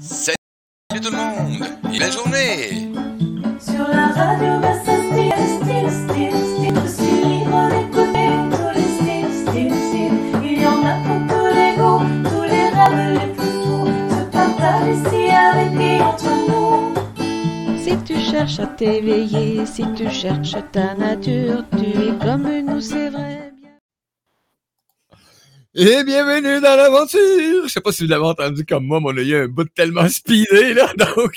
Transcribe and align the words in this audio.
Salut 0.00 0.36
tout 0.90 1.12
le 1.12 1.16
monde 1.16 1.64
et 1.94 1.98
belle 2.00 2.10
journée 2.10 2.90
Sur 3.60 3.86
la 3.86 4.08
radio, 4.08 4.58
bah, 4.60 4.74
style, 4.82 5.32
style, 5.46 5.88
style, 5.88 6.34
style. 6.34 6.74
Je 6.82 6.88
suis 6.88 7.22
libre 7.24 7.68
d'écouter 7.70 8.28
tous 8.50 8.70
les 8.74 8.88
styles, 8.98 9.32
styles, 9.46 9.72
styles. 9.72 10.18
Il 10.44 10.62
y 10.62 10.66
en 10.66 10.84
a 10.84 10.96
pour 11.04 11.20
tous 11.30 11.46
les 11.54 11.76
goûts, 11.76 12.28
tous 12.28 12.42
les 12.42 12.68
rêves 12.70 13.20
les 13.20 13.32
plus 13.34 13.54
fous. 13.62 13.86
Se 14.10 14.24
partage 14.32 14.96
ici 14.96 15.30
avec 15.30 15.80
et 15.80 16.02
entre 16.02 16.32
nous. 16.48 17.78
Si 17.78 17.96
tu 17.98 18.18
cherches 18.18 18.58
à 18.58 18.66
t'éveiller, 18.66 19.64
si 19.64 19.84
tu 19.94 20.10
cherches 20.10 20.56
ta 20.72 20.94
nature, 20.94 21.62
tu 21.70 21.84
es 21.84 22.18
comme 22.20 22.50
nous, 22.66 22.80
c'est 22.80 23.10
vrai. 23.10 23.43
Et 25.76 26.04
bienvenue 26.04 26.60
dans 26.60 26.76
l'aventure! 26.76 27.64
Je 27.64 27.68
sais 27.68 27.80
pas 27.80 27.90
si 27.90 28.04
vous 28.04 28.08
l'avez 28.08 28.26
entendu 28.26 28.64
comme 28.64 28.84
moi, 28.86 29.00
mais 29.00 29.08
on 29.08 29.16
a 29.16 29.22
eu 29.22 29.34
un 29.34 29.48
bout 29.48 29.68
tellement 29.74 30.08
speedé, 30.08 30.72
là. 30.72 30.86
Donc, 30.96 31.32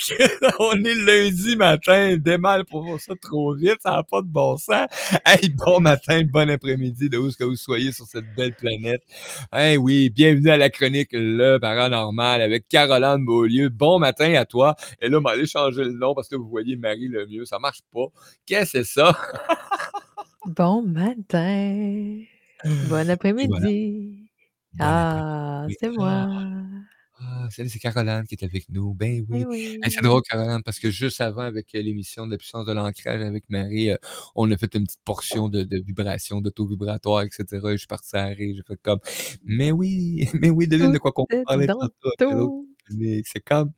on 0.60 0.84
est 0.84 0.94
lundi 0.94 1.56
matin, 1.56 2.16
démal 2.16 2.64
pour 2.64 3.00
ça 3.00 3.14
trop 3.20 3.56
vite, 3.56 3.78
ça 3.82 3.90
n'a 3.90 4.04
pas 4.04 4.22
de 4.22 4.28
bon 4.28 4.56
sens. 4.56 4.86
Hey, 5.26 5.48
bon 5.48 5.80
matin, 5.80 6.22
bon 6.22 6.48
après-midi, 6.48 7.10
de 7.10 7.18
où 7.18 7.32
que 7.32 7.42
vous 7.42 7.56
soyez 7.56 7.90
sur 7.90 8.06
cette 8.06 8.32
belle 8.36 8.54
planète. 8.54 9.02
Hey, 9.52 9.76
oui, 9.76 10.08
bienvenue 10.08 10.50
à 10.50 10.56
la 10.56 10.70
chronique 10.70 11.10
Le 11.10 11.58
Paranormal 11.58 12.40
avec 12.40 12.68
Caroline 12.68 13.24
Beaulieu. 13.24 13.70
Bon 13.70 13.98
matin 13.98 14.32
à 14.34 14.44
toi. 14.44 14.76
Et 15.02 15.08
là, 15.08 15.18
on 15.18 15.20
va 15.20 15.30
aller 15.30 15.46
changer 15.46 15.82
le 15.82 15.94
nom 15.94 16.14
parce 16.14 16.28
que 16.28 16.36
vous 16.36 16.48
voyez 16.48 16.76
Marie 16.76 17.08
le 17.08 17.26
mieux, 17.26 17.44
ça 17.44 17.58
marche 17.58 17.80
pas. 17.92 18.06
Qu'est-ce 18.46 18.74
que 18.74 18.84
c'est 18.84 19.00
ça? 19.00 19.18
Bon 20.46 20.80
matin. 20.80 22.22
Bon 22.88 23.10
après-midi. 23.10 24.27
Ah, 24.78 25.66
c'est 25.80 25.90
moi. 25.90 26.28
Ah, 27.20 27.48
salut, 27.50 27.68
c'est 27.68 27.80
Caroline 27.80 28.24
qui 28.28 28.36
est 28.36 28.44
avec 28.44 28.68
nous. 28.68 28.94
Ben 28.94 29.26
Eh 29.32 29.44
oui. 29.44 29.78
Hey, 29.82 29.90
c'est 29.90 30.00
oui. 30.00 30.04
drôle, 30.04 30.22
Caroline, 30.22 30.62
parce 30.64 30.78
que 30.78 30.88
juste 30.90 31.20
avant, 31.20 31.42
avec 31.42 31.74
euh, 31.74 31.82
l'émission 31.82 32.26
de 32.26 32.30
la 32.32 32.38
puissance 32.38 32.64
de 32.64 32.72
l'ancrage 32.72 33.20
avec 33.22 33.50
Marie, 33.50 33.90
euh, 33.90 33.96
on 34.36 34.48
a 34.52 34.56
fait 34.56 34.72
une 34.76 34.84
petite 34.84 35.00
portion 35.04 35.48
de, 35.48 35.64
de 35.64 35.78
vibration, 35.78 36.40
d'auto-vibratoire, 36.40 37.22
etc. 37.22 37.70
Et 37.70 37.72
je 37.72 37.76
suis 37.78 37.86
parti 37.88 38.16
à 38.16 38.26
rire. 38.26 38.54
J'ai 38.56 38.62
fait 38.62 38.80
comme, 38.82 39.00
mais 39.44 39.72
oui, 39.72 40.28
mais 40.40 40.50
oui, 40.50 40.68
devine 40.68 40.92
de 40.92 40.98
quoi 40.98 41.10
qu'on 41.12 41.26
est 41.30 41.44
parlait 41.44 41.66
dans 41.66 41.74
tantôt 41.74 42.10
avec 42.20 42.30
l'autre 42.30 42.52
tout. 42.52 42.68
chronique. 42.86 43.26
C'est 43.28 43.40
comme. 43.40 43.72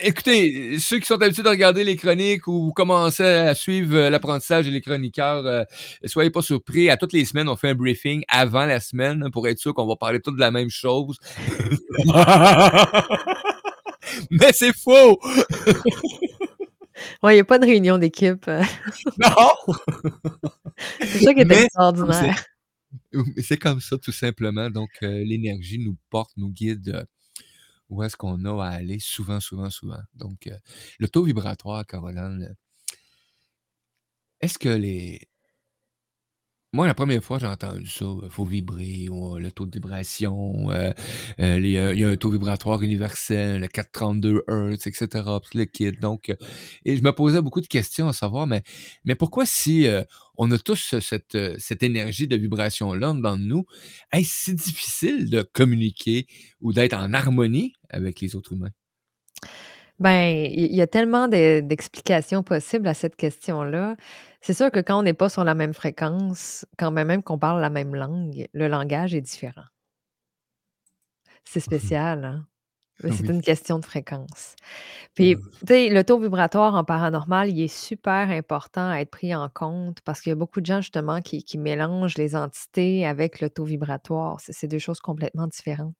Écoutez, 0.00 0.78
ceux 0.78 0.98
qui 0.98 1.06
sont 1.06 1.20
habitués 1.20 1.42
de 1.42 1.48
regarder 1.48 1.82
les 1.84 1.96
chroniques 1.96 2.46
ou 2.46 2.72
commencer 2.72 3.24
à 3.24 3.54
suivre 3.54 3.96
euh, 3.96 4.10
l'apprentissage 4.10 4.66
et 4.68 4.70
les 4.70 4.80
chroniqueurs, 4.80 5.44
euh, 5.46 5.64
soyez 6.04 6.30
pas 6.30 6.42
surpris. 6.42 6.88
À 6.90 6.96
toutes 6.96 7.12
les 7.12 7.24
semaines, 7.24 7.48
on 7.48 7.56
fait 7.56 7.70
un 7.70 7.74
briefing 7.74 8.22
avant 8.28 8.64
la 8.66 8.80
semaine 8.80 9.30
pour 9.32 9.48
être 9.48 9.58
sûr 9.58 9.74
qu'on 9.74 9.86
va 9.86 9.96
parler 9.96 10.20
tous 10.20 10.32
de 10.32 10.40
la 10.40 10.50
même 10.50 10.70
chose. 10.70 11.16
Mais 14.30 14.52
c'est 14.52 14.72
faux! 14.76 15.18
Ouais, 17.22 17.32
il 17.32 17.36
n'y 17.36 17.40
a 17.40 17.44
pas 17.44 17.58
de 17.58 17.66
réunion 17.66 17.98
d'équipe. 17.98 18.46
euh. 18.48 18.62
Non! 19.18 19.74
C'est 21.00 21.24
ça 21.24 21.34
qui 21.34 21.40
est 21.40 21.50
extraordinaire. 21.52 22.44
C'est 23.42 23.56
comme 23.58 23.80
ça, 23.80 23.98
tout 23.98 24.12
simplement. 24.12 24.70
Donc, 24.70 24.90
euh, 25.02 25.24
l'énergie 25.24 25.78
nous 25.78 25.96
porte, 26.10 26.32
nous 26.36 26.50
guide 26.50 27.06
où 27.90 28.02
est-ce 28.02 28.16
qu'on 28.16 28.44
a 28.44 28.64
à 28.64 28.68
aller 28.70 28.98
souvent, 29.00 29.40
souvent, 29.40 29.70
souvent. 29.70 30.00
Donc, 30.14 30.46
euh, 30.46 30.56
le 30.98 31.08
taux 31.08 31.22
vibratoire, 31.24 31.86
Caroline, 31.86 32.48
euh, 32.50 32.54
est-ce 34.40 34.58
que 34.58 34.68
les. 34.68 35.28
Moi, 36.74 36.86
la 36.86 36.92
première 36.92 37.24
fois, 37.24 37.38
j'ai 37.38 37.46
entendu 37.46 37.86
ça, 37.86 38.04
il 38.22 38.28
faut 38.30 38.44
vibrer, 38.44 39.08
ou, 39.08 39.38
le 39.38 39.50
taux 39.50 39.64
de 39.64 39.70
vibration, 39.72 40.70
euh, 40.70 40.92
euh, 41.40 41.58
euh, 41.58 41.58
il 41.94 42.00
y 42.00 42.04
a 42.04 42.08
un 42.10 42.16
taux 42.16 42.30
vibratoire 42.30 42.82
universel, 42.82 43.62
le 43.62 43.68
432 43.68 44.42
Hz, 44.48 44.86
etc., 44.86 45.40
tout 45.40 45.56
le 45.56 45.64
kit. 45.64 45.92
Donc, 45.92 46.28
euh, 46.28 46.34
et 46.84 46.94
je 46.98 47.02
me 47.02 47.10
posais 47.12 47.40
beaucoup 47.40 47.62
de 47.62 47.66
questions 47.66 48.08
à 48.08 48.12
savoir, 48.12 48.46
mais, 48.46 48.62
mais 49.06 49.14
pourquoi 49.14 49.46
si 49.46 49.86
euh, 49.86 50.02
on 50.36 50.50
a 50.50 50.58
tous 50.58 50.76
ce- 50.76 51.00
cette, 51.00 51.34
euh, 51.36 51.54
cette 51.58 51.82
énergie 51.82 52.28
de 52.28 52.36
vibration-là 52.36 53.14
dans 53.14 53.38
nous, 53.38 53.64
est-ce 54.12 54.50
si 54.50 54.54
difficile 54.54 55.30
de 55.30 55.40
communiquer 55.42 56.26
ou 56.60 56.74
d'être 56.74 56.92
en 56.94 57.14
harmonie 57.14 57.72
avec 57.88 58.20
les 58.20 58.36
autres 58.36 58.52
humains? 58.52 58.72
Ben, 59.98 60.46
il 60.52 60.74
y 60.74 60.80
a 60.82 60.86
tellement 60.86 61.26
de- 61.28 61.60
d'explications 61.60 62.42
possibles 62.44 62.86
à 62.86 62.94
cette 62.94 63.16
question-là. 63.16 63.96
C'est 64.40 64.54
sûr 64.54 64.70
que 64.70 64.78
quand 64.80 64.98
on 65.00 65.02
n'est 65.02 65.12
pas 65.14 65.28
sur 65.28 65.42
la 65.44 65.54
même 65.54 65.74
fréquence, 65.74 66.64
quand 66.78 66.92
même, 66.92 67.08
même 67.08 67.22
qu'on 67.22 67.38
parle 67.38 67.60
la 67.60 67.70
même 67.70 67.94
langue, 67.94 68.46
le 68.52 68.68
langage 68.68 69.14
est 69.14 69.20
différent. 69.20 69.64
C'est 71.44 71.60
spécial, 71.60 72.24
hein? 72.24 72.46
Mais 73.04 73.12
c'est 73.12 73.28
Oui. 73.28 73.30
une 73.30 73.42
question 73.42 73.78
de 73.78 73.84
fréquence. 73.86 74.56
Puis, 75.14 75.34
Euh, 75.34 75.38
tu 75.60 75.66
sais, 75.68 75.88
le 75.90 76.04
taux 76.04 76.20
vibratoire 76.20 76.74
en 76.76 76.84
paranormal, 76.84 77.50
il 77.50 77.62
est 77.62 77.68
super 77.68 78.30
important 78.30 78.90
à 78.90 79.00
être 79.00 79.10
pris 79.10 79.34
en 79.34 79.48
compte 79.50 80.00
parce 80.02 80.20
qu'il 80.20 80.30
y 80.30 80.34
a 80.34 80.36
beaucoup 80.36 80.60
de 80.60 80.66
gens, 80.66 80.80
justement, 80.82 81.20
qui, 81.22 81.44
qui 81.44 81.58
mélangent 81.58 82.18
les 82.18 82.36
entités 82.36 83.06
avec 83.06 83.40
le 83.40 83.50
taux 83.50 83.64
vibratoire. 83.64 84.40
C'est 84.40 84.52
c'est 84.54 84.68
deux 84.68 84.78
choses 84.80 85.00
complètement 85.00 85.46
différentes. 85.48 85.96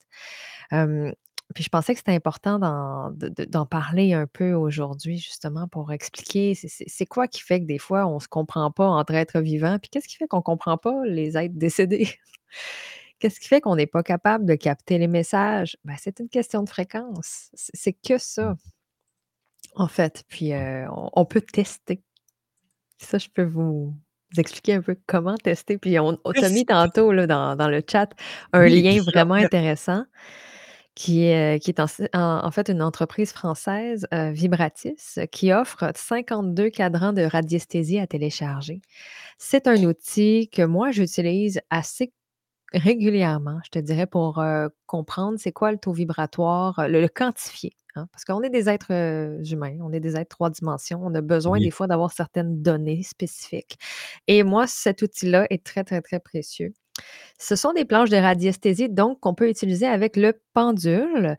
Puis 1.54 1.64
je 1.64 1.70
pensais 1.70 1.94
que 1.94 1.98
c'était 1.98 2.14
important 2.14 2.58
d'en 2.58 3.10
de- 3.10 3.28
de- 3.30 3.44
d'en 3.44 3.64
parler 3.66 4.12
un 4.12 4.26
peu 4.26 4.52
aujourd'hui, 4.52 5.18
justement, 5.18 5.66
pour 5.68 5.92
expliquer 5.92 6.54
c'est 6.54 6.68
c'est- 6.68 6.84
c'est 6.88 7.06
quoi 7.06 7.26
qui 7.28 7.40
fait 7.42 7.60
que 7.60 7.66
des 7.66 7.78
fois, 7.78 8.06
on 8.06 8.16
ne 8.16 8.20
se 8.20 8.28
comprend 8.28 8.70
pas 8.70 8.86
entre 8.86 9.14
êtres 9.14 9.40
vivants, 9.40 9.78
puis 9.80 9.88
qu'est-ce 9.90 10.08
qui 10.08 10.16
fait 10.16 10.28
qu'on 10.28 10.38
ne 10.38 10.42
comprend 10.42 10.76
pas 10.76 11.04
les 11.06 11.36
êtres 11.38 11.54
décédés? 11.56 12.08
Qu'est-ce 13.18 13.40
qui 13.40 13.48
fait 13.48 13.60
qu'on 13.60 13.76
n'est 13.76 13.86
pas 13.86 14.02
capable 14.04 14.44
de 14.46 14.54
capter 14.54 14.98
les 14.98 15.08
messages? 15.08 15.76
Ben, 15.84 15.96
c'est 15.98 16.20
une 16.20 16.28
question 16.28 16.62
de 16.62 16.68
fréquence. 16.68 17.50
C'est 17.54 17.70
c'est 17.74 17.92
que 17.92 18.16
ça, 18.18 18.56
en 19.74 19.88
fait. 19.88 20.24
Puis 20.28 20.52
euh, 20.52 20.86
on, 20.90 21.10
on 21.14 21.24
peut 21.24 21.40
tester. 21.40 22.02
Ça, 22.98 23.18
je 23.18 23.28
peux 23.28 23.44
vous, 23.44 23.94
vous 24.32 24.40
expliquer 24.40 24.74
un 24.74 24.82
peu 24.82 24.96
comment 25.06 25.36
tester. 25.36 25.78
Puis 25.78 25.98
on, 25.98 26.18
on 26.24 26.32
mis 26.50 26.64
tantôt 26.66 27.12
là, 27.12 27.26
dans, 27.26 27.56
dans 27.56 27.68
le 27.68 27.82
chat 27.88 28.08
un 28.52 28.64
Oui, 28.64 28.82
lien 28.82 29.00
vraiment 29.02 29.34
intéressant 29.34 30.04
qui 30.98 31.24
est, 31.24 31.56
euh, 31.56 31.58
qui 31.58 31.70
est 31.70 31.80
en, 31.80 31.86
en- 32.14 32.44
en 32.46 32.50
fait 32.50 32.68
une 32.70 32.82
entreprise 32.82 33.32
française, 33.32 34.06
euh, 34.12 34.32
Vibratis, 34.32 35.18
qui 35.32 35.52
offre 35.52 35.92
52 35.94 36.70
cadrans 36.70 37.12
de 37.12 37.22
radiesthésie 37.22 38.00
à 38.00 38.06
télécharger. 38.08 38.82
C'est 39.38 39.68
un 39.68 39.84
outil 39.84 40.48
que 40.50 40.62
moi, 40.62 40.90
j'utilise 40.92 41.60
assez 41.70 42.12
régulièrement, 42.74 43.60
je 43.64 43.70
te 43.70 43.78
dirais, 43.78 44.06
pour 44.06 44.40
euh, 44.40 44.68
comprendre 44.86 45.38
c'est 45.40 45.52
quoi 45.52 45.72
le 45.72 45.78
taux 45.78 45.92
vibratoire, 45.92 46.78
euh, 46.80 46.88
le, 46.88 47.00
le 47.00 47.08
quantifier. 47.08 47.72
hein, 47.96 48.08
parce 48.12 48.24
qu'on 48.24 48.42
est 48.42 48.50
des 48.50 48.68
êtres 48.68 48.92
euh, 48.92 49.42
humains, 49.44 49.78
on 49.82 49.92
est 49.92 50.00
des 50.00 50.16
êtres 50.16 50.28
trois 50.36 50.50
dimensions, 50.50 51.00
on 51.02 51.14
a 51.14 51.20
besoin 51.22 51.58
Oui. 51.58 51.62
des 51.62 51.70
fois 51.70 51.86
d'avoir 51.86 52.12
certaines 52.12 52.62
données 52.62 53.02
spécifiques. 53.04 53.78
Et 54.26 54.42
moi, 54.42 54.66
cet 54.66 55.02
outil-là 55.02 55.46
est 55.50 55.64
très, 55.64 55.84
très, 55.84 56.02
très 56.02 56.20
précieux. 56.20 56.74
Ce 57.38 57.56
sont 57.56 57.72
des 57.72 57.84
planches 57.84 58.10
de 58.10 58.16
radiesthésie, 58.16 58.88
donc, 58.88 59.20
qu'on 59.20 59.34
peut 59.34 59.48
utiliser 59.48 59.86
avec 59.86 60.16
le 60.16 60.40
pendule, 60.54 61.36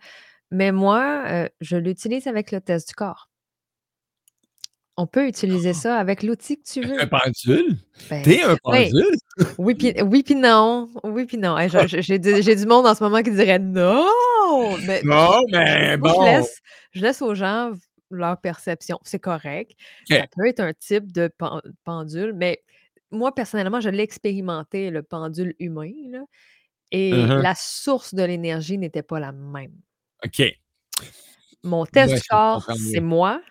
mais 0.52 0.72
moi, 0.72 1.24
euh, 1.28 1.50
je 1.62 1.78
l'utilise 1.78 2.28
avec 2.28 2.52
le 2.52 2.62
test 2.62 2.88
du 2.90 2.94
corps. 2.96 3.30
On 4.98 5.08
peut 5.08 5.28
utiliser 5.28 5.74
ça 5.74 5.96
avec 5.98 6.24
l'outil 6.24 6.58
que 6.58 6.64
tu 6.70 6.84
Un 6.84 6.88
veux. 7.06 7.08
pendule? 7.10 7.78
Ben, 8.10 8.22
T'es 8.22 8.42
un 8.42 8.58
pendule? 8.62 9.16
oui, 9.58 9.74
puis 9.76 9.94
oui, 10.04 10.24
puis 10.24 10.36
non. 10.36 10.90
Oui, 11.06 11.26
puis 11.26 11.38
non. 11.38 11.58
Hey, 11.58 11.70
J'ai 11.70 12.20
du, 12.20 12.66
monde 12.66 12.86
en 12.86 12.94
ce 12.96 13.02
moment 13.04 13.22
qui 13.24 13.32
dirait 13.32 13.60
non. 13.60 14.06
Mais 14.86 15.02
Non, 15.06 15.40
mais 15.54 15.92
je 15.94 15.98
bon. 15.98 16.26
laisse, 16.26 16.60
je 16.92 17.02
laisse 17.02 17.22
aux 17.22 17.34
gens 17.34 17.72
leur 18.12 18.42
perception. 18.42 19.00
C'est 19.04 19.20
correct. 19.20 19.72
Ça 20.10 20.26
peut 20.36 20.48
être 20.48 20.60
un 20.60 20.74
type 20.74 21.14
de 21.14 21.30
pen- 21.38 21.62
pendule, 21.86 22.34
mais 22.34 22.62
moi, 23.12 23.34
personnellement, 23.36 23.82
je 23.82 23.90
l'ai 23.90 24.04
expérimenté, 24.04 24.92
le 24.92 25.04
pendule 25.04 25.56
humain, 25.60 25.92
là, 26.12 26.26
et 26.92 27.32
Mhm. 27.32 27.36
la 27.36 27.56
source 27.56 28.14
de 28.16 28.24
l'énergie 28.24 28.78
n'était 28.80 29.04
pas 29.04 29.20
la 29.22 29.32
même. 29.34 29.74
OK. 30.26 30.60
Mon 31.64 31.86
test 31.86 32.16
Ouais, 32.16 32.18
du 32.18 32.24
je 32.24 32.30
corps, 32.30 32.62
comprends 32.62 32.76
c'est 32.78 33.02
mieux. 33.02 33.02
moi, 33.02 33.42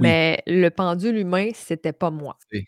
Oui, 0.00 0.16
mais 0.18 0.42
le 0.46 0.70
pendule 0.70 1.16
humain, 1.18 1.50
c'était 1.54 1.92
pas 1.94 2.10
moi. 2.10 2.38
c'est 2.50 2.64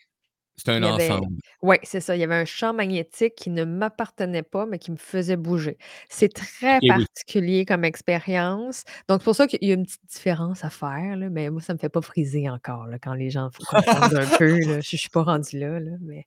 c'est 0.57 0.71
un 0.71 0.81
ensemble. 0.81 1.37
oui, 1.61 1.75
c'est 1.83 1.99
ça. 1.99 2.15
Il 2.15 2.19
y 2.19 2.23
avait 2.23 2.35
un 2.35 2.45
champ 2.45 2.73
magnétique 2.73 3.35
qui 3.35 3.51
ne 3.51 3.63
m'appartenait 3.63 4.41
pas, 4.41 4.65
mais 4.65 4.79
qui 4.79 4.91
me 4.91 4.97
faisait 4.97 5.37
bouger. 5.37 5.77
C'est 6.09 6.33
très 6.33 6.79
oui. 6.81 6.87
particulier 6.87 7.63
comme 7.63 7.83
expérience. 7.83 8.83
Donc, 9.07 9.21
c'est 9.21 9.25
pour 9.25 9.35
ça 9.35 9.45
qu'il 9.45 9.59
y 9.61 9.71
a 9.71 9.75
une 9.75 9.85
petite 9.85 10.01
différence 10.11 10.65
à 10.65 10.71
faire, 10.71 11.15
là, 11.15 11.29
mais 11.29 11.51
moi, 11.51 11.61
ça 11.61 11.73
me 11.73 11.77
fait 11.77 11.89
pas 11.89 12.01
friser 12.01 12.49
encore, 12.49 12.87
là, 12.87 12.97
quand 12.99 13.13
les 13.13 13.29
gens 13.29 13.49
comprendre 13.69 14.19
un 14.19 14.37
peu. 14.37 14.57
Là. 14.57 14.81
Je 14.81 14.95
ne 14.95 14.97
suis 14.97 15.09
pas 15.09 15.21
rendue 15.21 15.59
là, 15.59 15.79
là, 15.79 15.91
mais, 16.01 16.25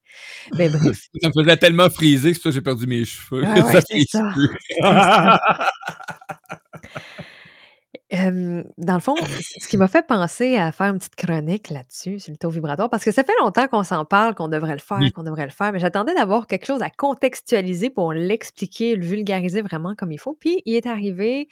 mais 0.56 0.69
bref. 0.69 1.09
Ça 1.21 1.29
me 1.29 1.43
faisait 1.43 1.56
tellement 1.56 1.91
friser, 1.91 2.33
c'est 2.33 2.41
pour 2.41 2.44
ça 2.44 2.49
que 2.50 2.55
j'ai 2.55 2.61
perdu 2.61 2.87
mes 2.87 3.05
cheveux. 3.05 3.43
Ah 3.44 3.55
ouais, 3.67 4.05
ça. 4.09 4.33
ça. 4.81 5.69
Hem, 8.26 8.64
dans 8.78 8.94
le 8.94 9.00
fond, 9.00 9.25
ce 9.56 9.69
qui 9.69 9.76
m'a 9.76 9.87
fait 9.88 10.06
penser 10.06 10.56
à 10.56 10.72
faire 10.72 10.88
une 10.88 10.99
petite 10.99 11.14
chronique 11.17 11.70
là-dessus, 11.70 12.19
sur 12.19 12.32
le 12.32 12.37
taux 12.38 12.50
vibratoire, 12.50 12.90
parce 12.90 13.05
que 13.05 13.12
ça 13.12 13.22
fait 13.25 13.32
longtemps 13.40 13.69
qu'on 13.69 13.84
s'en 13.84 14.05
parle, 14.05 14.34
qu'on 14.34 14.49
devrait 14.49 14.72
le 14.72 14.78
faire, 14.81 15.11
qu'on 15.14 15.22
devrait 15.22 15.44
le 15.44 15.50
faire, 15.52 15.72
mais 15.72 15.78
j'attendais 15.78 16.14
d'avoir 16.14 16.46
quelque 16.49 16.67
chose 16.67 16.82
à 16.82 16.90
contextualiser 16.90 17.88
pour 17.90 18.12
l'expliquer, 18.12 18.96
le 18.96 19.05
vulgariser 19.06 19.62
vraiment 19.62 19.94
comme 19.94 20.12
il 20.12 20.19
faut. 20.19 20.34
Puis 20.40 20.62
il 20.67 20.75
est 20.75 20.87
arrivé, 20.87 21.49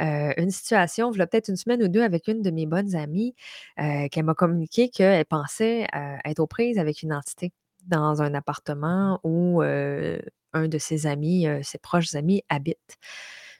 heu, 0.00 0.32
une 0.38 0.50
situation, 0.50 1.10
v'là 1.10 1.26
peut-être 1.26 1.48
une 1.48 1.56
semaine 1.56 1.82
ou 1.82 1.88
2 1.88 2.02
avec 2.02 2.28
une 2.28 2.42
de 2.42 2.50
mes 2.50 2.66
bonnes 2.66 2.96
amies, 2.96 3.34
heu, 3.80 4.08
qu'elle 4.10 4.24
m'a 4.24 4.34
communiqué 4.34 4.90
qu'elle 4.90 5.24
pensait, 5.26 5.84
heu, 5.94 6.16
être 6.24 6.40
aux 6.40 6.46
prises 6.48 6.78
avec 6.78 7.02
une 7.02 7.12
entité 7.14 7.52
dans 7.86 8.22
un 8.22 8.34
appartement 8.34 9.20
où, 9.24 9.62
heu, 9.62 10.20
un 10.54 10.68
de 10.68 10.78
ses 10.78 11.06
amis, 11.06 11.46
heu, 11.48 11.60
ses 11.62 11.78
proches 11.78 12.14
amis 12.14 12.42
habitent. 12.50 12.96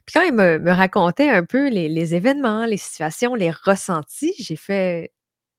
Puis 0.09 0.19
quand 0.19 0.27
elle 0.27 0.33
me 0.33 0.57
me 0.57 0.71
racontait 0.71 1.29
un 1.29 1.45
peu 1.45 1.69
les 1.69 1.87
les 1.87 2.15
événements, 2.15 2.65
les 2.65 2.77
situations, 2.77 3.35
les 3.35 3.51
ressentis, 3.51 4.33
j'ai 4.39 4.55
fait: 4.55 5.11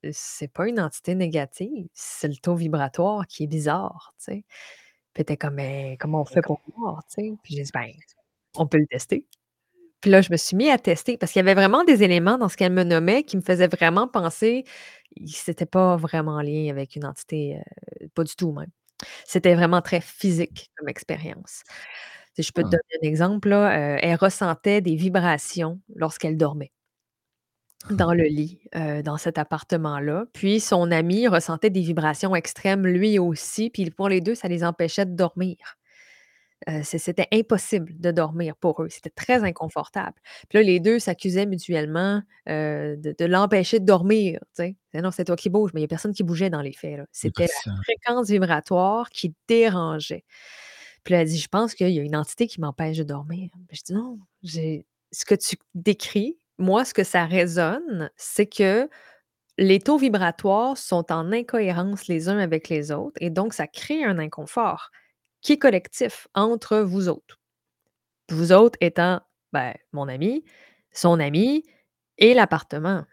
«Heu, 0.05 0.11
c'est 0.13 0.49
pas 0.53 0.67
une 0.69 0.81
entité 0.81 1.15
négative, 1.15 1.87
c'est 1.95 2.27
le 2.29 2.35
taux 2.37 2.57
vibratoire 2.57 3.27
qui 3.29 3.45
est 3.45 3.47
bizarre», 3.47 4.13
tu 4.19 4.25
sais? 4.35 4.45
Puis 5.15 5.23
était 5.23 5.37
comme: 5.39 5.55
«Mais 5.57 5.97
comment 6.01 6.23
on 6.23 6.27
fait 6.27 6.43
pour 6.43 6.61
voir?» 6.79 7.03
tu 7.15 7.23
sais? 7.25 7.33
Puis 7.45 7.57
j'ai 7.57 7.65
dit: 7.65 7.71
«Ben, 7.75 7.87
on 8.57 8.67
peut 8.69 8.79
le 8.79 8.87
tester». 8.89 9.27
Puis 10.03 10.11
là, 10.13 10.23
je 10.23 10.31
me 10.33 10.37
suis 10.39 10.57
mis 10.57 10.71
à 10.71 10.79
tester 10.79 11.19
parce 11.19 11.33
qu'il 11.33 11.41
y 11.41 11.45
avait 11.45 11.55
vraiment 11.55 11.85
des 11.85 12.03
éléments 12.05 12.39
dans 12.39 12.49
ce 12.51 12.57
qu'elle 12.59 12.73
me 12.73 12.85
nommait 12.85 13.25
qui 13.25 13.37
me 13.39 13.43
faisaient 13.43 13.69
vraiment 13.69 14.09
penser 14.09 14.65
c'était 15.29 15.67
pas 15.67 15.97
vraiment 15.97 16.35
en 16.37 16.43
lien 16.43 16.71
avec 16.71 16.97
une 16.97 17.07
entité, 17.07 17.59
heu, 18.03 18.09
pas 18.15 18.25
du 18.25 18.37
tout 18.37 18.53
même. 18.53 18.71
C'était 19.27 19.55
vraiment 19.57 19.83
très 19.83 20.01
physique 20.03 20.71
comme 20.79 20.89
expérience. 20.91 21.63
Je 22.43 22.53
peux 22.53 22.63
te 22.63 22.69
Ah. 22.69 22.71
donner 22.71 22.83
un 23.03 23.09
exemple 23.09 23.49
là, 23.51 23.71
elle 24.03 24.17
ressentait 24.17 24.81
des 24.81 24.97
vibrations 24.97 25.81
lorsqu'elle 25.97 26.37
dormait 26.37 26.71
dans 27.91 28.13
le 28.13 28.25
lit, 28.25 28.61
dans 29.05 29.17
cet 29.17 29.39
appartement-là. 29.39 30.27
Puis 30.35 30.61
son 30.61 30.91
ami 30.91 31.27
ressentait 31.29 31.71
des 31.71 31.81
vibrations 31.81 32.37
extrêmes 32.37 32.87
lui 32.87 33.19
aussi, 33.19 33.71
puis 33.71 33.91
pour 33.91 34.09
les 34.11 34.21
2, 34.21 34.35
ça 34.35 34.49
les 34.49 34.65
empêchait 34.65 35.07
de 35.07 35.15
dormir. 35.15 35.57
C'était 36.83 37.29
impossible 37.33 37.93
de 37.99 38.11
dormir 38.11 38.55
pour 38.57 38.83
eux, 38.83 38.89
c'était 38.91 39.11
très 39.11 39.45
inconfortable. 39.45 40.15
Puis 40.51 40.59
là, 40.59 40.63
les 40.65 40.81
2 40.81 40.99
s'accusaient 40.99 41.47
mutuellement, 41.47 42.23
de 42.47 43.15
de 43.19 43.25
l'empêcher 43.27 43.81
de 43.81 43.87
dormir, 43.87 44.41
tu 44.57 44.65
sais. 44.65 44.77
«Mais 44.95 45.03
non, 45.03 45.11
c'est 45.11 45.25
toi 45.25 45.37
qui 45.37 45.51
bouges», 45.51 45.71
mais 45.75 45.81
il 45.81 45.85
y 45.85 45.87
a 45.87 45.89
personne 45.89 46.13
qui 46.15 46.23
bougeait 46.25 46.51
dans 46.51 46.63
les 46.63 46.73
faits, 46.73 47.01
C'était 47.13 47.49
la 47.67 47.75
fréquence 47.85 48.29
vibratoire 48.31 49.11
qui 49.11 49.35
dérangeait. 49.49 50.25
Puis 51.05 51.15
elle 51.15 51.27
dit: 51.29 51.39
«Je 51.39 51.49
pense 51.49 51.75
qu'il 51.75 51.91
y 51.91 51.99
a 51.99 52.03
une 52.03 52.17
entité 52.17 52.47
qui 52.47 52.61
m'empêche 52.61 52.99
de 52.99 53.05
dormir». 53.05 53.51
Je 53.73 53.81
dis: 53.83 53.93
«Non, 53.95 54.19
ce 54.45 55.25
que 55.25 55.35
tu 55.35 55.57
décris, 55.75 56.39
moi, 56.59 56.85
ce 56.85 56.95
que 56.95 57.05
ça 57.05 57.25
résonne, 57.27 58.11
c'est 58.17 58.47
que 58.47 58.89
les 59.59 59.81
taux 59.81 59.99
vibratoires 59.99 60.79
sont 60.79 61.13
en 61.13 61.33
incohérence 61.33 62.09
les 62.09 62.29
uns 62.29 62.39
avec 62.39 62.69
les 62.71 62.93
autres 62.93 63.17
et 63.23 63.31
donc 63.31 63.55
ça 63.55 63.67
crée 63.69 64.05
un 64.05 64.19
inconfort 64.19 64.91
qui 65.43 65.55
est 65.55 65.59
collectif 65.59 66.29
entre 66.35 66.79
vous 66.81 67.09
autres». 67.09 67.39
Vous 68.31 68.53
autres 68.53 68.79
étant, 68.81 69.21
ben, 69.53 69.75
mon 69.93 70.09
ami, 70.09 70.45
son 70.93 71.21
ami 71.21 71.65
et 72.19 72.35
l'appartement 72.35 73.05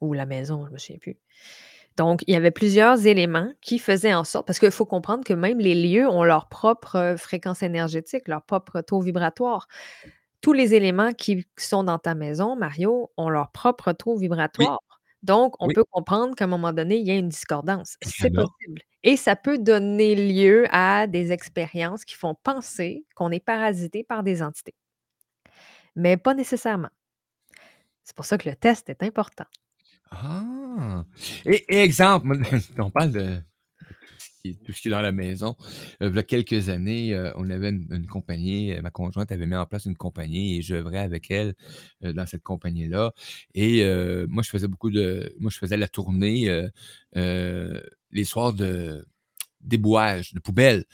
ou 0.00 0.14
la 0.14 0.26
maison, 0.26 0.66
je 0.66 0.72
me 0.72 0.78
souviens 0.78 0.98
plus. 1.00 1.18
Donc 1.96 2.22
il 2.26 2.34
y 2.34 2.36
avait 2.36 2.50
plusieurs 2.50 3.06
éléments 3.06 3.50
qui 3.62 3.78
faisaient 3.78 4.14
en 4.14 4.24
sorte 4.24 4.46
parce 4.46 4.58
qu'il 4.58 4.70
faut 4.70 4.84
comprendre 4.86 5.24
que 5.24 5.32
même 5.34 5.58
les 5.58 5.74
lieux 5.74 6.08
ont 6.08 6.24
leur 6.24 6.48
propre, 6.48 6.96
heu, 7.14 7.16
fréquence 7.16 7.62
énergétique, 7.62 8.28
leur 8.28 8.42
propre 8.44 8.80
taux 8.82 9.00
vibratoire. 9.00 9.66
Tous 10.42 10.52
les 10.52 10.74
éléments 10.74 11.12
qui 11.14 11.46
sont 11.58 11.84
dans 11.84 11.98
ta 11.98 12.14
maison, 12.14 12.56
Mario, 12.56 13.10
ont 13.16 13.30
leur 13.30 13.50
propre 13.52 13.92
taux 13.92 14.16
Oui. 14.58 14.68
vibratoire. 14.68 14.80
Donc 15.22 15.56
on 15.60 15.68
Oui. 15.68 15.72
peut 15.72 15.84
comprendre 15.90 16.34
qu'à 16.36 16.44
un 16.44 16.48
moment 16.48 16.72
donné, 16.72 16.98
il 16.98 17.06
y 17.06 17.10
a 17.12 17.16
une 17.16 17.28
discordance. 17.30 17.96
C'est 18.02 18.30
possible 18.34 18.82
et 19.04 19.16
ça 19.16 19.36
peut 19.36 19.58
donner 19.58 20.14
lieu 20.16 20.66
à 20.70 21.06
des 21.06 21.32
expériences 21.32 22.04
qui 22.04 22.14
font 22.16 22.34
penser 22.42 23.06
qu'on 23.14 23.30
est 23.30 23.40
parasité 23.40 24.02
par 24.04 24.22
des 24.24 24.42
entités. 24.42 24.74
Mais 25.96 26.16
pas 26.16 26.34
nécessairement. 26.34 26.90
C'est 28.04 28.16
pour 28.16 28.24
ça 28.24 28.38
que 28.38 28.48
le 28.48 28.56
test 28.56 28.88
est 28.88 29.02
important. 29.02 29.44
Ah! 30.22 31.04
Et 31.44 31.64
exemple, 31.78 32.38
on 32.78 32.90
parle 32.90 33.12
de 33.12 33.40
tout 34.64 34.72
ce 34.72 34.80
qui 34.80 34.88
est 34.88 34.90
dans 34.90 35.00
la 35.02 35.12
maison. 35.12 35.56
Heu, 36.02 36.08
v'là 36.08 36.22
quelques 36.22 36.68
années, 36.68 37.14
heu, 37.14 37.32
on 37.36 37.50
avait 37.50 37.70
une 37.70 38.06
compagnie, 38.06 38.72
heu, 38.72 38.80
ma 38.82 38.90
conjointe 38.90 39.32
avait 39.32 39.46
mis 39.46 39.56
en 39.56 39.66
place 39.66 39.86
une 39.86 39.96
compagnie 39.96 40.58
et 40.58 40.62
j'œuvrais 40.62 40.98
avec 41.00 41.30
elle, 41.30 41.54
dans 42.02 42.26
cette 42.26 42.42
compagnie-là 42.42 43.12
et 43.54 43.82
moi 44.28 44.42
je 44.42 44.50
faisais 44.50 44.68
beaucoup 44.68 44.90
de 44.90 45.34
moi 45.40 45.50
je 45.50 45.58
faisais 45.58 45.76
la 45.76 45.88
tournée, 45.88 46.48
les 47.14 48.24
soirs 48.24 48.52
de 48.52 49.06
d'ébouage, 49.60 50.32
de 50.34 50.40
poubelles. 50.40 50.84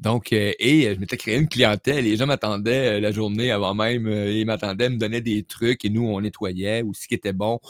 Donc 0.00 0.32
heu 0.32 0.52
et 0.58 0.88
heu, 0.88 0.94
je 0.94 1.00
m'étais 1.00 1.16
créé 1.16 1.36
une 1.38 1.48
clientèle. 1.48 2.04
Les 2.04 2.16
gens 2.16 2.26
m'attendaient, 2.26 2.96
heu, 2.98 3.00
la 3.00 3.12
journée 3.12 3.50
avant 3.52 3.74
même, 3.74 4.08
ils 4.08 4.44
m'attendaient, 4.44 4.90
me 4.90 4.96
donnaient 4.98 5.20
des 5.20 5.44
trucs 5.44 5.84
et 5.84 5.90
nous, 5.90 6.02
on 6.06 6.20
nettoyait 6.20 6.82
ou 6.82 6.94
ce 6.94 7.06
qui 7.06 7.14
était 7.14 7.32
bon, 7.32 7.60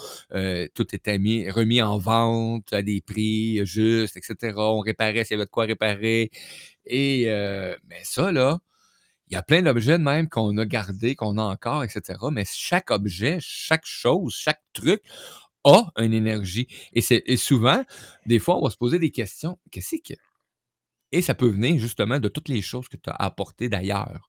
tout 0.75 0.95
était 0.95 1.19
mis 1.19 1.51
remis 1.51 1.83
en 1.83 1.99
vente 1.99 2.73
à 2.73 2.83
des 2.83 3.01
prix 3.03 3.65
justes 3.67 4.17
et 4.17 4.23
cetera. 4.23 4.73
On 4.75 4.81
réparait 4.81 5.25
s'il 5.25 5.35
y 5.35 5.37
avait 5.37 5.45
de 5.47 5.51
quoi 5.51 5.65
réparer 5.67 6.31
et 6.87 7.27
mais 7.89 8.01
ça 8.05 8.33
là, 8.33 8.59
il 9.31 9.35
y 9.35 9.37
a 9.37 9.43
plein 9.43 9.63
d'objets 9.63 9.99
de 9.99 10.05
même 10.05 10.29
qu'on 10.29 10.57
a 10.59 10.67
gardés, 10.67 11.17
qu'on 11.17 11.39
a 11.39 11.43
encore 11.45 11.85
et 11.85 11.89
cetera, 11.91 12.31
mais 12.33 12.45
chaque 12.51 12.91
objet, 12.93 13.39
chaque 13.41 13.87
chose, 13.87 14.35
chaque 14.39 14.63
truc 14.75 15.03
a 15.65 15.85
une 16.01 16.15
énergie 16.15 16.69
et 16.95 17.03
et 17.33 17.37
souvent, 17.39 17.85
des 18.27 18.39
fois, 18.41 18.59
on 18.59 18.65
va 18.65 18.71
se 18.71 18.79
poser 18.79 18.99
des 19.01 19.11
questions: 19.13 19.59
«Qu'est-ce 19.73 19.97
que» 19.97 20.15
et 21.15 21.23
ça 21.23 21.35
peut 21.35 21.49
venir 21.49 21.79
justement 21.79 22.19
de 22.19 22.29
toutes 22.29 22.49
les 22.49 22.63
choses 22.63 22.89
que 22.89 22.97
tu 22.97 23.11
as 23.11 23.15
apportées 23.15 23.69
d'ailleurs. 23.69 24.29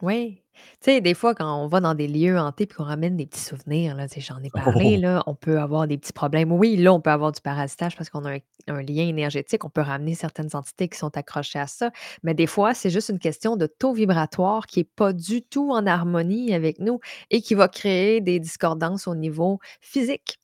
Oui. 0.00 0.42
Tu 0.54 0.60
sais, 0.92 1.00
des 1.00 1.14
fois, 1.14 1.34
quand 1.34 1.62
on 1.62 1.68
va 1.68 1.80
dans 1.80 1.94
des 1.94 2.08
lieux 2.08 2.38
hantés 2.38 2.66
puis 2.66 2.76
qu'on 2.76 2.84
ramène 2.84 3.16
des 3.16 3.24
petits 3.24 3.40
souvenirs, 3.40 3.94
là, 3.94 4.08
tu 4.08 4.16
sais, 4.16 4.20
j'en 4.20 4.42
ai 4.42 4.50
parlé, 4.52 4.96
là, 4.96 5.22
on 5.26 5.34
peut 5.34 5.60
avoir 5.60 5.86
des 5.86 5.96
petits 5.96 6.12
problèmes. 6.12 6.52
Oui, 6.52 6.76
là, 6.76 6.92
on 6.92 7.00
peut 7.00 7.10
avoir 7.10 7.32
du 7.32 7.40
parasitage 7.40 7.96
parce 7.96 8.10
qu'on 8.10 8.24
a 8.24 8.32
un 8.32 8.38
un 8.68 8.82
lien 8.82 9.06
énergétique. 9.06 9.64
On 9.64 9.70
peut 9.70 9.80
ramener 9.80 10.14
certaines 10.14 10.54
entités 10.54 10.88
qui 10.88 10.98
sont 10.98 11.16
accrochées 11.16 11.58
à 11.58 11.66
ça. 11.66 11.90
Mais 12.22 12.34
des 12.34 12.46
fois, 12.46 12.74
c'est 12.74 12.90
juste 12.90 13.08
une 13.08 13.18
question 13.18 13.56
de 13.56 13.66
taux 13.66 13.92
vibratoire 13.92 14.66
qui 14.66 14.80
est 14.80 14.90
pas 14.96 15.12
du 15.12 15.42
tout 15.42 15.70
en 15.70 15.86
harmonie 15.86 16.54
avec 16.54 16.78
nous 16.78 17.00
et 17.30 17.40
qui 17.40 17.54
va 17.54 17.68
créer 17.68 18.20
des 18.20 18.38
discordances 18.38 19.06
au 19.06 19.14
niveau 19.14 19.58
physique. 19.80 20.41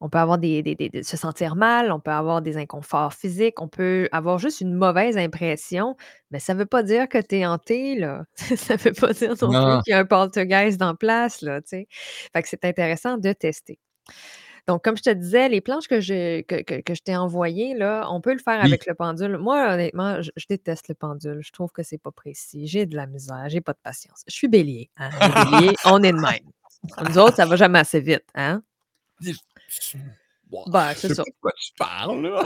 On 0.00 0.08
peut 0.08 0.18
avoir 0.18 0.38
des 0.38 0.62
des 0.62 0.74
des 0.74 0.88
des 0.88 1.02
se 1.02 1.16
sentir 1.16 1.56
mal, 1.56 1.92
on 1.92 2.00
peut 2.00 2.10
avoir 2.10 2.42
des 2.42 2.56
inconforts 2.58 3.14
physiques, 3.14 3.60
on 3.60 3.68
peut 3.68 4.08
avoir 4.12 4.38
juste 4.38 4.60
une 4.60 4.74
mauvaise 4.74 5.16
impression, 5.18 5.96
mais 6.30 6.38
ça 6.40 6.54
veut 6.54 6.66
pas 6.66 6.82
dire 6.82 7.08
que 7.08 7.18
tu 7.18 7.36
es 7.36 7.46
hanté, 7.46 7.96
là. 7.98 8.24
Ça 8.56 8.76
veut 8.76 8.92
pas 8.92 9.12
dire 9.12 9.34
non 9.42 9.48
plus 9.54 9.82
qu'il 9.84 9.92
y 9.92 9.94
a 9.94 9.98
un 10.00 10.04
poltergeist 10.06 10.80
en 10.82 10.94
place, 10.94 11.42
là, 11.42 11.60
tu 11.62 11.68
sais? 11.68 11.88
Fait 12.32 12.42
que 12.42 12.48
c'est 12.48 12.64
intéressant 12.64 13.18
de 13.18 13.32
tester. 13.32 13.78
Donc 14.68 14.84
comme 14.84 14.96
je 14.96 15.02
te 15.02 15.10
disais, 15.10 15.48
les 15.48 15.60
planches 15.60 15.88
que 15.88 16.00
je 16.00 16.42
que 16.42 16.62
que 16.62 16.80
que 16.82 16.94
je 16.94 17.02
t'ai 17.02 17.16
envoyées, 17.16 17.74
là, 17.74 18.06
on 18.10 18.20
peut 18.20 18.32
le 18.32 18.38
faire 18.38 18.60
Oui. 18.62 18.64
avec 18.64 18.86
le 18.86 18.94
pendule. 18.94 19.36
Moi, 19.38 19.72
honnêtement, 19.74 20.22
je 20.22 20.30
je 20.36 20.46
déteste 20.48 20.88
le 20.88 20.94
pendule. 20.94 21.40
Je 21.42 21.50
trouve 21.52 21.72
que 21.72 21.82
c'est 21.82 21.98
pas 21.98 22.12
précis. 22.12 22.66
J'ai 22.68 22.86
de 22.86 22.94
la 22.96 23.06
misère, 23.06 23.48
j'ai 23.48 23.60
pas 23.60 23.72
de 23.72 23.78
patience. 23.82 24.22
Je 24.28 24.34
suis 24.34 24.48
Bélier, 24.48 24.90
hein? 24.96 25.10
Les 25.20 25.28
Béliers, 25.62 25.76
on 25.86 26.02
est 26.02 26.12
de 26.12 26.18
même. 26.18 26.52
Nous 27.08 27.18
autres, 27.18 27.36
ça 27.36 27.46
va 27.46 27.56
jamais 27.56 27.80
assez 27.80 28.00
vite, 28.00 28.24
hein? 28.34 28.62
Bon, 30.50 30.62
Ben, 30.66 30.92
je 30.92 30.98
c'est 30.98 31.08
sais 31.08 31.14
ça. 31.14 31.22
pas 31.24 31.30
de 31.30 31.36
quoi 31.40 31.52
tu 31.58 31.72
parles, 31.78 32.22
là. 32.22 32.42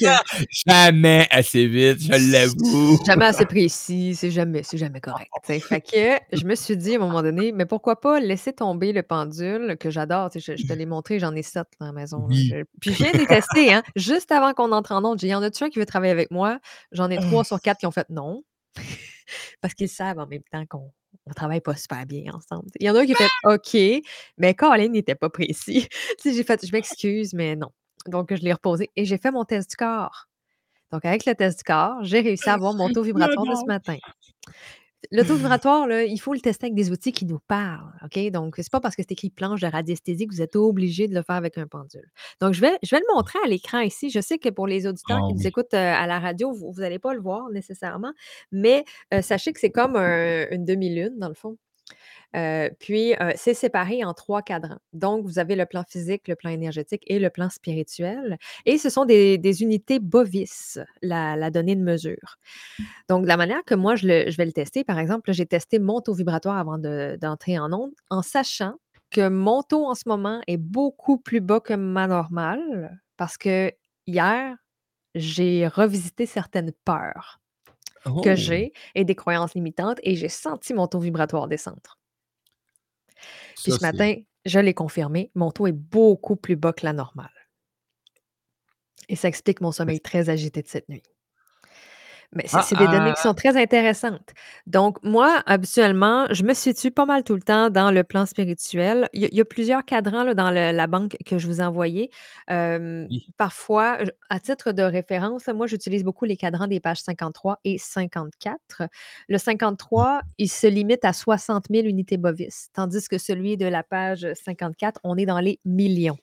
Donc 0.00 0.20
Jamais 0.66 1.28
assez 1.30 1.68
vite, 1.68 2.00
je 2.00 2.32
l'avoue. 2.32 2.98
Jamais 3.06 3.26
assez 3.26 3.46
précis, 3.46 4.16
c'est 4.16 4.32
jamais 4.32 4.64
c'est 4.64 4.78
jamais 4.78 5.00
correct? 5.00 5.30
Fait 5.44 5.60
que 5.60 6.36
je 6.36 6.44
me 6.44 6.56
suis 6.56 6.76
dit 6.76 6.94
à 6.94 6.96
un 6.96 6.98
moment 6.98 7.22
donné: 7.22 7.52
«Mais 7.52 7.66
pourquoi 7.66 8.00
pas 8.00 8.18
laisser 8.18 8.52
tomber 8.52 8.92
le 8.92 9.04
pendule?» 9.04 9.76
que 9.78 9.90
j'adore, 9.90 10.30
tu 10.30 10.40
sais? 10.40 10.56
Je 10.56 10.62
je 10.62 10.66
te 10.66 10.72
l'ai 10.72 10.86
montré, 10.86 11.20
j'en 11.20 11.32
ai 11.36 11.42
7 11.44 11.68
dans 11.78 11.86
la 11.86 11.92
maison, 11.92 12.18
là. 12.18 12.26
Oui. 12.30 12.48
Je 12.50 12.64
puis 12.80 12.92
je 12.92 12.96
viens 13.04 13.12
de 13.12 13.18
les 13.18 13.26
tester, 13.26 13.72
hein, 13.72 13.84
juste 13.94 14.32
avant 14.32 14.52
qu'on 14.52 14.72
entre 14.72 14.90
en 14.90 15.04
ondes. 15.04 15.20
J'ai 15.20 15.28
dit: 15.28 15.32
«Y 15.32 15.34
en 15.36 15.42
a-tu 15.42 15.62
un 15.62 15.70
qui 15.70 15.78
veut 15.78 15.86
travailler 15.86 16.12
avec 16.12 16.32
moi?» 16.32 16.58
J'en 16.90 17.10
ai 17.10 17.18
3 17.18 17.44
sur 17.44 17.60
4 17.60 17.78
qui 17.78 17.86
ont 17.86 17.92
fait: 17.92 18.10
«Non». 18.10 18.42
Parce 19.60 19.74
qu'ils 19.74 19.88
savent 19.88 20.18
en 20.18 20.26
même 20.26 20.42
temps 20.50 20.66
qu'on 20.66 20.90
on 21.26 21.32
travaille 21.32 21.60
pas 21.60 21.74
super 21.76 22.04
bien 22.06 22.32
ensemble. 22.34 22.68
Il 22.80 22.86
y 22.86 22.90
en 22.90 22.94
a 22.94 23.00
un 23.00 23.06
qui 23.06 23.12
a 23.12 23.16
fait: 23.16 23.28
«OK», 23.44 24.02
mais 24.38 24.54
Colin, 24.54 24.90
il 24.92 24.96
était 24.98 25.14
pas 25.14 25.30
précis. 25.30 25.88
J'ai 26.24 26.44
fait: 26.44 26.66
«Je 26.66 26.72
m'excuse, 26.72 27.34
mais 27.34 27.56
non». 27.56 27.70
Donc 28.06 28.34
je 28.34 28.42
l'ai 28.42 28.52
reposé 28.52 28.90
et 28.96 29.04
j'ai 29.06 29.16
fait 29.16 29.30
mon 29.30 29.44
test 29.44 29.70
du 29.70 29.76
corps. 29.76 30.26
Donc 30.92 31.04
avec 31.04 31.24
le 31.26 31.34
test 31.34 31.58
du 31.58 31.64
corps, 31.64 32.02
j'ai 32.02 32.20
réussi 32.20 32.48
à 32.48 32.54
avoir 32.54 32.74
mon 32.74 32.88
taux 32.90 33.02
vibratoire 33.02 33.46
de 33.46 33.54
ce 33.54 33.66
matin. 33.66 33.96
Le 35.10 35.24
taux 35.24 35.36
vibratoire, 35.36 35.86
là, 35.86 36.04
il 36.04 36.18
faut 36.20 36.32
le 36.34 36.40
tester 36.40 36.66
avec 36.66 36.74
des 36.74 36.90
outils 36.90 37.12
qui 37.12 37.24
nous 37.26 37.38
parlent, 37.48 37.92
OK? 38.04 38.18
Donc 38.30 38.54
c'est 38.56 38.70
pas 38.70 38.80
parce 38.80 38.96
que 38.96 39.02
c'est 39.02 39.12
écrit 39.12 39.30
planche 39.30 39.60
de 39.60 39.66
radiesthésie 39.66 40.26
que 40.26 40.34
vous 40.34 40.42
êtes 40.42 40.56
obligé 40.56 41.08
de 41.08 41.14
le 41.14 41.22
faire 41.22 41.36
avec 41.36 41.58
un 41.58 41.66
pendule. 41.66 42.10
Donc 42.40 42.52
je 42.54 42.60
vais 42.60 42.78
je 42.82 42.94
vais 42.94 43.00
le 43.00 43.14
montrer 43.14 43.38
à 43.44 43.48
l'écran 43.48 43.80
ici. 43.80 44.10
Je 44.10 44.20
sais 44.20 44.38
que 44.38 44.48
pour 44.50 44.66
les 44.66 44.86
auditeurs 44.86 45.18
Ah 45.18 45.22
qui 45.22 45.34
nous 45.34 45.46
écoutent, 45.46 45.74
heu, 45.74 45.78
à 45.78 46.06
la 46.06 46.18
radio, 46.20 46.52
vous 46.52 46.72
vous 46.72 46.82
allez 46.82 46.98
pas 46.98 47.14
le 47.14 47.20
voir 47.20 47.48
nécessairement, 47.50 48.12
mais 48.52 48.84
heu, 49.12 49.22
sachez 49.22 49.52
que 49.52 49.60
c'est 49.60 49.70
comme 49.72 49.96
un 49.96 50.46
une 50.50 50.64
demi-lune 50.64 51.14
dans 51.18 51.28
le 51.28 51.34
fond. 51.34 51.56
Euh, 52.34 52.68
puis, 52.80 53.14
euh, 53.14 53.32
c'est 53.36 53.54
séparé 53.54 54.04
en 54.04 54.12
trois 54.12 54.42
cadrans. 54.42 54.78
Donc, 54.92 55.24
vous 55.24 55.38
avez 55.38 55.54
le 55.54 55.66
plan 55.66 55.84
physique, 55.88 56.26
le 56.26 56.34
plan 56.34 56.50
énergétique 56.50 57.02
et 57.06 57.18
le 57.18 57.30
plan 57.30 57.48
spirituel. 57.48 58.38
Et 58.66 58.76
ce 58.78 58.90
sont 58.90 59.04
des, 59.04 59.38
des 59.38 59.62
unités 59.62 60.00
bovis, 60.00 60.78
la, 61.02 61.36
la 61.36 61.50
donnée 61.50 61.76
de 61.76 61.82
mesure. 61.82 62.36
Donc, 63.08 63.26
la 63.26 63.36
manière 63.36 63.62
que 63.64 63.74
moi, 63.74 63.94
je, 63.96 64.06
le- 64.08 64.30
je 64.30 64.36
vais 64.36 64.46
le 64.46 64.52
tester, 64.52 64.82
par 64.84 64.98
exemple, 64.98 65.32
j'ai 65.32 65.46
testé 65.46 65.78
mon 65.78 66.00
taux 66.00 66.14
vibratoire 66.14 66.58
avant 66.58 66.78
de- 66.78 67.16
d'entrer 67.20 67.58
en 67.58 67.72
onde, 67.72 67.92
en 68.10 68.22
sachant 68.22 68.74
que 69.10 69.28
mon 69.28 69.62
taux 69.62 69.86
en 69.86 69.94
ce 69.94 70.04
moment 70.08 70.40
est 70.48 70.56
beaucoup 70.56 71.18
plus 71.18 71.40
bas 71.40 71.60
que 71.60 71.74
ma 71.74 72.08
normale, 72.08 73.00
parce 73.16 73.36
que 73.38 73.70
hier, 74.08 74.56
j'ai 75.14 75.68
revisité 75.68 76.26
certaines 76.26 76.72
peurs 76.84 77.40
que 78.04 78.30
Oh! 78.30 78.34
j'ai 78.34 78.72
et 78.96 79.04
des 79.04 79.14
croyances 79.14 79.54
limitantes 79.54 79.98
et 80.02 80.16
j'ai 80.16 80.28
senti 80.28 80.74
mon 80.74 80.88
taux 80.88 80.98
vibratoire 80.98 81.46
descendre. 81.48 81.98
Puis 83.62 83.72
Ça, 83.72 83.78
ce 83.78 83.82
matin, 83.82 84.16
je 84.44 84.58
l'ai 84.58 84.74
confirmé, 84.74 85.30
mon 85.34 85.50
taux 85.50 85.66
est 85.66 85.72
beaucoup 85.72 86.36
plus 86.36 86.56
bas 86.56 86.72
que 86.72 86.84
la 86.84 86.92
normale. 86.92 87.30
Et 89.08 89.16
ça 89.16 89.28
explique 89.28 89.60
mon 89.60 89.72
sommeil 89.72 90.00
très 90.00 90.30
agité 90.30 90.62
de 90.62 90.68
cette 90.68 90.88
nuit. 90.88 91.02
Mais 92.34 92.44
c'est 92.46 92.56
ah, 92.56 92.62
c'est 92.62 92.76
des 92.76 92.86
données 92.86 93.12
qui 93.12 93.18
ah, 93.18 93.22
sont 93.22 93.34
très 93.34 93.56
intéressantes. 93.56 94.30
Donc, 94.66 94.98
moi, 95.04 95.42
habituellement, 95.46 96.26
je 96.30 96.42
me 96.42 96.52
situe 96.52 96.90
pas 96.90 97.06
mal 97.06 97.22
tout 97.22 97.34
le 97.34 97.42
temps 97.42 97.70
dans 97.70 97.90
le 97.90 98.02
plan 98.02 98.26
spirituel. 98.26 99.08
Il 99.12 99.22
y 99.22 99.24
a, 99.24 99.28
il 99.30 99.36
y 99.36 99.40
a 99.40 99.44
plusieurs 99.44 99.84
cadrans 99.84 100.24
là, 100.24 100.34
dans 100.34 100.50
le- 100.50 100.72
la 100.72 100.86
banque 100.86 101.16
que 101.24 101.38
je 101.38 101.46
vous 101.46 101.60
ai. 101.60 102.10
Euh, 102.50 103.06
oui. 103.10 103.26
parfois, 103.36 103.98
à 104.30 104.40
titre 104.40 104.72
de 104.72 104.82
référence, 104.82 105.46
moi, 105.48 105.66
j'utilise 105.66 106.04
beaucoup 106.04 106.24
les 106.24 106.36
cadrans 106.36 106.66
des 106.66 106.80
pages 106.80 107.00
53 107.00 107.60
et 107.64 107.78
54. 107.78 108.82
Le 109.28 109.38
53, 109.38 110.22
il 110.38 110.50
se 110.50 110.66
limite 110.66 111.04
à 111.04 111.12
60 111.12 111.66
000 111.70 111.86
unités 111.86 112.16
bovis, 112.16 112.68
tandis 112.72 113.08
que 113.08 113.18
celui 113.18 113.56
de 113.56 113.66
la 113.66 113.82
page 113.82 114.26
54, 114.44 115.00
on 115.04 115.16
est 115.16 115.26
dans 115.26 115.40
les 115.40 115.60
millions. 115.64 116.18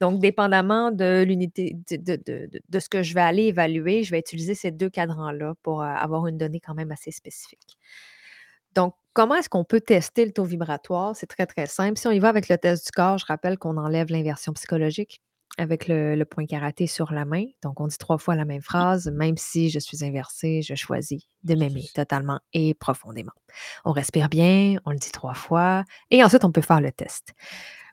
Donc, 0.00 0.20
dépendamment 0.20 0.90
de 0.90 1.22
l'unité, 1.22 1.76
de, 1.90 2.16
de- 2.16 2.50
de- 2.68 2.78
ce 2.80 2.88
que 2.88 3.02
je 3.02 3.14
vais 3.14 3.20
aller 3.20 3.44
évaluer, 3.44 4.04
je 4.04 4.10
vais 4.10 4.18
utiliser 4.18 4.54
ces 4.54 4.70
deux 4.70 4.90
cadrans-là 4.90 5.54
pour 5.62 5.82
euh, 5.82 5.86
avoir 5.86 6.26
une 6.26 6.38
donnée 6.38 6.60
quand 6.60 6.74
même 6.74 6.92
assez 6.92 7.10
spécifique. 7.10 7.78
Donc, 8.74 8.94
comment 9.12 9.36
est-ce 9.36 9.48
qu'on 9.48 9.64
peut 9.64 9.80
tester 9.80 10.24
le 10.24 10.32
taux 10.32 10.44
vibratoire? 10.44 11.14
C'est 11.14 11.26
très, 11.26 11.46
très 11.46 11.66
simple. 11.66 11.98
Si 11.98 12.06
on 12.06 12.10
y 12.10 12.18
va 12.18 12.28
avec 12.28 12.48
le 12.48 12.58
test 12.58 12.86
du 12.86 12.90
corps, 12.90 13.18
je 13.18 13.26
rappelle 13.26 13.58
qu'on 13.58 13.76
enlève 13.76 14.08
l'inversion 14.10 14.52
psychologique 14.52 15.20
avec 15.56 15.86
le, 15.86 16.16
le 16.16 16.24
point 16.24 16.46
karaté 16.46 16.88
sur 16.88 17.12
la 17.12 17.24
main. 17.24 17.44
Donc, 17.62 17.80
on 17.80 17.86
dit 17.86 17.96
trois 17.96 18.18
fois 18.18 18.34
la 18.34 18.44
même 18.44 18.62
phrase, 18.62 19.08
même 19.12 19.36
si 19.36 19.70
je 19.70 19.78
suis 19.78 20.04
inversée, 20.04 20.62
je 20.62 20.74
choisis 20.74 21.22
de 21.44 21.54
m'aimer 21.54 21.84
totalement 21.94 22.40
et 22.52 22.74
profondément. 22.74 23.30
On 23.84 23.92
respire 23.92 24.28
bien, 24.28 24.78
on 24.84 24.90
le 24.90 24.98
dit 24.98 25.12
trois 25.12 25.34
fois, 25.34 25.84
et 26.10 26.24
ensuite, 26.24 26.44
on 26.44 26.50
peut 26.50 26.60
faire 26.60 26.80
le 26.80 26.90
test. 26.90 27.34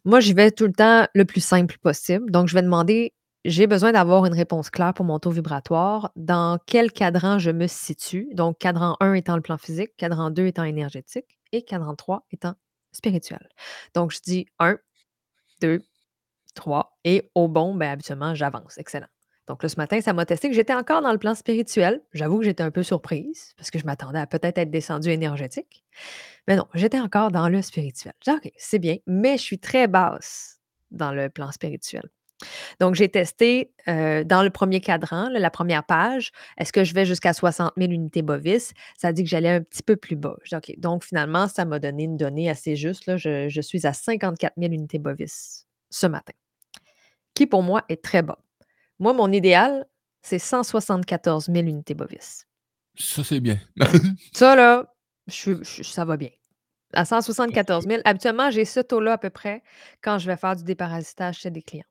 Moi, 0.05 0.19
j'y 0.19 0.33
vais 0.33 0.51
tout 0.51 0.65
le 0.65 0.73
temps 0.73 1.05
le 1.13 1.25
plus 1.25 1.41
simple 1.43 1.77
possible. 1.79 2.31
Donc, 2.31 2.47
je 2.47 2.55
vais 2.55 2.63
demander, 2.63 3.13
j'ai 3.45 3.67
besoin 3.67 3.91
d'avoir 3.91 4.25
une 4.25 4.33
réponse 4.33 4.69
claire 4.71 4.93
pour 4.95 5.05
mon 5.05 5.19
taux 5.19 5.29
vibratoire. 5.29 6.11
Dans 6.15 6.57
quel 6.65 6.91
cadran 6.91 7.37
je 7.37 7.51
me 7.51 7.67
situe? 7.67 8.29
Donc, 8.33 8.57
cadran 8.57 8.97
1 8.99 9.13
étant 9.13 9.35
le 9.35 9.41
plan 9.41 9.57
physique, 9.57 9.95
cadran 9.97 10.31
2 10.31 10.47
étant 10.47 10.63
énergétique 10.63 11.37
et 11.51 11.61
cadran 11.63 11.95
3 11.95 12.25
étant 12.31 12.55
spirituel. 12.91 13.47
Donc, 13.93 14.11
je 14.11 14.19
dis 14.21 14.47
1, 14.59 14.77
2, 15.61 15.81
3 16.55 16.97
et 17.05 17.31
au 17.35 17.47
bon, 17.47 17.75
ben, 17.75 17.91
habituellement, 17.91 18.35
j'avance. 18.35 18.77
Excellent. 18.79 19.07
Donc 19.51 19.63
là, 19.63 19.67
ce 19.67 19.75
matin, 19.75 19.99
ça 19.99 20.13
m'a 20.13 20.25
testé 20.25 20.47
que 20.47 20.55
j'étais 20.55 20.73
encore 20.73 21.01
dans 21.01 21.11
le 21.11 21.17
plan 21.17 21.35
spirituel. 21.35 22.01
J'avoue 22.13 22.39
que 22.39 22.45
j'étais 22.45 22.63
un 22.63 22.71
peu 22.71 22.83
surprise 22.83 23.53
parce 23.57 23.69
que 23.69 23.79
je 23.79 23.85
m'attendais 23.85 24.19
à 24.19 24.25
peut-être 24.25 24.57
être 24.57 24.71
descendue 24.71 25.09
énergétique. 25.09 25.83
Mais 26.47 26.55
non, 26.55 26.67
j'étais 26.73 27.01
encore 27.01 27.31
dans 27.31 27.49
le 27.49 27.61
spirituel. 27.61 28.13
J'ai 28.25 28.31
dit, 28.31 28.37
OK, 28.37 28.53
c'est 28.55 28.79
bien, 28.79 28.95
mais 29.07 29.37
je 29.37 29.41
suis 29.41 29.59
très 29.59 29.89
basse 29.89 30.61
dans 30.91 31.11
le 31.11 31.29
plan 31.29 31.51
spirituel. 31.51 32.03
Donc, 32.79 32.95
j'ai 32.95 33.09
testé 33.09 33.73
euh, 33.89 34.23
dans 34.23 34.41
le 34.41 34.51
premier 34.51 34.79
cadran, 34.79 35.27
la 35.29 35.51
première 35.51 35.83
page, 35.83 36.31
est-ce 36.57 36.71
que 36.71 36.85
je 36.85 36.93
vais 36.93 37.03
jusqu'à 37.05 37.33
60 37.33 37.73
000 37.75 37.91
unités 37.91 38.21
bovis? 38.21 38.71
Ça 38.97 39.11
dit 39.11 39.21
que 39.21 39.29
j'allais 39.29 39.49
un 39.49 39.61
petit 39.61 39.83
peu 39.83 39.97
plus 39.97 40.15
bas. 40.15 40.37
J'ai 40.45 40.57
dit, 40.61 40.75
OK, 40.75 40.79
donc 40.79 41.03
finalement, 41.03 41.49
ça 41.49 41.65
m'a 41.65 41.79
donné 41.79 42.03
une 42.03 42.15
donnée 42.15 42.49
assez 42.49 42.77
juste. 42.77 43.17
Je, 43.17 43.49
je 43.49 43.61
suis 43.61 43.85
à 43.85 43.91
54 43.91 44.53
000 44.57 44.71
unités 44.71 44.97
bovis 44.97 45.67
ce 45.89 46.07
matin, 46.07 46.31
qui 47.33 47.47
pour 47.47 47.63
moi 47.63 47.83
est 47.89 48.01
très 48.01 48.21
bas. 48.21 48.39
Moi, 49.01 49.13
mon 49.13 49.31
idéal, 49.31 49.87
c'est 50.21 50.37
174 50.39 51.47
000 51.47 51.57
unités 51.67 51.95
bovis. 51.95 52.45
Ça, 52.97 53.23
c'est 53.23 53.39
bien. 53.39 53.59
Ça, 54.33 54.55
là, 54.55 54.93
je 55.25 55.33
suis- 55.33 55.63
je- 55.63 55.81
ça 55.83 56.05
va 56.05 56.17
bien. 56.17 56.29
À 56.93 57.03
174 57.03 57.87
000. 57.87 58.01
Habituellement, 58.05 58.51
j'ai 58.51 58.63
ce 58.63 58.79
taux-là 58.79 59.13
à 59.13 59.17
peu 59.17 59.31
près 59.31 59.63
quand 60.01 60.19
je 60.19 60.27
vais 60.27 60.37
faire 60.37 60.55
du 60.55 60.63
déparasitage 60.63 61.39
chez 61.39 61.49
des 61.49 61.63
clients. 61.63 61.83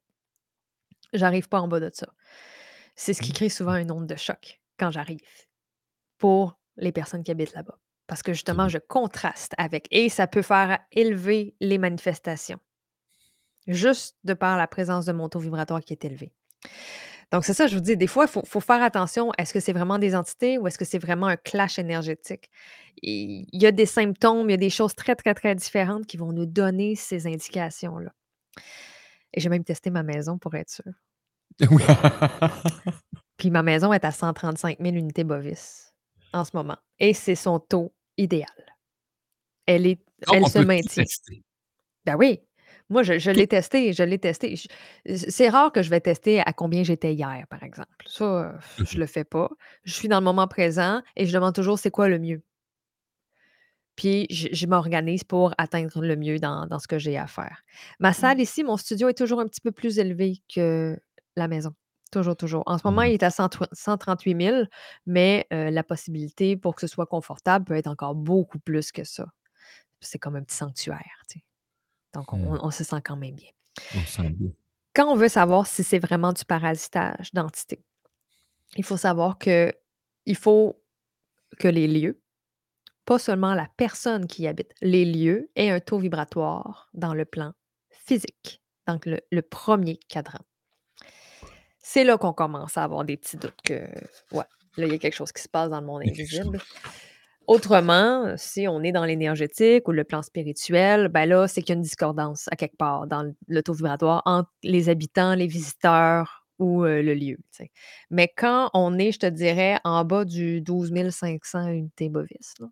J'arrive 1.12 1.48
pas 1.48 1.60
en 1.60 1.66
bas 1.66 1.80
de 1.80 1.90
ça. 1.92 2.06
C'est 2.94 3.12
ce 3.14 3.22
qui 3.22 3.32
crée 3.32 3.48
souvent 3.48 3.74
une 3.74 3.90
onde 3.90 4.06
de 4.06 4.14
choc 4.16 4.60
quand 4.78 4.92
j'arrive 4.92 5.20
pour 6.18 6.60
les 6.76 6.92
personnes 6.92 7.24
qui 7.24 7.32
habitent 7.32 7.54
là-bas. 7.54 7.78
Parce 8.06 8.22
que 8.22 8.32
justement, 8.32 8.68
je 8.68 8.78
contraste 8.78 9.54
avec. 9.58 9.88
Et 9.90 10.10
ça 10.10 10.28
peut 10.28 10.42
faire 10.42 10.78
élever 10.92 11.56
les 11.60 11.78
manifestations. 11.78 12.60
Juste 13.66 14.16
de 14.22 14.34
par 14.34 14.56
la 14.56 14.68
présence 14.68 15.06
de 15.06 15.12
mon 15.12 15.28
taux 15.28 15.40
vibratoire 15.40 15.80
qui 15.80 15.92
est 15.92 16.04
élevé. 16.04 16.32
Donc, 17.32 17.44
c'est 17.44 17.54
ça, 17.54 17.68
je 17.68 17.74
vous 17.74 17.80
dis, 17.80 17.96
des 17.96 18.08
fois, 18.08 18.24
il 18.24 18.30
faut, 18.30 18.42
faut 18.44 18.60
faire 18.60 18.82
attention. 18.82 19.30
Est-ce 19.38 19.52
que 19.54 19.60
c'est 19.60 19.72
vraiment 19.72 19.98
des 19.98 20.16
entités 20.16 20.58
ou 20.58 20.66
est-ce 20.66 20.78
que 20.78 20.84
c'est 20.84 20.98
vraiment 20.98 21.26
un 21.26 21.36
clash 21.36 21.78
énergétique? 21.78 22.50
Il 23.02 23.46
y 23.52 23.66
a 23.66 23.72
des 23.72 23.86
symptômes, 23.86 24.48
il 24.50 24.52
y 24.52 24.54
a 24.54 24.58
des 24.58 24.70
choses 24.70 24.94
très, 24.96 25.14
très, 25.14 25.32
très 25.34 25.54
différentes 25.54 26.06
qui 26.06 26.16
vont 26.16 26.32
nous 26.32 26.46
donner 26.46 26.96
ces 26.96 27.26
indications-là. 27.28 28.12
Et 29.32 29.40
j'ai 29.40 29.48
même 29.48 29.62
testé 29.62 29.90
ma 29.90 30.02
maison 30.02 30.38
pour 30.38 30.54
être 30.56 30.70
sûre. 30.70 30.92
Oui. 31.70 31.82
Puis 33.36 33.50
ma 33.50 33.62
maison 33.62 33.92
est 33.92 34.04
à 34.04 34.10
135 34.10 34.78
000 34.80 34.96
unités 34.96 35.24
bovis 35.24 35.94
en 36.32 36.44
ce 36.44 36.50
moment. 36.54 36.76
Et 36.98 37.14
c'est 37.14 37.36
son 37.36 37.60
taux 37.60 37.92
idéal. 38.16 38.48
Elle, 39.66 39.86
est, 39.86 40.00
Donc, 40.26 40.34
elle 40.34 40.42
on 40.44 40.46
se 40.48 40.54
peut 40.54 40.60
tout 40.60 40.66
maintient. 40.66 41.04
tester. 41.04 41.44
Ben 42.04 42.16
oui. 42.16 42.40
Moi, 42.90 43.02
je, 43.04 43.18
je 43.18 43.30
l'ai 43.30 43.46
testé, 43.46 43.92
je 43.92 44.02
l'ai 44.02 44.18
testé. 44.18 44.56
Je- 44.56 44.66
C'est 45.14 45.48
rare 45.48 45.72
que 45.72 45.82
je 45.82 45.88
vais 45.90 46.00
tester 46.00 46.40
à 46.40 46.52
combien 46.52 46.82
j'étais 46.82 47.14
hier, 47.14 47.46
par 47.48 47.62
exemple. 47.62 47.88
Ça, 48.06 48.24
euh, 48.24 48.52
je 48.84 48.98
le 48.98 49.06
fais 49.06 49.24
pas. 49.24 49.48
Je 49.84 49.92
suis 49.94 50.08
dans 50.08 50.18
le 50.18 50.24
moment 50.24 50.48
présent 50.48 51.00
et 51.16 51.24
je 51.26 51.32
demande 51.32 51.54
toujours 51.54 51.78
c'est 51.78 51.90
quoi 51.92 52.08
le 52.08 52.18
mieux. 52.18 52.42
Puis 53.96 54.26
je, 54.30 54.48
je 54.52 54.66
m'organise 54.66 55.24
pour 55.24 55.54
atteindre 55.58 56.00
le 56.02 56.16
mieux 56.16 56.38
dans, 56.38 56.66
dans 56.66 56.78
ce 56.78 56.88
que 56.88 56.98
j'ai 56.98 57.16
à 57.18 57.26
faire. 57.26 57.62
Ma 57.98 58.12
salle 58.12 58.40
ici, 58.40 58.64
mon 58.64 58.76
studio 58.76 59.08
est 59.08 59.14
toujours 59.18 59.40
un 59.40 59.46
petit 59.46 59.60
peu 59.60 59.72
plus 59.72 59.98
élevé 59.98 60.38
que 60.52 60.98
la 61.36 61.48
maison. 61.48 61.72
Toujours, 62.10 62.36
toujours. 62.36 62.62
En 62.66 62.76
ce 62.78 62.82
moment, 62.86 63.02
Mm. 63.02 63.06
il 63.06 63.12
est 63.12 63.22
à 63.22 63.30
100 63.30 63.48
138 63.72 64.36
000, 64.42 64.64
mais 65.06 65.46
euh, 65.52 65.70
la 65.70 65.84
possibilité 65.84 66.56
pour 66.56 66.74
que 66.74 66.80
ce 66.80 66.86
soit 66.88 67.06
confortable 67.06 67.66
peut 67.66 67.74
être 67.76 67.86
encore 67.86 68.14
beaucoup 68.16 68.58
plus 68.58 68.90
que 68.90 69.04
ça. 69.04 69.26
C'est 70.00 70.18
comme 70.18 70.34
un 70.34 70.42
petit 70.42 70.56
sanctuaire. 70.56 71.22
tu 71.28 71.38
sais. 71.38 71.44
Donc, 72.14 72.32
on, 72.32 72.38
Mm. 72.38 72.58
on 72.62 72.70
se 72.70 72.84
sent 72.84 73.00
quand 73.04 73.16
même 73.16 73.34
bien. 73.34 73.50
On 73.96 74.04
sent 74.04 74.30
bien. 74.30 74.50
Quand 74.94 75.06
on 75.12 75.16
veut 75.16 75.28
savoir 75.28 75.66
si 75.66 75.84
c'est 75.84 75.98
vraiment 76.00 76.32
du 76.32 76.44
parasitage 76.44 77.32
d'entité, 77.32 77.84
il 78.76 78.84
faut 78.84 78.96
savoir 78.96 79.38
que 79.38 79.72
il 80.26 80.36
faut 80.36 80.82
que 81.58 81.68
les 81.68 81.86
lieux, 81.88 82.20
pas 83.04 83.18
seulement 83.18 83.54
la 83.54 83.68
personne 83.76 84.26
qui 84.26 84.42
y 84.42 84.46
habite, 84.48 84.72
les 84.82 85.04
lieux 85.04 85.50
aient 85.56 85.70
un 85.70 85.80
taux 85.80 85.98
vibratoire 85.98 86.88
dans 86.94 87.14
le 87.14 87.24
plan 87.24 87.52
physique, 87.90 88.62
donc 88.86 89.06
le, 89.06 89.20
le 89.30 89.42
premier 89.42 89.96
cadran. 89.96 90.40
C'est 91.78 92.04
là 92.04 92.18
qu'on 92.18 92.32
commence 92.32 92.76
à 92.76 92.84
avoir 92.84 93.04
des 93.04 93.16
petits 93.16 93.36
doutes 93.36 93.60
que, 93.64 93.74
ouais, 94.32 94.44
là, 94.76 94.86
il 94.86 94.92
y 94.92 94.94
a 94.94 94.98
quelque 94.98 95.14
chose 95.14 95.32
qui 95.32 95.42
se 95.42 95.48
passe 95.48 95.70
dans 95.70 95.80
le 95.80 95.86
monde 95.86 96.02
invisible. 96.06 96.60
Autrement, 97.50 98.32
si 98.36 98.68
on 98.68 98.80
est 98.84 98.92
dans 98.92 99.04
l'énergétique 99.04 99.88
ou 99.88 99.90
le 99.90 100.04
plan 100.04 100.22
spirituel, 100.22 101.08
ben 101.08 101.26
là, 101.26 101.48
c'est 101.48 101.62
qu'il 101.62 101.70
y 101.70 101.72
a 101.72 101.78
une 101.78 101.82
discordance 101.82 102.46
à 102.52 102.54
quelque 102.54 102.76
part 102.76 103.08
dans 103.08 103.34
le- 103.48 103.62
taux 103.64 103.72
vibratoire 103.72 104.22
entre 104.24 104.48
les 104.62 104.88
habitants, 104.88 105.34
les 105.34 105.48
visiteurs 105.48 106.46
ou 106.60 106.84
euh, 106.84 107.02
le 107.02 107.12
lieu. 107.12 107.38
Mais 108.08 108.32
quand 108.36 108.70
on 108.72 108.96
est, 109.00 109.10
je 109.10 109.18
te 109.18 109.26
dirais, 109.26 109.80
en 109.82 110.04
bas 110.04 110.24
du 110.24 110.60
12 110.60 110.92
500 111.10 111.66
unités 111.72 112.08
bovis, 112.08 112.54
là, 112.60 112.68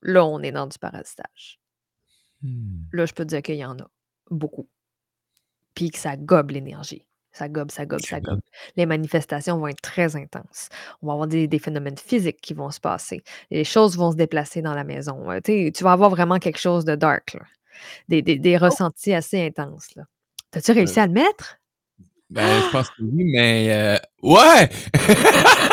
là, 0.00 0.24
on 0.24 0.40
est 0.40 0.52
dans 0.52 0.66
du 0.66 0.78
parasitage. 0.78 1.60
Hmm. 2.40 2.84
Là, 2.92 3.04
je 3.04 3.12
peux 3.12 3.24
te 3.24 3.28
dire 3.28 3.42
qu'il 3.42 3.56
y 3.56 3.64
en 3.66 3.78
a 3.78 3.90
beaucoup. 4.30 4.70
Puis 5.74 5.90
que 5.90 5.98
ça 5.98 6.16
gobe 6.16 6.52
l'énergie. 6.52 7.04
Ça 7.32 7.48
gobe, 7.48 7.70
ça 7.70 7.86
gobe, 7.86 8.00
ça 8.00 8.20
gobe. 8.20 8.40
Les 8.76 8.86
manifestations 8.86 9.58
vont 9.58 9.68
être 9.68 9.80
très 9.82 10.16
intenses. 10.16 10.68
On 11.02 11.06
va 11.06 11.12
avoir 11.12 11.28
des, 11.28 11.46
des 11.46 11.58
phénomènes 11.58 11.98
physiques 11.98 12.40
qui 12.40 12.54
vont 12.54 12.70
se 12.70 12.80
passer. 12.80 13.22
Les 13.50 13.64
choses 13.64 13.96
vont 13.96 14.10
se 14.10 14.16
déplacer 14.16 14.60
dans 14.62 14.74
la 14.74 14.82
maison. 14.84 15.30
Euh, 15.30 15.40
tu 15.44 15.70
vas 15.84 15.92
avoir 15.92 16.10
vraiment 16.10 16.38
quelque 16.38 16.58
chose 16.58 16.84
de 16.84 16.94
dark. 16.96 17.34
là. 17.34 17.40
Des, 18.08 18.22
des- 18.22 18.38
des 18.38 18.56
ressentis 18.56 19.14
assez 19.14 19.40
intenses. 19.46 19.88
T'as-tu 20.50 20.72
réussi 20.72 20.98
à 20.98 21.06
le 21.06 21.12
mettre? 21.12 21.58
Ben, 22.30 22.60
je 22.62 22.70
pense 22.72 22.88
que 22.90 23.02
oui, 23.02 23.24
mais 23.24 23.68
euh, 23.70 23.96
ouais! 24.22 24.68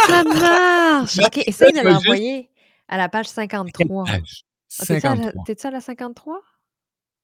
Ça 0.08 0.24
marche! 0.40 1.18
OK, 1.20 1.38
essaye 1.48 1.72
de 1.74 1.80
l'envoyer 1.82 2.50
à 2.88 2.98
la 2.98 3.10
page 3.10 3.26
53. 3.28 4.06
Page? 4.06 4.44
Ah, 4.80 4.86
tu 5.46 5.52
es-tu 5.52 5.68
à 5.68 5.72
la 5.72 5.82
53. 5.82 6.40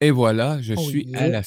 Et 0.03 0.10
voilà, 0.10 0.60
je 0.62 0.74
Oh 0.75 0.89
suis 0.89 1.08
à 1.13 1.27
yeah! 1.27 1.27
la 1.27 1.43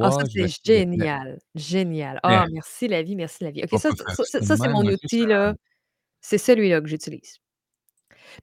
Ah 0.00 0.10
ça, 0.10 0.22
53, 0.22 0.24
je 0.34 0.46
c'est 0.46 0.48
génial, 0.64 1.38
génial. 1.54 2.20
Ah 2.22 2.46
merci 2.50 2.88
la 2.88 3.02
vie, 3.02 3.16
merci 3.16 3.44
la 3.44 3.50
vie. 3.50 3.62
OK, 3.64 3.70
On 3.72 3.78
ça 3.78 3.90
peut 3.90 3.96
ça 3.96 4.04
faire 4.04 4.16
ça 4.16 4.24
ça 4.24 4.40
de 4.40 4.44
ça, 4.44 4.56
c'est 4.56 4.68
mon 4.68 4.82
outil 4.86 5.20
ça 5.22 5.26
là, 5.26 5.54
c'est 6.22 6.38
celui-là 6.38 6.80
que 6.82 6.88
j'utilise. 6.88 7.38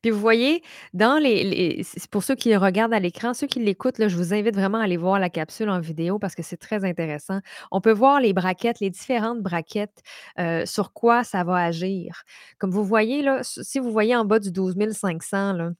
Puis 0.03 0.11
vous 0.11 0.19
voyez, 0.19 0.61
dans 0.93 1.17
les 1.21 1.43
les 1.43 1.83
c 1.83 1.97
c'est 1.99 2.09
pour 2.09 2.23
ceux 2.23 2.35
qui 2.35 2.55
regardent 2.55 2.93
à 2.93 2.99
l'écran, 2.99 3.33
ceux 3.33 3.47
qui 3.47 3.59
l'écoutent 3.59 3.97
là, 3.99 4.07
je 4.07 4.15
vous 4.15 4.33
invite 4.33 4.55
vraiment 4.55 4.79
à 4.79 4.83
aller 4.83 4.97
voir 4.97 5.19
la 5.19 5.29
capsule 5.29 5.69
en 5.69 5.79
vidéo 5.79 6.19
parce 6.19 6.35
que 6.35 6.43
c'est 6.43 6.57
très 6.57 6.85
intéressant. 6.85 7.39
On 7.71 7.81
peut 7.81 7.91
voir 7.91 8.19
les 8.21 8.33
braquettes, 8.33 8.79
les 8.79 8.89
différentes 8.89 9.41
braquettes, 9.41 10.01
heu, 10.39 10.65
sur 10.65 10.93
quoi 10.93 11.23
ça 11.23 11.43
va 11.43 11.55
agir. 11.57 12.23
Comme 12.59 12.71
vous 12.71 12.83
voyez 12.85 13.21
là, 13.21 13.39
s 13.39 13.59
si 13.63 13.79
vous 13.79 13.91
voyez 13.91 14.15
en 14.15 14.25
bas 14.25 14.39
du 14.39 14.51
12 14.51 14.93
500 14.93 15.53
là, 15.53 15.71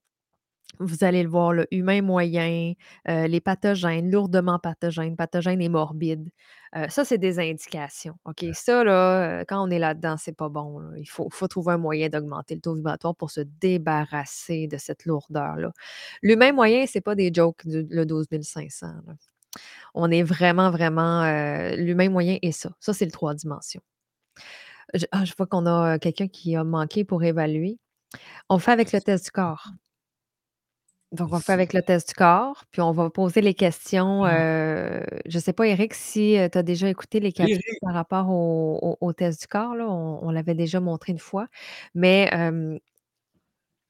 vous 0.80 1.04
allez 1.04 1.24
le 1.24 1.30
voir 1.30 1.54
là, 1.54 1.66
humain 1.72 2.02
moyen, 2.02 2.74
heu, 3.10 3.26
les 3.28 3.42
pathogènes, 3.42 4.12
lourdement 4.12 4.60
pathogènes, 4.60 5.16
pathogènes 5.16 5.62
et 5.62 5.70
morbides. 5.70 6.30
Heu, 6.76 6.86
ça, 6.90 7.06
c'est 7.06 7.18
des 7.18 7.40
indications, 7.40 8.16
OK? 8.26 8.46
Ça 8.54 8.84
là, 8.84 9.42
heu, 9.42 9.46
quand 9.48 9.66
on 9.66 9.72
est 9.72 9.80
là-dedans, 9.80 10.18
c'est 10.18 10.36
pas 10.36 10.50
bon 10.50 10.80
là. 10.80 10.90
Il 10.98 11.06
faut 11.10 11.30
faut 11.32 11.48
trouver 11.48 11.74
un 11.74 11.78
moyen 11.78 12.10
d'augmenter 12.10 12.56
le 12.56 12.62
taux 12.62 12.76
vibratoire 12.76 13.16
pour 13.16 13.32
se 13.32 13.42
débarrasser 13.42 14.68
de 14.68 14.78
cette 14.78 15.06
lourdeur-là. 15.06 15.72
L'humain 16.22 16.52
moyen, 16.54 16.86
c'est 16.88 17.02
pas 17.02 17.16
des 17.16 17.32
jokes 17.34 17.66
du 17.68 17.86
le 17.90 18.06
12 18.06 18.28
500 18.44 18.88
là. 19.08 19.14
On 19.96 20.12
est 20.12 20.24
vraiment, 20.24 20.72
vraiment, 20.72 21.24
l'humain 21.78 22.10
moyen 22.10 22.38
est 22.42 22.52
ça. 22.54 22.72
Ça, 22.80 22.94
c'est 22.94 23.06
le 23.06 23.12
3 23.12 23.36
dimensions. 23.36 23.82
Je 24.94 25.06
ah, 25.12 25.26
je 25.26 25.34
vois 25.38 25.48
qu'on 25.48 25.66
a, 25.66 26.00
quelqu'un 26.00 26.28
qui 26.28 26.56
a 26.56 26.64
manqué 26.64 27.04
pour 27.04 27.24
évaluer. 27.24 27.78
On 28.50 28.60
fait 28.60 28.72
avec 28.72 28.92
le 28.94 29.02
test 29.02 29.26
du 29.26 29.32
corps. 29.32 29.70
Donc 31.14 31.32
on 31.32 31.40
fait 31.40 31.54
avec 31.54 31.72
le 31.72 31.82
test 31.82 32.10
du 32.10 32.14
corps, 32.16 32.66
puis 32.70 32.82
on 32.82 32.92
va 32.92 33.10
poser 33.10 33.40
les 33.40 33.54
questions, 33.54 34.26
heu, 34.26 35.04
je 35.26 35.40
sais 35.40 35.54
pas 35.54 35.66
Éric 35.66 35.94
si, 35.94 36.36
heu, 36.38 36.50
tu 36.50 36.58
as 36.58 36.64
déjà 36.64 36.90
écouté 36.90 37.22
les 37.22 37.32
capsules 37.32 37.76
Éric! 37.76 37.82
par 37.82 37.94
rapport 37.94 38.30
au 38.30 38.78
au 38.82 38.98
au 39.00 39.14
test 39.14 39.40
du 39.40 39.48
corps 39.48 39.74
là, 39.76 39.88
on 39.90 40.20
on 40.22 40.30
l'avait 40.32 40.54
déjà 40.54 40.82
montré 40.82 41.14
une 41.14 41.20
fois, 41.20 41.48
mais 41.96 42.30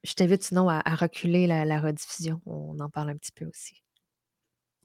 je 0.03 0.13
t'invite 0.13 0.43
sinon 0.43 0.69
à 0.69 0.81
à 0.85 0.95
reculer 0.95 1.47
la 1.47 1.65
la 1.65 1.79
rediffusion, 1.79 2.41
on 2.45 2.79
en 2.79 2.89
parle 2.89 3.09
un 3.11 3.17
petit 3.17 3.31
peu 3.31 3.45
aussi. 3.45 3.81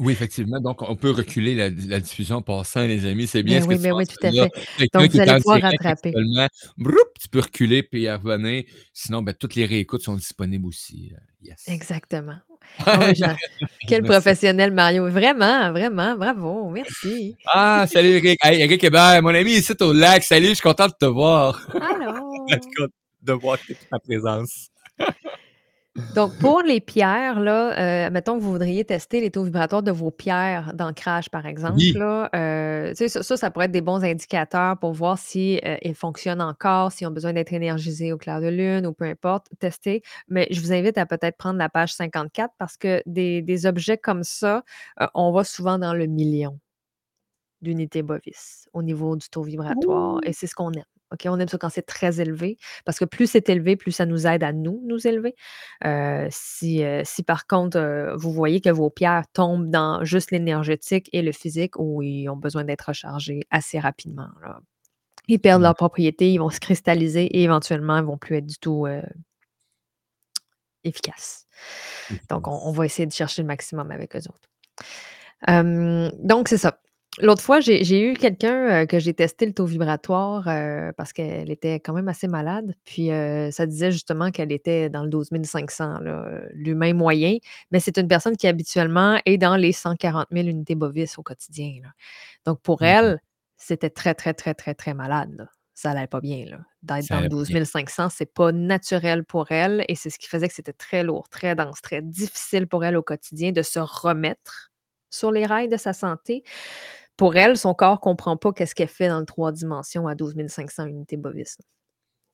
Oui, 0.01 0.13
effectivement, 0.15 0.59
donc 0.61 0.83
on 0.83 0.97
peut 0.97 1.11
reculer 1.11 1.55
la 1.55 1.69
la 1.69 2.01
diffusion 2.01 2.37
en 2.37 2.43
passant 2.43 2.87
les 2.87 3.07
amis, 3.07 3.27
c'est 3.27 3.43
bien 3.43 3.59
Beh 3.59 3.63
ce 3.63 3.69
que 3.69 3.75
oui, 3.75 3.77
tu 3.77 3.83
beh 3.83 3.93
oui, 3.93 4.07
tout 4.07 4.27
à 4.27 4.33
fait. 4.33 4.51
Quelqu'un 4.79 4.99
Donc 5.01 5.11
qui 5.11 5.17
vous 5.17 5.21
est 5.21 5.29
allez 5.29 5.41
pouvoir 5.41 5.59
direct 5.59 5.83
rattraper. 5.85 6.09
actuellement, 6.09 6.49
tu 7.21 7.29
peux 7.29 7.41
reculer 7.41 7.83
puis 7.83 8.11
revenir. 8.11 8.65
Sinon, 8.93 9.23
ben, 9.23 9.35
toutes 9.39 9.55
les 9.55 9.65
réécoutes 9.67 10.03
sont 10.03 10.17
disponibles 10.17 10.67
aussi, 10.67 11.13
heu, 11.15 11.19
yes. 11.43 11.65
Exactement. 11.69 12.37
Ah 12.87 13.13
je 13.13 13.25
quel 13.87 14.03
Merci. 14.03 14.13
professionnel 14.23 14.71
Mario, 14.73 15.09
vraiment, 15.11 15.73
vraiment, 15.73 16.17
bravo, 16.17 16.71
merci. 16.71 17.37
Ah! 17.53 17.85
Salut 17.89 18.11
Éric. 18.17 18.39
Hey, 18.43 18.63
Éric 18.63 18.83
Hébert, 18.85 19.21
mon 19.23 19.35
ami 19.35 19.53
ici 19.53 19.73
au 19.81 19.93
lac. 19.93 20.23
Salut, 20.25 20.49
je 20.49 20.55
suis 20.55 20.63
content 20.63 20.87
de 20.87 20.95
te 20.99 21.05
voir. 21.07 21.61
En 21.75 21.81
tout 21.81 21.81
Allô! 21.85 22.47
cas, 22.77 22.87
de 23.23 23.33
voir 23.33 23.59
ta 23.91 23.99
présence. 23.99 24.69
Donc 26.15 26.37
pour 26.39 26.61
les 26.63 26.81
pierres 26.81 27.41
là, 27.41 28.07
heu, 28.09 28.11
mettons 28.11 28.37
que 28.39 28.43
vous 28.43 28.53
voudriez 28.53 28.85
tester 28.85 29.21
les 29.21 29.31
taux 29.31 29.45
vibratoires 29.45 29.83
de 29.83 29.91
vos 29.91 30.11
pierres 30.11 30.75
d'ancrage 30.75 31.31
par 31.31 31.47
exemple 31.47 31.79
Oui. 31.79 31.99
là, 31.99 32.29
sais 32.95 33.09
ça 33.09 33.23
ça, 33.23 33.37
ça 33.39 33.51
pourrait 33.51 33.65
être 33.67 33.73
des 33.73 33.81
bons 33.81 34.05
indicateurs 34.05 34.79
pour 34.79 34.93
voir 34.93 35.19
si, 35.19 35.57
heu, 35.65 35.79
elles 35.83 35.95
fonctionnent 35.95 36.43
encore, 36.43 36.93
si 36.93 37.07
ont 37.07 37.11
besoin 37.11 37.33
d'être 37.33 37.53
énergisées 37.55 38.13
au 38.13 38.19
clair 38.19 38.41
de 38.43 38.49
lune 38.49 38.87
ou 38.87 38.93
peu 38.93 39.05
importe, 39.07 39.47
tester. 39.59 40.03
Mais 40.29 40.47
je 40.51 40.61
vous 40.61 40.73
invite 40.73 40.99
à 40.99 41.07
peut-être 41.07 41.37
prendre 41.39 41.59
la 41.59 41.69
page 41.71 41.95
54 41.95 42.53
parce 42.59 42.77
que 42.77 43.03
des 43.07 43.41
des 43.43 43.65
objets 43.67 43.97
comme 43.99 44.23
ça, 44.23 44.65
on 45.15 45.33
va 45.33 45.45
souvent 45.45 45.79
dans 45.79 45.95
le 45.95 46.07
million 46.07 46.59
d'unités 47.63 48.03
Bovis 48.03 48.69
au 48.73 48.83
niveau 48.83 49.17
du 49.17 49.29
taux 49.29 49.43
vibratoire 49.43 50.21
et 50.25 50.33
c'est 50.33 50.47
ce 50.47 50.55
qu'on 50.55 50.73
aime. 50.73 50.85
OK? 51.13 51.27
On 51.27 51.39
aime 51.39 51.49
ça 51.49 51.59
quand 51.59 51.69
c'est 51.69 51.87
très 51.87 52.21
élevé 52.21 52.59
parce 52.85 52.99
que 52.99 53.05
plus 53.05 53.31
c'est 53.31 53.49
élevé, 53.49 53.77
plus 53.77 53.93
ça 53.93 54.07
nous 54.07 54.27
aide 54.27 54.43
à 54.43 54.53
nous, 54.53 54.83
nous 54.87 55.07
élever. 55.07 55.35
Si, 56.31 56.83
si 57.05 57.23
par 57.23 57.47
contre, 57.47 58.15
vous 58.17 58.33
voyez 58.33 58.61
que 58.61 58.71
vos 58.71 58.91
pierres 58.91 59.25
tombent 59.33 59.71
dans 59.71 60.05
juste 60.05 60.31
l'énergétique 60.31 61.09
et 61.13 61.23
le 61.23 61.33
physique, 61.33 61.79
où 61.79 62.03
ils 62.03 62.29
ont 62.29 62.37
besoin 62.37 62.65
d'être 62.65 62.89
rechargés 62.89 63.41
assez 63.51 63.79
rapidement 63.79 64.29
là. 64.43 64.61
Ils 65.29 65.39
perdent 65.39 65.61
Mmh. 65.61 65.65
leurs 65.65 65.77
propriétés, 65.77 66.33
ils 66.33 66.39
vont 66.39 66.51
se 66.51 66.59
cristalliser 66.59 67.25
et 67.25 67.45
éventuellement, 67.45 67.97
ils 67.99 68.05
vont 68.05 68.19
plus 68.19 68.37
être 68.37 68.47
du 68.47 68.59
tout, 68.59 68.87
efficaces. 70.85 71.47
Donc 72.29 72.49
on 72.49 72.61
on 72.65 72.73
va 72.73 72.85
essayer 72.87 73.07
de 73.07 73.13
chercher 73.13 73.43
le 73.43 73.47
maximum 73.47 73.91
avec 73.91 74.17
eux 74.17 74.23
autres. 74.29 74.49
Donc 76.25 76.49
c'est 76.49 76.59
ça. 76.59 76.81
L'autre 77.21 77.43
fois, 77.43 77.61
j'ai 77.61 77.85
j'ai 77.85 78.01
eu 78.11 78.15
quelqu'un, 78.15 78.85
heu, 78.85 78.87
que 78.87 78.99
j'ai 78.99 79.13
testé 79.13 79.45
le 79.45 79.53
taux 79.53 79.67
vibratoire, 79.67 80.49
heu, 80.49 80.93
parce 80.97 81.13
qu'elle 81.13 81.51
était 81.51 81.75
quand 81.79 81.93
même 81.93 82.09
assez 82.09 82.27
malade, 82.27 82.75
puis, 82.87 83.11
heu, 83.13 83.51
ça 83.51 83.67
disait 83.67 83.93
justement 83.93 84.31
qu'elle 84.31 84.51
était 84.51 84.89
dans 84.89 85.03
le 85.05 85.11
12 85.11 85.45
500 85.45 85.99
là, 86.01 86.25
heu, 86.27 86.49
l'humain 86.55 86.95
moyen, 86.95 87.37
mais 87.71 87.81
c'est 87.81 87.99
une 87.99 88.09
personne 88.09 88.35
qui 88.39 88.47
habituellement 88.47 89.19
est 89.27 89.37
dans 89.37 89.57
les 89.57 89.73
140 89.73 90.29
000 90.31 90.49
unités 90.49 90.75
Bovis 90.75 91.19
au 91.19 91.23
quotidien 91.23 91.81
là. 91.83 91.91
Donc 92.47 92.61
pour 92.63 92.83
Mmh 92.83 92.93
mh. 93.03 93.13
elle, 93.13 93.21
c'était 93.59 93.91
très, 93.91 94.15
très, 94.15 94.35
très, 94.35 94.55
très, 94.55 94.75
très 94.75 94.95
malade 94.95 95.31
là. 95.39 95.47
Ça 95.75 95.93
allait 95.93 96.07
pas 96.09 96.21
bien 96.21 96.47
là. 96.47 96.59
D'être 96.83 97.09
Ça 97.09 97.15
dans 97.15 97.21
le 97.23 97.27
allait 97.27 97.31
pas 97.31 97.41
12 97.41 97.49
bien. 97.49 97.57
500, 97.67 98.11
c'est 98.11 98.33
pas 98.33 98.53
naturel 98.53 99.25
pour 99.25 99.51
elle 99.53 99.85
et 99.89 99.95
c'est 99.97 100.11
ce 100.11 100.19
qui 100.19 100.29
faisait 100.29 100.49
que 100.49 100.55
c'était 100.55 100.75
très 100.75 101.03
lourd, 101.05 101.29
très 101.31 101.55
dense, 101.57 101.81
très 101.83 102.03
difficile 102.03 102.67
pour 102.69 102.85
elle 102.85 102.97
au 102.99 103.03
quotidien 103.03 103.53
de 103.53 103.63
se 103.63 103.79
remettre 103.81 104.71
sur 105.11 105.31
les 105.33 105.47
rails 105.47 105.69
de 105.69 105.77
sa 105.79 105.93
santé. 105.95 106.43
Pour 107.17 107.37
elle, 107.37 107.57
son 107.57 107.75
corps 107.75 108.01
comprend 108.01 108.37
pas 108.37 108.53
qu'est-ce 108.53 108.75
qu'elle 108.75 108.89
fait 108.89 109.09
dans 109.09 109.21
le 109.21 109.27
3 109.27 109.53
dimensions 109.53 110.07
à 110.09 110.15
12 110.15 110.35
500 110.49 110.87
unités 110.87 111.17
Bovis. 111.17 111.59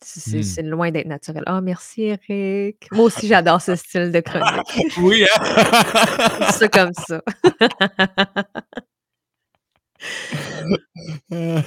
C 0.01 0.43
c'est 0.45 0.63
loin 0.63 0.93
d'être 0.93 1.09
naturel. 1.09 1.43
Ah 1.47 1.61
merci 1.61 2.03
Éric! 2.03 2.89
Moi 2.93 3.07
aussi 3.07 3.27
j'adore 3.27 3.61
ce 3.61 3.75
style 3.77 4.13
de 4.13 4.21
chronique. 4.21 4.95
Oui, 5.03 5.25
hein? 5.25 6.51
Ça 6.53 6.69
comme 6.69 6.93
ça. 6.95 7.21
Ah, 11.33 11.63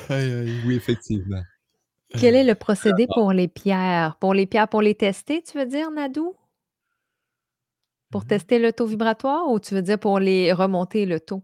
oui, 0.66 0.76
effectivement. 0.76 1.42
Quel 2.18 2.36
est 2.36 2.44
le 2.44 2.56
procédé 2.56 3.04
Alors 3.04 3.16
pour 3.16 3.34
les 3.34 3.48
pierres? 3.50 4.16
Pour 4.20 4.34
les 4.34 4.46
pierres 4.46 4.68
pour 4.70 4.82
les 4.82 4.96
tester, 4.96 5.42
tu 5.44 5.58
veux 5.58 5.66
dire, 5.66 5.92
Nadou? 5.92 6.36
Pour 8.12 8.24
mh. 8.24 8.28
tester 8.28 8.60
le 8.60 8.74
taux 8.74 8.86
vibratoire 8.86 9.50
ou 9.50 9.60
tu 9.60 9.74
veux 9.74 9.82
dire 9.82 10.00
pour 10.00 10.20
les 10.20 10.54
remonter 10.54 11.06
le 11.06 11.20
taux? 11.20 11.44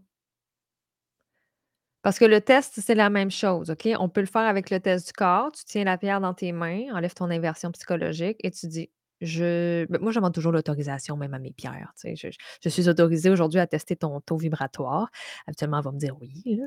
Parce 2.04 2.18
que 2.18 2.24
le 2.24 2.40
test, 2.40 2.80
c'est 2.80 2.94
la 2.94 3.10
même 3.10 3.30
chose, 3.30 3.70
OK? 3.70 3.88
On 3.98 4.08
peut 4.08 4.20
le 4.20 4.26
faire 4.26 4.42
avec 4.42 4.70
le 4.70 4.78
test 4.80 5.06
du 5.08 5.12
corps. 5.12 5.50
Tu 5.52 5.64
tiens 5.64 5.84
la 5.84 5.98
pierre 5.98 6.20
dans 6.20 6.32
tes 6.34 6.52
mains, 6.52 6.84
enlèves 6.94 7.14
ton 7.14 7.28
inversion 7.30 7.72
psychologique 7.72 8.36
et 8.44 8.50
tu 8.52 8.68
dis: 8.68 8.88
«Je» 9.20 9.84
ben, 9.86 10.00
moi, 10.00 10.12
je 10.12 10.16
demande 10.20 10.32
toujours 10.32 10.52
l'autorisation 10.52 11.16
même 11.16 11.34
à 11.34 11.40
mes 11.40 11.50
pierres, 11.52 11.92
tu 12.00 12.14
sais. 12.16 12.30
Je 12.62 12.68
suis 12.68 12.88
autorisée 12.88 13.30
aujourd'hui 13.30 13.58
à 13.58 13.66
tester 13.66 13.96
ton 13.96 14.20
taux 14.20 14.36
vibratoire. 14.36 15.10
Habituellement, 15.48 15.78
elle 15.78 15.84
va 15.84 15.90
me 15.92 15.98
dire: 15.98 16.16
«Oui». 16.20 16.60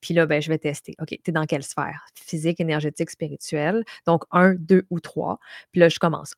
Puis 0.00 0.14
là, 0.14 0.26
ben, 0.26 0.40
je 0.40 0.48
vais 0.48 0.58
tester. 0.58 0.94
OK, 1.00 1.08
tu 1.08 1.20
es 1.26 1.32
dans 1.32 1.44
quelle 1.46 1.64
sphère? 1.64 2.06
Physique, 2.14 2.60
énergétique, 2.60 3.10
spirituelle. 3.10 3.84
Donc 4.06 4.22
1-2 4.30 4.84
ou 4.90 5.00
3. 5.00 5.40
Puis 5.72 5.80
là, 5.80 5.88
je 5.88 5.98
commence 5.98 6.34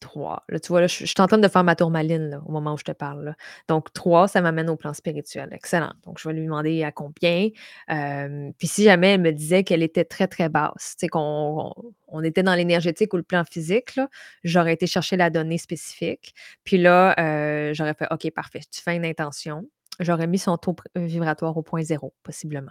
1-2-3. 0.00 0.44
Là, 0.48 0.60
tu 0.60 0.68
vois, 0.68 0.80
là, 0.80 0.86
je 0.86 1.04
suis 1.06 1.14
en 1.20 1.26
train 1.26 1.38
de 1.38 1.48
faire 1.48 1.64
ma 1.64 1.76
tourmaline, 1.76 2.30
là, 2.30 2.42
au 2.46 2.52
moment 2.52 2.74
où 2.74 2.78
je 2.78 2.84
te 2.84 2.92
parle. 2.92 3.34
Donc 3.68 3.92
3, 3.92 4.28
ça 4.28 4.40
m'amène 4.40 4.70
au 4.70 4.76
plan 4.76 4.92
spirituel. 4.94 5.48
Excellent. 5.52 5.92
Donc 6.04 6.18
je 6.18 6.28
vais 6.28 6.34
lui 6.34 6.44
demander 6.44 6.82
à 6.84 6.92
combien. 6.92 7.48
Hem, 7.88 8.52
puis 8.58 8.66
si 8.68 8.84
jamais 8.84 9.14
elle 9.14 9.20
me 9.22 9.32
disait 9.32 9.64
qu'elle 9.64 9.82
était 9.82 10.04
très, 10.04 10.26
très 10.28 10.48
basse, 10.48 10.96
tu 10.98 11.06
sais, 11.06 11.08
qu'on 11.08 11.72
on 12.08 12.22
était 12.24 12.42
dans 12.42 12.54
l'énergétique 12.54 13.12
ou 13.14 13.16
le 13.18 13.22
plan 13.22 13.44
physique, 13.44 13.98
j'aurais 14.44 14.72
été 14.74 14.86
chercher 14.86 15.16
la 15.16 15.30
donnée 15.30 15.58
spécifique. 15.58 16.34
Puis 16.64 16.78
là, 16.78 17.14
heu, 17.18 17.74
j'aurais 17.74 17.94
fait: 17.94 18.06
«OK, 18.10 18.30
parfait». 18.32 18.60
Tu 18.70 18.80
fais 18.82 18.96
une 18.96 19.04
intention. 19.04 19.68
J'aurais 20.00 20.28
mis 20.28 20.38
son 20.38 20.56
taux 20.58 20.74
pr 20.74 20.84
vibratoire 20.96 21.56
au 21.56 21.62
point 21.62 21.82
0 21.82 22.14
possiblement, 22.22 22.70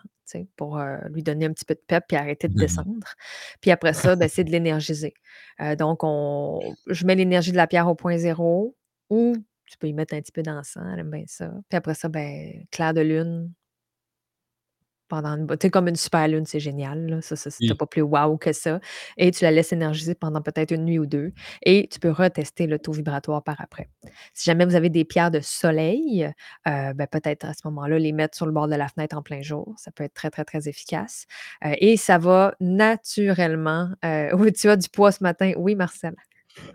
pour, 0.55 0.77
heu, 0.79 0.97
lui 1.11 1.23
donner 1.23 1.45
un 1.45 1.51
petit 1.53 1.65
peu 1.65 1.75
de 1.75 1.81
pep 1.85 2.05
puis 2.07 2.15
arrêter 2.17 2.47
de 2.47 2.55
Mmh 2.55 2.63
mh. 2.63 2.87
descendre. 2.93 3.07
Puis 3.61 3.71
après 3.71 3.93
ça, 3.93 4.15
ben, 4.17 4.29
c'est 4.29 4.43
de 4.45 4.51
l'énergiser. 4.51 5.13
Heu, 5.61 5.75
donc 5.75 5.99
on 6.03 6.77
je 6.87 7.05
mets 7.05 7.15
l'énergie 7.15 7.51
de 7.51 7.57
la 7.57 7.67
pierre 7.67 7.87
au 7.89 7.95
point 7.95 8.17
0 8.17 8.77
ou 9.09 9.35
tu 9.65 9.77
peux 9.77 9.87
y 9.87 9.93
mettre 9.93 10.13
un 10.15 10.21
petit 10.21 10.31
peu 10.31 10.43
d'encens, 10.43 10.83
elle 10.93 10.99
aime 10.99 11.11
bien 11.11 11.23
ça. 11.27 11.51
Puis 11.69 11.77
après 11.77 11.95
ça, 11.95 12.07
ben, 12.09 12.65
clair 12.71 12.93
de 12.93 13.01
lune 13.01 13.51
pendant 15.07 15.35
une 15.37 15.47
tu 15.47 15.55
sais, 15.63 15.69
comme 15.69 15.87
une 15.87 15.95
super 15.95 16.27
lune, 16.27 16.45
c'est 16.45 16.59
génial, 16.59 17.07
là. 17.07 17.21
Ça 17.21 17.35
ça 17.35 17.49
Oui. 17.61 17.73
pas 17.75 17.85
plus 17.87 18.01
wow 18.01 18.37
que 18.37 18.53
ça 18.53 18.79
et 19.17 19.31
tu 19.31 19.43
la 19.43 19.51
laisses 19.51 19.73
énergiser 19.73 20.15
pendant 20.15 20.41
peut-être 20.41 20.71
1 20.73 20.83
nuit 20.85 20.99
ou 20.99 21.05
2 21.05 21.31
et 21.63 21.87
tu 21.91 21.99
peux 21.99 22.11
retester 22.11 22.67
le 22.67 22.79
taux 22.79 22.91
vibratoire 22.93 23.43
par 23.43 23.59
après. 23.61 23.89
Si 24.33 24.45
jamais 24.45 24.65
vous 24.65 24.75
avez 24.75 24.89
des 24.89 25.05
pierres 25.05 25.31
de 25.31 25.39
soleil, 25.41 26.25
heu, 26.67 26.93
ben, 26.93 27.07
peut-être 27.07 27.45
à 27.45 27.53
ce 27.53 27.61
moment-là, 27.65 27.99
les 27.99 28.11
mettre 28.13 28.35
sur 28.37 28.45
le 28.45 28.51
bord 28.51 28.67
de 28.67 28.75
la 28.75 28.87
fenêtre 28.89 29.15
en 29.17 29.21
plein 29.23 29.41
jour. 29.41 29.73
Ça 29.77 29.91
peut 29.91 30.03
être 30.03 30.13
très, 30.13 30.29
très, 30.29 30.45
très 30.45 30.67
efficace, 30.69 31.25
heu 31.65 31.71
et 31.79 31.97
ça 31.97 32.17
va 32.17 32.53
naturellement, 32.59 33.89
heu 34.05 34.29
oui, 34.35 34.53
tu 34.53 34.69
as 34.69 34.75
du 34.77 34.89
poids 34.89 35.11
ce 35.11 35.23
matin. 35.23 35.53
Oui, 35.57 35.75
Marcel? 35.75 36.15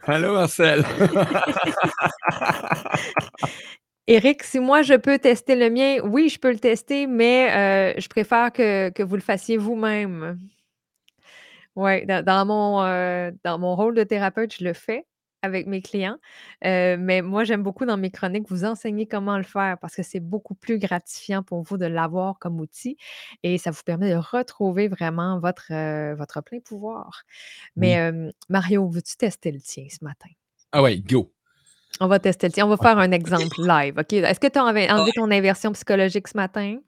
Allô, 0.06 0.34
Marcel? 0.34 0.84
Éric, 4.08 4.42
si 4.42 4.58
moi 4.58 4.82
je 4.82 4.94
peux 4.94 5.18
tester 5.20 5.54
le 5.54 5.70
mien, 5.70 5.98
oui, 6.04 6.28
je 6.28 6.38
peux 6.40 6.50
le 6.50 6.58
tester, 6.58 7.06
mais 7.06 7.94
heu, 7.96 8.00
je 8.00 8.08
préfère 8.08 8.52
que 8.52 8.90
que 8.90 9.02
vous 9.04 9.14
le 9.14 9.22
fassiez 9.22 9.56
vous-même. 9.56 10.38
Ouais, 11.76 12.04
dans 12.04 12.22
dans 12.24 12.44
mon, 12.44 12.82
heu, 12.84 13.32
dans 13.44 13.58
mon 13.58 13.74
rôle 13.76 13.94
de 13.94 14.04
thérapeute, 14.04 14.54
je 14.54 14.62
le 14.64 14.74
fais 14.74 15.06
avec 15.44 15.66
mes 15.66 15.80
clients, 15.82 16.18
heu, 16.64 16.96
mais 16.98 17.20
moi, 17.22 17.44
j'aime 17.44 17.62
beaucoup 17.64 17.84
dans 17.86 17.96
mes 17.96 18.10
chroniques 18.10 18.44
vous 18.48 18.64
enseigner 18.64 19.06
comment 19.08 19.38
le 19.38 19.42
faire 19.42 19.76
parce 19.80 19.96
que 19.96 20.02
c'est 20.02 20.20
beaucoup 20.20 20.54
plus 20.54 20.78
gratifiant 20.78 21.42
pour 21.42 21.62
vous 21.62 21.78
de 21.78 21.86
l'avoir 21.86 22.38
comme 22.38 22.60
outil 22.60 22.96
et 23.42 23.58
ça 23.58 23.70
vous 23.72 23.82
permet 23.84 24.10
de 24.10 24.16
retrouver 24.16 24.86
vraiment 24.88 25.40
votre, 25.40 25.64
plein 26.42 26.60
pouvoir. 26.60 27.22
Mais, 27.76 27.98
Oui. 27.98 28.32
Mario, 28.50 28.88
veux-tu 28.90 29.16
tester 29.16 29.50
le 29.52 29.60
tien 29.60 29.86
ce 29.90 30.04
matin? 30.04 30.28
Ah 30.72 30.82
ouais, 30.82 30.98
go. 31.00 31.32
On 32.00 32.06
va 32.06 32.18
tester 32.18 32.48
le 32.48 32.52
tien. 32.52 32.66
On 32.66 32.68
va 32.68 32.76
faire 32.76 32.98
un 32.98 33.12
exemple 33.12 33.62
live, 33.62 33.94
OK? 33.98 34.12
Est-ce 34.12 34.40
que 34.40 34.46
tu 34.48 34.58
as 34.58 34.64
enlevé 34.64 34.90
enlevé 34.90 35.12
ton 35.12 35.30
inversion 35.30 35.72
psychologique 35.72 36.26
ce 36.28 36.36
matin? 36.36 36.78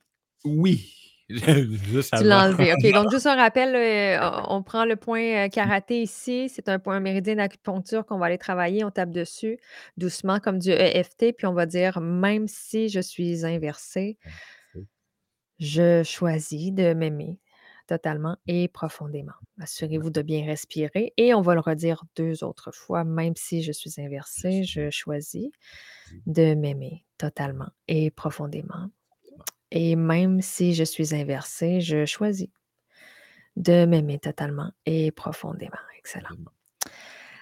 Oui, 0.45 0.93
juste 1.29 2.14
Tu 2.17 2.25
l'as 2.25 2.40
avant. 2.40 2.49
enlevé, 2.57 2.73
OK. 2.73 2.93
Donc 2.93 3.11
juste 3.11 3.27
un 3.27 3.37
rappel, 3.37 3.75
heu, 3.77 4.19
on 4.49 4.62
prend 4.62 4.85
le 4.85 4.97
point, 4.97 5.47
heu, 5.47 5.49
karaté 5.49 6.03
ici. 6.03 6.49
C'est 6.49 6.69
un 6.69 6.79
point 6.79 6.97
un 6.97 7.01
méridien 7.01 7.37
d'acupuncture 7.37 8.05
qu'on 8.07 8.19
va 8.19 8.27
aller 8.27 8.38
travailler. 8.38 8.85
On 8.85 8.90
tape 8.90 9.11
dessus 9.11 9.59
doucement 9.97 10.40
comme 10.40 10.59
du 10.59 10.71
EFT, 10.71 11.33
puis 11.37 11.47
on 11.47 11.55
va 11.55 11.67
dire: 11.67 12.01
«Même 12.01 12.49
si 12.49 12.88
je 12.88 13.01
suis 13.01 13.45
inversé, 13.47 14.19
je 15.59 16.03
choisis 16.03 16.73
de 16.73 16.93
m'aimer 16.95 17.38
totalement 17.87 18.37
et 18.47 18.68
profondément». 18.68 19.33
Assurez-vous 19.61 20.11
de 20.11 20.23
bien 20.23 20.44
respirer 20.44 21.12
et 21.16 21.35
on 21.35 21.40
va 21.40 21.55
le 21.55 21.61
redire 21.61 22.05
2 22.16 22.44
autres 22.44 22.73
fois: 22.73 23.05
«Même 23.05 23.35
si 23.37 23.62
je 23.62 23.73
suis 23.73 23.94
inversé, 23.99 24.64
je 24.64 24.90
choisis 24.90 25.51
de 26.27 26.55
m'aimer 26.55 27.05
totalement 27.18 27.68
et 27.88 28.11
profondément 28.11 28.90
et 29.70 29.97
même 29.97 30.40
si 30.40 30.75
je 30.75 30.85
suis 30.85 31.14
inversé, 31.14 31.81
je 31.81 32.05
choisis 32.05 32.49
de 33.57 33.87
m'aimer 33.87 34.18
totalement 34.18 34.70
et 34.87 35.11
profondément». 35.11 35.79
Excellent. 35.99 36.37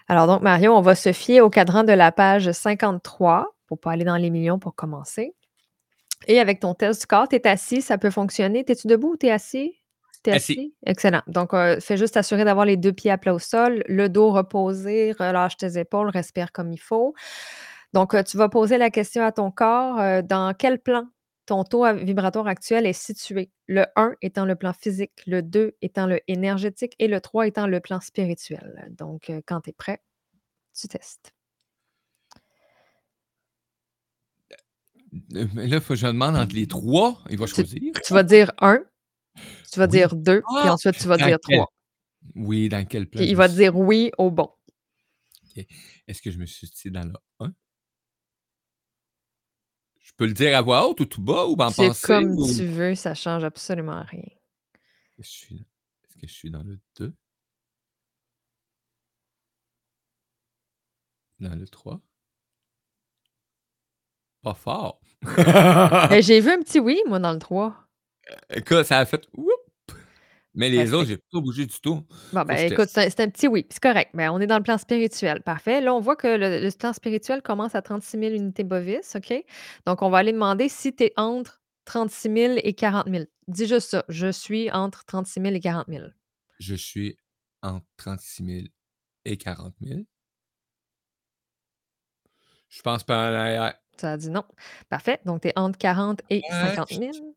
Alors 0.09 0.27
donc 0.27 0.43
Mario, 0.43 0.73
on 0.73 0.83
va 0.83 0.95
se 0.95 1.13
fier 1.13 1.41
au 1.41 1.51
cadran 1.51 1.85
de 1.85 1.93
la 1.93 2.13
page 2.13 2.53
53 2.53 3.57
pour 3.67 3.81
pas 3.81 3.93
aller 3.93 4.05
dans 4.05 4.17
les 4.17 4.31
millions 4.31 4.59
pour 4.59 4.75
commencer 4.75 5.35
et 6.29 6.39
avec 6.39 6.61
ton 6.61 6.75
test 6.75 7.01
du 7.01 7.07
corps, 7.07 7.27
tu 7.29 7.37
es 7.37 7.47
assis, 7.49 7.83
ça 7.83 7.99
peut 7.99 8.11
fonctionner. 8.11 8.65
Es-tu 8.69 8.87
debout 8.87 9.15
ou 9.15 9.17
tu 9.17 9.27
es 9.27 9.31
assis? 9.33 9.82
Assis. 10.31 10.53
assis? 10.53 10.75
Excellent. 10.87 11.23
Donc, 11.27 11.55
heu, 11.55 11.79
fais 11.81 11.97
juste 11.97 12.15
t'assurer 12.15 12.45
d'avoir 12.45 12.67
les 12.67 12.77
2 12.77 12.93
pieds 12.93 13.11
à 13.11 13.19
plat 13.19 13.35
au 13.35 13.39
sol, 13.39 13.83
le 13.89 14.09
dos 14.09 14.31
reposé, 14.33 15.13
relâche 15.13 15.57
tes 15.57 15.79
épaules, 15.79 16.09
respire 16.11 16.53
comme 16.53 16.73
il 16.73 16.79
faut. 16.81 17.15
Donc, 17.95 18.15
heu, 18.15 18.25
tu 18.25 18.37
vas 18.37 18.49
poser 18.49 18.79
la 18.79 18.91
question 18.91 19.25
à 19.25 19.33
ton 19.33 19.51
corps, 19.51 20.01
heu, 20.01 20.23
dans 20.23 20.55
quel 20.55 20.79
plan 20.81 21.09
ton 21.47 21.65
taux 21.65 21.85
vibratoire 21.95 22.47
actuel 22.47 22.87
est 22.87 22.93
situé? 22.95 23.51
Le 23.69 23.87
1 23.97 24.15
étant 24.23 24.45
le 24.47 24.55
plan 24.57 24.73
physique, 24.73 25.13
le 25.27 25.43
2 25.43 25.77
étant 25.83 26.07
le 26.07 26.21
énergétique 26.29 26.95
et 26.99 27.09
le 27.09 27.21
3 27.21 27.47
étant 27.49 27.67
le 27.67 27.81
plan 27.81 28.01
spirituel. 28.01 28.89
Donc, 28.99 29.31
quand 29.47 29.61
tu 29.63 29.71
es 29.71 29.73
prêt, 29.75 30.01
tu 30.79 30.89
testes. 30.89 31.33
Là, 35.31 35.81
faut 35.81 35.95
que 35.95 36.01
je 36.01 36.07
demande 36.07 36.37
entre 36.37 36.55
les 36.55 36.67
3, 36.67 37.19
il 37.31 37.39
va 37.39 37.47
Tu 37.55 37.55
choisir. 37.55 37.93
tu 38.05 38.13
vas 38.15 38.23
dire 38.23 38.53
1, 38.61 38.81
tu 39.73 39.79
vas 39.79 39.87
Oui. 39.87 39.93
dire 39.99 40.15
2, 40.17 40.43
puis 40.57 40.69
Ah! 40.69 40.73
ensuite 40.73 40.97
tu 40.99 41.09
vas 41.09 41.19
Dans 41.19 41.25
dire 41.27 41.39
quel 41.47 41.59
3. 41.59 41.73
oui, 42.37 42.69
dans 42.69 42.85
quel 42.87 43.09
plan 43.09 43.21
Puis 43.23 43.31
il 43.31 43.37
va 43.37 43.49
suis 43.49 43.57
dire 43.59 43.77
oui 43.77 44.11
au 44.19 44.31
bon. 44.31 44.51
Est-ce 46.09 46.23
que 46.23 46.31
je 46.31 46.39
me 46.39 46.47
suis 46.47 46.67
situé 46.67 46.91
dans 46.91 47.05
le 47.05 47.13
1? 47.41 47.53
Je 50.01 50.13
peux 50.17 50.27
le 50.27 50.33
dire 50.35 50.57
à 50.57 50.61
voix 50.63 50.87
haute 50.89 51.01
ou 51.01 51.05
tout 51.07 51.23
bas 51.23 51.47
ou 51.47 51.55
en 51.55 51.71
C'est 51.71 51.89
pensée 51.89 52.07
comme 52.07 52.37
ou 52.37 52.47
tu 52.57 52.65
veux, 52.67 52.95
ça 52.95 53.15
change 53.15 53.45
absolument 53.45 54.03
rien. 54.05 54.23
je 55.19 55.23
suis 55.25 55.67
est-ce 56.05 56.17
que 56.19 56.27
je 56.27 56.33
suis 56.35 56.51
dans 56.51 56.63
le 56.63 56.79
2? 56.99 57.15
Dans 61.41 61.55
le 61.59 61.67
3? 61.69 62.01
Pas 64.43 64.55
fort. 64.55 65.01
Mais 66.11 66.23
j'ai 66.23 66.41
vu 66.41 66.51
un 66.51 66.61
petit 66.63 66.81
oui, 66.81 67.01
moi, 67.07 67.19
dans 67.19 67.33
le 67.33 67.39
3. 67.39 67.77
Écoute, 68.51 68.85
ça 68.85 68.99
a 68.99 69.05
fait 69.05 69.27
«whoop» 69.37 69.63
mais 70.55 70.69
les 70.69 70.93
autres, 70.93 71.05
c'est 71.05 71.13
j'ai 71.13 71.17
pas 71.17 71.41
bougé 71.41 71.67
du 71.67 71.81
tout. 71.81 72.05
bon, 72.33 72.43
ben, 72.43 72.71
écoute, 72.71 72.89
c'est 72.89 73.21
un 73.21 73.31
petit 73.31 73.49
oui, 73.49 73.67
c'est 73.71 73.83
correct. 73.83 74.11
Ben, 74.15 74.31
on 74.31 74.41
est 74.41 74.47
dans 74.47 74.59
le 74.59 74.63
plan 74.63 74.77
spirituel, 74.77 75.43
parfait. 75.43 75.81
Là, 75.81 75.95
on 75.95 76.01
voit 76.01 76.17
que 76.17 76.27
le 76.27 76.61
le 76.61 76.71
plan 76.77 76.93
spirituel 76.93 77.43
commence 77.43 77.75
à 77.75 77.83
36 77.83 78.19
000 78.19 78.35
unités 78.35 78.65
bovis, 78.65 79.17
OK? 79.17 79.33
Donc 79.87 80.03
on 80.03 80.11
va 80.11 80.19
aller 80.19 80.33
demander 80.33 80.69
si 80.69 80.95
tu 80.95 81.05
es 81.05 81.13
entre 81.17 81.63
36 81.87 82.35
000 82.35 82.55
et 82.63 82.75
40 82.75 83.09
000. 83.09 83.25
Dis 83.49 83.67
juste 83.67 83.91
ça: 83.91 84.05
«Je 84.09 84.31
suis 84.31 84.71
entre 84.71 85.05
36 85.07 85.41
000 85.41 85.55
et 85.55 85.61
40 85.61 85.87
000». 85.89 86.05
Je 86.59 86.75
suis 86.75 87.17
entre 87.63 87.87
36 87.97 88.45
000 88.45 88.67
et 89.25 89.37
40 89.37 89.75
000. 89.81 90.01
Je 92.69 92.83
pense 92.83 93.05
par 93.05 93.31
en 93.31 93.35
arrière. 93.35 93.75
Ça 93.97 94.13
a 94.13 94.17
dit 94.17 94.31
non. 94.31 94.45
Parfait, 94.89 95.21
donc 95.25 95.43
tu 95.43 95.49
es 95.49 95.53
entre 95.57 95.79
40 95.79 96.23
et 96.31 96.43
Ah, 96.51 96.75
50 96.75 96.89
ch 96.89 96.99
000. 96.99 97.35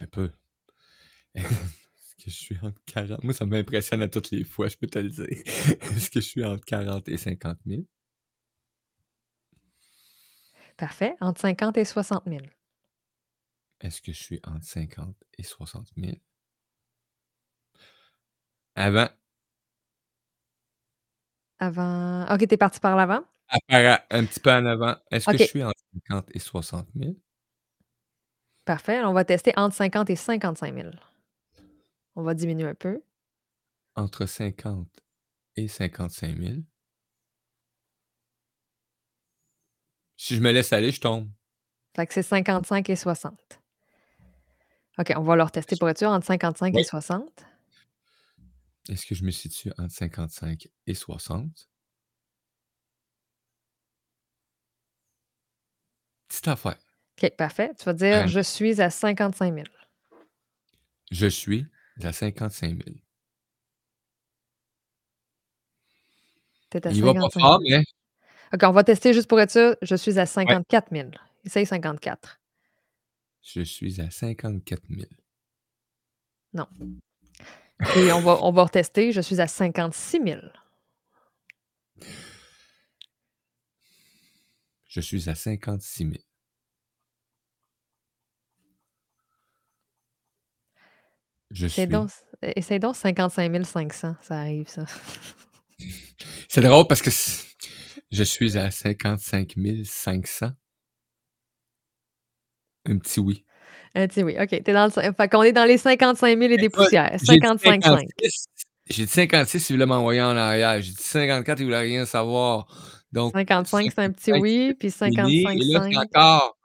Un 0.00 0.06
peu. 0.06 0.30
Est-ce 1.34 2.14
que 2.16 2.30
je 2.30 2.36
suis 2.36 2.58
entre 2.62 2.80
40 2.86 3.24
moi, 3.24 3.32
ça 3.32 3.46
m'impressionne 3.46 4.02
à 4.02 4.08
toutes 4.08 4.30
les 4.30 4.44
fois, 4.44 4.68
je 4.68 4.76
peux 4.76 4.86
te 4.86 4.98
le 4.98 5.10
dire. 5.10 5.26
Est-ce 5.26 6.10
que 6.10 6.20
je 6.20 6.26
suis 6.26 6.44
entre 6.44 6.64
40 6.64 7.08
et 7.08 7.16
50 7.16 7.58
000? 7.66 7.82
Parfait, 10.76 11.16
entre 11.20 11.40
50 11.40 11.76
et 11.78 11.84
60 11.84 12.24
000. 12.26 12.40
Est-ce 13.80 14.00
que 14.00 14.12
je 14.12 14.22
suis 14.22 14.40
entre 14.44 14.64
50 14.64 15.16
et 15.38 15.42
60 15.42 15.88
000? 15.96 16.16
Avant. 18.74 19.08
Avant 21.58 22.24
OK, 22.32 22.46
tu 22.46 22.54
es 22.54 22.56
parti 22.56 22.78
par 22.78 22.94
l'avant? 22.96 23.24
Appara 23.48 24.02
un 24.10 24.24
petit 24.24 24.40
peu 24.40 24.50
en 24.52 24.66
avant. 24.66 24.96
Est-ce 25.10 25.30
que 25.30 25.38
je 25.38 25.44
suis 25.44 25.64
entre 25.64 25.80
50 26.08 26.30
et 26.34 26.38
60 26.38 26.88
000? 26.94 27.14
Parfait, 28.68 29.02
on 29.02 29.14
va 29.14 29.24
tester 29.24 29.54
entre 29.56 29.74
50 29.76 30.10
et 30.10 30.14
55 30.16 30.74
000. 30.74 30.90
On 32.16 32.22
va 32.22 32.34
diminuer 32.34 32.68
un 32.68 32.74
peu. 32.74 33.02
Entre 33.96 34.26
50 34.26 34.86
et 35.56 35.68
55 35.68 36.36
000. 36.36 36.54
Si 40.18 40.36
je 40.36 40.42
me 40.42 40.52
laisse 40.52 40.70
aller, 40.74 40.92
je 40.92 41.00
tombe. 41.00 41.30
Fait 41.96 42.06
que 42.06 42.12
c'est 42.12 42.22
55 42.22 42.90
et 42.90 42.96
60. 42.96 43.58
OK, 44.98 45.12
on 45.16 45.22
va 45.22 45.36
le 45.36 45.44
retester 45.44 45.76
pour 45.76 45.88
être 45.88 45.96
sûr, 45.96 46.10
entre 46.10 46.26
55 46.26 46.74
et 46.74 46.76
Oui. 46.76 46.84
60. 46.84 47.46
Est-ce 48.90 49.06
que 49.06 49.14
je 49.14 49.24
me 49.24 49.30
situe 49.30 49.72
entre 49.78 49.94
55 49.94 50.68
et 50.86 50.94
60? 50.94 51.70
Petite 56.28 56.48
affaire. 56.48 56.76
OK, 57.20 57.30
parfait. 57.36 57.72
Tu 57.78 57.84
vas 57.84 57.92
dire: 57.92 58.14
Vraiment. 58.14 58.26
«Je 58.28 58.40
suis 58.40 58.80
à 58.80 58.90
55 58.90 59.52
000». 59.54 59.66
Je 61.10 61.26
suis 61.26 61.66
à 62.02 62.12
55 62.12 62.68
000. 62.84 62.96
Tu 66.70 66.76
es 66.78 66.86
à 66.86 66.90
Il 66.90 67.02
va 67.02 67.14
pas 67.14 67.20
55 67.22 67.40
fort, 67.40 67.60
000. 67.66 67.80
mais 67.80 67.84
OK, 68.54 68.62
on 68.62 68.72
va 68.72 68.84
tester 68.84 69.12
juste 69.14 69.28
pour 69.28 69.40
être 69.40 69.50
sûr. 69.50 69.74
Je 69.82 69.96
suis 69.96 70.18
à 70.18 70.22
Ouais. 70.22 70.26
54 70.26 70.88
000. 70.92 71.10
Essaye 71.44 71.66
54. 71.66 72.38
Je 73.42 73.62
suis 73.62 74.00
à 74.00 74.10
54 74.10 74.82
000. 74.88 75.02
Non. 76.52 76.66
Et 77.96 78.12
on 78.12 78.20
va 78.20 78.38
on 78.42 78.52
va 78.52 78.64
retester. 78.64 79.12
Je 79.12 79.20
suis 79.20 79.40
à 79.40 79.46
56 79.46 80.20
000. 80.22 80.40
Je 84.88 85.00
suis 85.00 85.28
à 85.28 85.34
56 85.34 86.04
000. 86.04 86.14
Je 91.50 91.66
Essaye 91.66 91.86
suis 91.86 91.92
donc 91.92 92.10
essaye 92.42 92.78
donc 92.78 92.96
55 92.96 93.64
500, 93.64 94.16
ça 94.20 94.38
arrive 94.38 94.68
ça. 94.68 94.84
C'est 96.48 96.60
drôle 96.60 96.86
parce 96.86 97.02
que 97.02 97.10
je 98.10 98.22
suis 98.22 98.58
à 98.58 98.70
55 98.70 99.54
500. 99.84 100.50
Un 102.86 102.98
petit 102.98 103.20
oui. 103.20 103.44
Un 103.94 104.06
petit 104.06 104.22
oui, 104.22 104.36
OK. 104.38 104.48
Tu 104.48 104.56
es 104.56 104.72
dans 104.72 104.86
le 104.86 104.90
cin 104.90 105.12
fait 105.12 105.28
qu'on 105.28 105.42
est 105.42 105.52
dans 105.52 105.64
les 105.64 105.78
55 105.78 106.38
000 106.38 106.42
et 106.42 106.56
des 106.56 106.64
Écoute, 106.64 106.84
poussières. 106.84 107.10
j'ai 107.12 107.18
dit 107.18 107.40
55 107.40 107.84
5. 107.84 108.00
56 108.00 108.46
j'ai 108.90 109.04
dit 109.04 109.12
56, 109.12 109.68
il 109.68 109.72
voulait 109.74 109.86
m'envoyer 109.86 110.22
en 110.22 110.36
arrière. 110.36 110.80
J'ai 110.80 110.92
dit 110.92 111.02
54, 111.02 111.60
il 111.60 111.64
voulait 111.64 111.80
rien 111.80 112.06
savoir. 112.06 112.66
Donc 113.12 113.34
55, 113.34 113.92
c'est 113.94 114.02
un 114.02 114.10
petit 114.10 114.24
55, 114.32 114.42
oui, 114.42 114.74
puis 114.74 114.90
fini 114.90 115.42
55 115.42 115.56
et 115.56 115.64
là, 115.64 115.80
5. 115.82 115.96
encore 115.96 116.58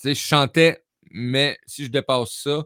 tu 0.00 0.08
sais, 0.08 0.14
je 0.14 0.20
chantais, 0.20 0.84
mais 1.10 1.56
si 1.66 1.84
je 1.84 1.90
dépasse 1.90 2.30
ça 2.30 2.64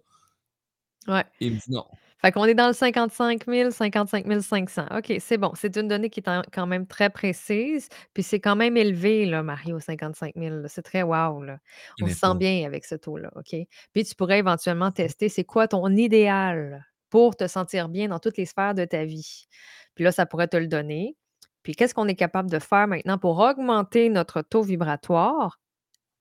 Ouais. 1.08 1.24
il 1.40 1.52
me 1.52 1.56
dit: 1.56 1.70
«Non». 1.70 1.86
Fait 2.20 2.32
qu'on 2.32 2.44
est 2.44 2.54
dans 2.54 2.66
le 2.66 2.74
55 2.74 3.46
000, 3.46 3.70
55 3.70 4.26
500. 4.42 4.86
OK, 4.94 5.14
c'est 5.20 5.38
bon. 5.38 5.52
C'est 5.54 5.74
une 5.76 5.88
donnée 5.88 6.10
qui 6.10 6.20
est 6.20 6.28
en 6.28 6.42
quand 6.52 6.66
même 6.66 6.86
très 6.86 7.08
précise, 7.08 7.88
puis 8.12 8.22
c'est 8.22 8.40
quand 8.40 8.56
même 8.56 8.76
élevé 8.76 9.24
là, 9.24 9.42
Mario, 9.42 9.80
55 9.80 10.34
000 10.36 10.56
là. 10.56 10.68
C'est 10.68 10.82
très 10.82 11.02
wow 11.02 11.42
là. 11.42 11.58
On 12.02 12.06
se 12.06 12.12
sent 12.12 12.20
pas. 12.20 12.34
bien 12.34 12.66
avec 12.66 12.84
ce 12.84 12.94
taux-là, 12.94 13.30
OK? 13.36 13.56
Puis 13.94 14.04
tu 14.04 14.14
pourrais 14.14 14.38
éventuellement 14.38 14.90
tester 14.90 15.30
c'est 15.30 15.44
quoi 15.44 15.66
ton 15.66 15.88
idéal 15.96 16.84
pour 17.08 17.36
te 17.36 17.46
sentir 17.46 17.88
bien 17.88 18.08
dans 18.08 18.18
toutes 18.18 18.36
les 18.36 18.46
sphères 18.46 18.74
de 18.74 18.84
ta 18.84 19.04
vie? 19.04 19.46
Puis 19.94 20.04
là, 20.04 20.12
ça 20.12 20.26
pourrait 20.26 20.48
te 20.48 20.58
le 20.58 20.66
donner. 20.66 21.16
Puis 21.62 21.74
qu'est-ce 21.74 21.94
qu'on 21.94 22.08
est 22.08 22.14
capable 22.16 22.50
de 22.50 22.58
faire 22.58 22.86
maintenant 22.86 23.18
pour 23.18 23.38
augmenter 23.38 24.10
notre 24.10 24.42
taux 24.42 24.62
vibratoire? 24.62 25.58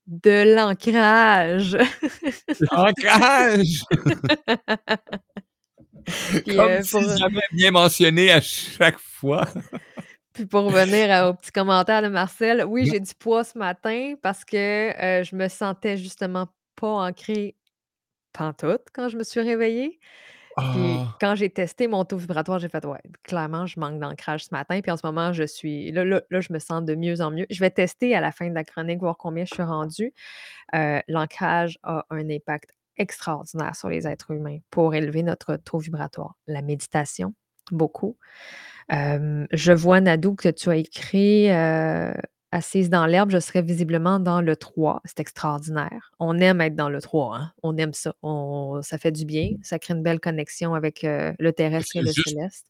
De 0.10 0.56
l'ancrage. 0.56 1.78
L'ancrage! 2.72 3.84
Comme 6.48 6.72
heu, 6.72 6.82
si 6.82 6.90
pour, 6.90 7.04
jamais 7.04 7.44
bien 7.52 7.70
mentionné 7.70 8.32
à 8.32 8.42
chaque 8.42 8.98
fois. 8.98 9.48
Puis 10.34 10.48
pour 10.48 10.64
revenir 10.64 11.12
à 11.12 11.30
au 11.30 11.36
petit 11.36 11.52
commentaire 11.52 12.02
de 12.02 12.08
Marcel, 12.08 12.66
oui, 12.68 12.90
j'ai 12.90 13.00
du 13.00 13.14
poids 13.14 13.44
ce 13.44 13.60
matin 13.60 14.16
parce 14.24 14.44
que, 14.44 15.20
heu, 15.20 15.24
je 15.24 15.36
me 15.36 15.48
sentais 15.48 15.98
justement 15.98 16.48
pas 16.76 16.88
ancrée 16.88 17.56
pantoute 18.34 18.88
quand 18.92 19.10
je 19.10 19.18
me 19.18 19.24
suis 19.24 19.42
réveillée. 19.42 20.00
Puis 20.68 21.06
Ah! 21.06 21.20
quand 21.20 21.36
j'ai 21.36 21.50
testé 21.50 21.88
mon 21.88 22.06
taux 22.06 22.18
vibratoire, 22.18 22.60
j'ai 22.60 22.70
fait: 22.70 22.86
«Ouais, 22.86 23.00
clairement, 23.24 23.66
je 23.66 23.80
manque 23.80 24.00
d'ancrage 24.00 24.46
ce 24.46 24.50
matin». 24.54 24.82
Puis 24.82 24.92
en 24.92 24.98
ce 24.98 25.06
moment, 25.06 25.34
je 25.34 25.44
suis 25.44 25.92
là 25.92 26.06
là 26.06 26.22
là, 26.30 26.42
je 26.42 26.54
me 26.54 26.60
sens 26.60 26.84
de 26.84 26.96
mieux 26.96 27.22
en 27.22 27.32
mieux. 27.32 27.46
Je 27.50 27.60
vais 27.60 27.72
tester 27.72 28.16
à 28.16 28.22
la 28.22 28.32
fin 28.32 28.50
de 28.50 28.56
la 28.56 28.64
chronique, 28.64 29.00
voir 29.00 29.18
combien 29.18 29.46
je 29.46 29.54
suis 29.54 29.64
rendue. 29.64 30.14
Heu, 30.76 31.02
l'ancrage 31.08 31.80
a 31.84 32.06
un 32.12 32.30
impact 32.30 32.72
extraordinaire 32.98 33.76
sur 33.76 33.90
les 33.90 34.08
êtres 34.08 34.32
humains 34.32 34.60
pour 34.72 34.96
élever 34.96 35.24
notre 35.24 35.56
taux 35.58 35.80
vibratoire. 35.80 36.36
La 36.48 36.62
méditation, 36.62 37.34
beaucoup. 37.72 38.18
Hem, 38.90 39.48
je 39.52 39.74
vois, 39.74 40.02
Nadou, 40.02 40.36
que 40.36 40.50
tu 40.50 40.70
as 40.70 40.78
écrit, 40.78 41.50
heu: 41.52 42.14
«Assise 42.52 42.90
dans 42.90 43.06
l'herbe, 43.06 43.30
je 43.30 43.40
serais 43.40 43.62
visiblement 43.62 44.20
dans 44.20 44.42
le 44.42 44.56
3». 44.56 45.02
C'est 45.06 45.20
extraordinaire. 45.20 46.12
On 46.20 46.40
aime 46.40 46.62
être 46.62 46.76
dans 46.76 46.90
le 46.90 47.00
3, 47.00 47.38
hein? 47.38 47.52
On 47.62 47.78
aime 47.78 47.94
ça. 47.94 48.14
On 48.24 48.82
ça 48.82 48.98
fait 48.98 49.12
du 49.12 49.24
bien. 49.26 49.52
Ça 49.62 49.78
crée 49.78 49.94
une 49.94 50.02
belle 50.02 50.20
connexion 50.20 50.74
avec, 50.74 51.04
heu, 51.04 51.34
le 51.38 51.54
terrestre 51.54 51.96
et 51.96 52.02
le 52.02 52.08
juste 52.08 52.28
céleste. 52.28 52.66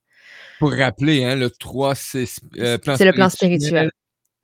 pour 0.59 0.73
rappeler, 0.73 1.23
hein, 1.25 1.35
le 1.37 1.49
3, 1.51 1.95
c'est 1.95 2.25
sp 2.27 2.45
C 2.55 2.61
heu, 2.61 2.77
plan 2.79 2.97
c'est 2.97 3.05
le 3.05 3.13
plan 3.13 3.29
spirituel, 3.29 3.91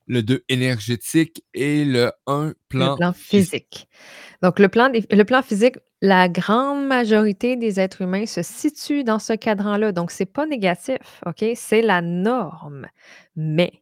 le 0.08 0.24
2 0.24 0.44
énergétique 0.50 1.44
et 1.54 1.86
le 1.86 2.12
1 2.28 2.54
Le 2.78 2.90
plan 2.90 2.96
plan 2.96 3.14
physique. 3.14 3.88
Donc 4.44 4.60
le 4.60 4.70
plan 4.70 4.90
des 4.90 5.06
le 5.12 5.24
plan 5.26 5.42
physique, 5.44 5.78
la 6.02 6.30
grande 6.30 6.88
majorité 6.88 7.56
des 7.58 7.80
êtres 7.80 8.02
humains 8.04 8.26
se 8.26 8.44
situent 8.44 9.04
dans 9.06 9.20
ce 9.20 9.34
cadran-là, 9.34 9.92
donc 9.94 10.12
c'est 10.12 10.26
pas 10.26 10.46
négatif, 10.48 10.98
OK? 11.26 11.46
C'est 11.56 11.82
la 11.82 12.02
norme. 12.02 12.88
Mais 13.36 13.74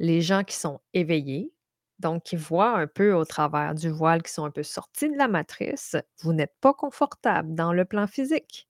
les 0.00 0.22
gens 0.22 0.42
qui 0.42 0.56
sont 0.56 0.80
éveillés, 0.94 1.52
donc 1.98 2.24
qui 2.24 2.36
voient 2.36 2.76
un 2.78 2.86
peu 2.86 3.12
au 3.12 3.26
travers 3.26 3.74
du 3.74 3.90
voile, 3.90 4.22
qui 4.22 4.32
sont 4.32 4.46
un 4.46 4.50
peu 4.50 4.62
sortis 4.62 5.10
de 5.10 5.16
la 5.16 5.28
matrice, 5.28 5.94
vous 6.22 6.32
n'êtes 6.32 6.54
pas 6.60 6.72
confortable 6.72 7.54
dans 7.54 7.72
le 7.72 7.84
plan 7.84 8.06
physique. 8.06 8.66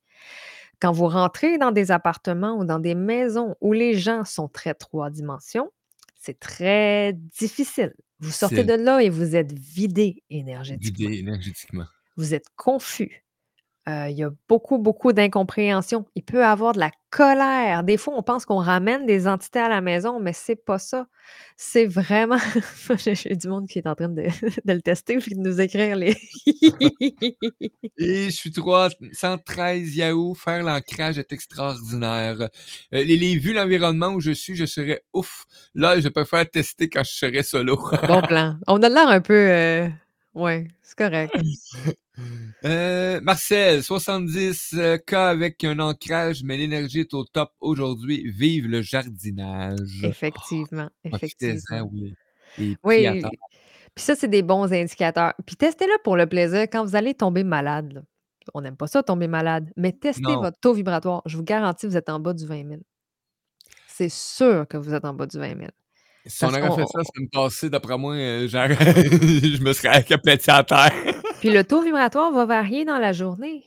Quand 0.81 0.93
vous 0.93 1.07
rentrez 1.07 1.57
dans 1.57 1.71
des 1.71 1.93
appartements 1.93 2.59
ou 2.59 2.65
dans 2.65 2.81
des 2.81 2.97
maisons 2.97 3.55
où 3.61 3.73
les 3.73 3.95
gens 3.95 4.25
sont 4.25 4.49
très 4.49 4.75
3 4.75 5.11
dimensions, 5.11 5.71
c'est 6.19 6.41
très 6.41 7.13
difficile. 7.15 7.95
Vous 8.19 8.33
sortez 8.33 8.65
de 8.65 8.75
là 8.75 9.01
et 9.01 9.09
vous 9.09 9.37
êtes 9.37 9.53
vidé 9.53 10.25
énergétiquement. 10.29 11.09
Vidé 11.09 11.19
énergétiquement. 11.21 11.87
Vous 12.17 12.35
êtes 12.35 12.49
confus. 12.57 13.25
Heu, 13.89 14.11
il 14.11 14.19
y 14.19 14.23
a 14.23 14.31
beaucoup, 14.47 14.77
beaucoup 14.79 15.13
d'incompréhension. 15.13 16.05
Il 16.15 16.23
peut 16.23 16.45
avoir 16.45 16.75
de 16.75 16.81
la 16.81 16.91
colère. 17.09 17.83
Des 17.83 17.97
fois, 17.97 18.15
on 18.17 18.23
pense 18.23 18.45
qu'on 18.45 18.59
ramène 18.59 19.07
des 19.07 19.27
entités 19.27 19.59
à 19.59 19.71
la 19.71 19.81
maison, 19.81 20.21
mais 20.21 20.35
c'est 20.35 20.57
pas 20.57 20.79
ça. 20.79 21.07
C'est 21.57 21.87
vraiment 21.87 22.37
j'ai 22.99 23.37
du 23.37 23.49
monde 23.49 23.67
qui 23.69 23.79
est 23.79 23.87
en 23.87 23.95
train 23.95 24.09
de 24.09 24.23
de 24.65 24.73
le 24.73 24.83
tester 24.83 25.17
puis 25.17 25.35
de 25.35 25.41
nous 25.41 25.61
écrire 25.61 25.97
les 25.97 26.17
Et 27.97 28.27
je 28.27 28.31
suis 28.31 28.53
313 28.53 29.97
Yahoo, 29.97 30.35
faire 30.35 30.63
l'ancrage 30.63 31.19
est 31.19 31.33
extraordinaire. 31.33 32.41
Heu, 32.41 32.49
les 32.93 33.17
les 33.17 33.37
vu 33.39 33.55
l'environnement 33.55 34.09
où 34.09 34.21
je 34.21 34.33
suis, 34.33 34.57
je 34.57 34.67
serais 34.67 35.03
ouf. 35.15 35.45
Là, 35.75 35.99
je 36.01 36.09
préfère 36.09 36.49
tester 36.49 36.91
quand 36.91 37.03
je 37.03 37.13
serai 37.13 37.43
solo. 37.43 37.77
Bon 38.07 38.21
plan. 38.21 38.57
On 38.67 38.83
a 38.83 38.89
l'air 38.91 39.09
un 39.09 39.21
peu, 39.23 39.35
heu 39.35 39.91
ouais, 40.35 40.69
c'est 40.83 40.99
correct. 40.99 41.35
Heu, 42.65 43.21
Marcel, 43.23 43.83
70, 43.83 44.75
heu, 44.75 44.99
cas 44.99 45.29
avec 45.29 45.65
un 45.65 45.79
ancrage, 45.79 46.43
mais 46.45 46.57
l'énergie 46.57 47.01
est 47.01 47.15
au 47.15 47.25
top 47.25 47.51
aujourd'hui. 47.61 48.31
Vive 48.31 48.67
le 48.67 48.83
jardinage. 48.83 50.03
Effectivement, 50.05 50.89
Profitez-en, 51.09 51.17
effectivement. 51.17 51.91
oui. 51.93 52.15
Et 52.59 53.07
à 53.07 53.13
terre. 53.13 53.31
Oui, 53.33 53.39
puis 53.95 54.05
ça, 54.05 54.15
c'est 54.15 54.29
des 54.29 54.43
bons 54.43 54.73
indicateurs. 54.73 55.35
Puis 55.47 55.57
testez-le 55.57 55.95
pour 56.05 56.17
le 56.17 56.27
plaisir 56.27 56.63
quand 56.63 56.85
vous 56.85 56.97
allez 56.97 57.15
tomber 57.15 57.45
malade, 57.45 57.93
là. 57.95 58.01
On 58.55 58.63
n'aime 58.63 58.77
pas 58.77 58.87
ça 58.89 59.03
tomber 59.03 59.29
malade, 59.29 59.71
mais 59.77 59.93
testez 59.93 60.23
Non. 60.23 60.41
votre 60.41 60.59
taux 60.59 60.73
vibratoire. 60.73 61.23
Je 61.27 61.37
vous 61.37 61.45
garantis, 61.45 61.87
vous 61.87 61.97
êtes 61.97 62.09
en 62.09 62.19
bas 62.19 62.33
du 62.33 62.47
20 62.47 62.67
000. 62.69 62.81
C'est 63.87 64.09
sûr 64.09 64.67
que 64.69 64.77
vous 64.77 64.93
êtes 64.95 65.05
en 65.05 65.13
bas 65.15 65.27
du 65.27 65.39
20 65.39 65.57
000. 65.57 65.69
Si 66.27 66.45
on 66.45 66.49
aurait 66.49 66.63
fait 66.63 66.87
ça 66.87 66.99
la 66.99 67.05
semaine 67.05 67.29
passée, 67.31 67.71
d'après 67.71 67.97
moi, 67.97 68.15
j'aurais 68.47 68.75
je 68.77 69.63
me 69.63 69.73
serais 69.73 70.05
aplaati 70.13 70.51
à 70.51 70.65
terre. 70.65 70.93
Puis 71.41 71.49
le 71.51 71.65
taux 71.65 71.81
vibratoire 71.81 72.31
va 72.33 72.45
varier 72.45 72.85
dans 72.85 72.99
la 72.99 73.15
journée. 73.15 73.65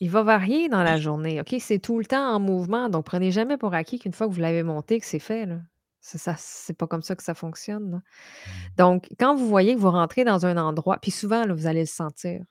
Il 0.00 0.10
va 0.10 0.22
varier 0.22 0.70
dans 0.70 0.82
la 0.82 0.96
journée, 0.96 1.40
OK? 1.42 1.54
C'est 1.60 1.78
tout 1.78 1.98
le 1.98 2.06
temps 2.06 2.34
en 2.34 2.40
mouvement, 2.40 2.88
donc 2.88 3.04
prenez 3.04 3.30
jamais 3.30 3.58
pour 3.58 3.74
acquis 3.74 3.98
qu'une 3.98 4.14
fois 4.14 4.26
que 4.26 4.32
vous 4.32 4.40
l'avez 4.40 4.62
monté, 4.62 4.98
que 4.98 5.04
c'est 5.06 5.18
fait, 5.18 5.44
là. 5.44 5.58
C'est 6.00 6.18
ça 6.18 6.36
c'est 6.38 6.72
pas 6.76 6.86
comme 6.86 7.02
ça 7.02 7.14
que 7.14 7.22
ça 7.22 7.34
fonctionne, 7.34 7.90
là. 7.90 7.96
Mmh. 7.98 8.50
Donc 8.78 9.08
quand 9.20 9.34
vous 9.34 9.46
voyez 9.46 9.74
que 9.74 9.80
vous 9.80 9.90
rentrez 9.90 10.24
dans 10.24 10.46
un 10.46 10.56
endroit 10.56 10.96
puis 10.98 11.10
souvent, 11.10 11.44
là, 11.44 11.52
vous 11.52 11.66
allez 11.66 11.80
le 11.80 11.86
sentir. 11.86 12.42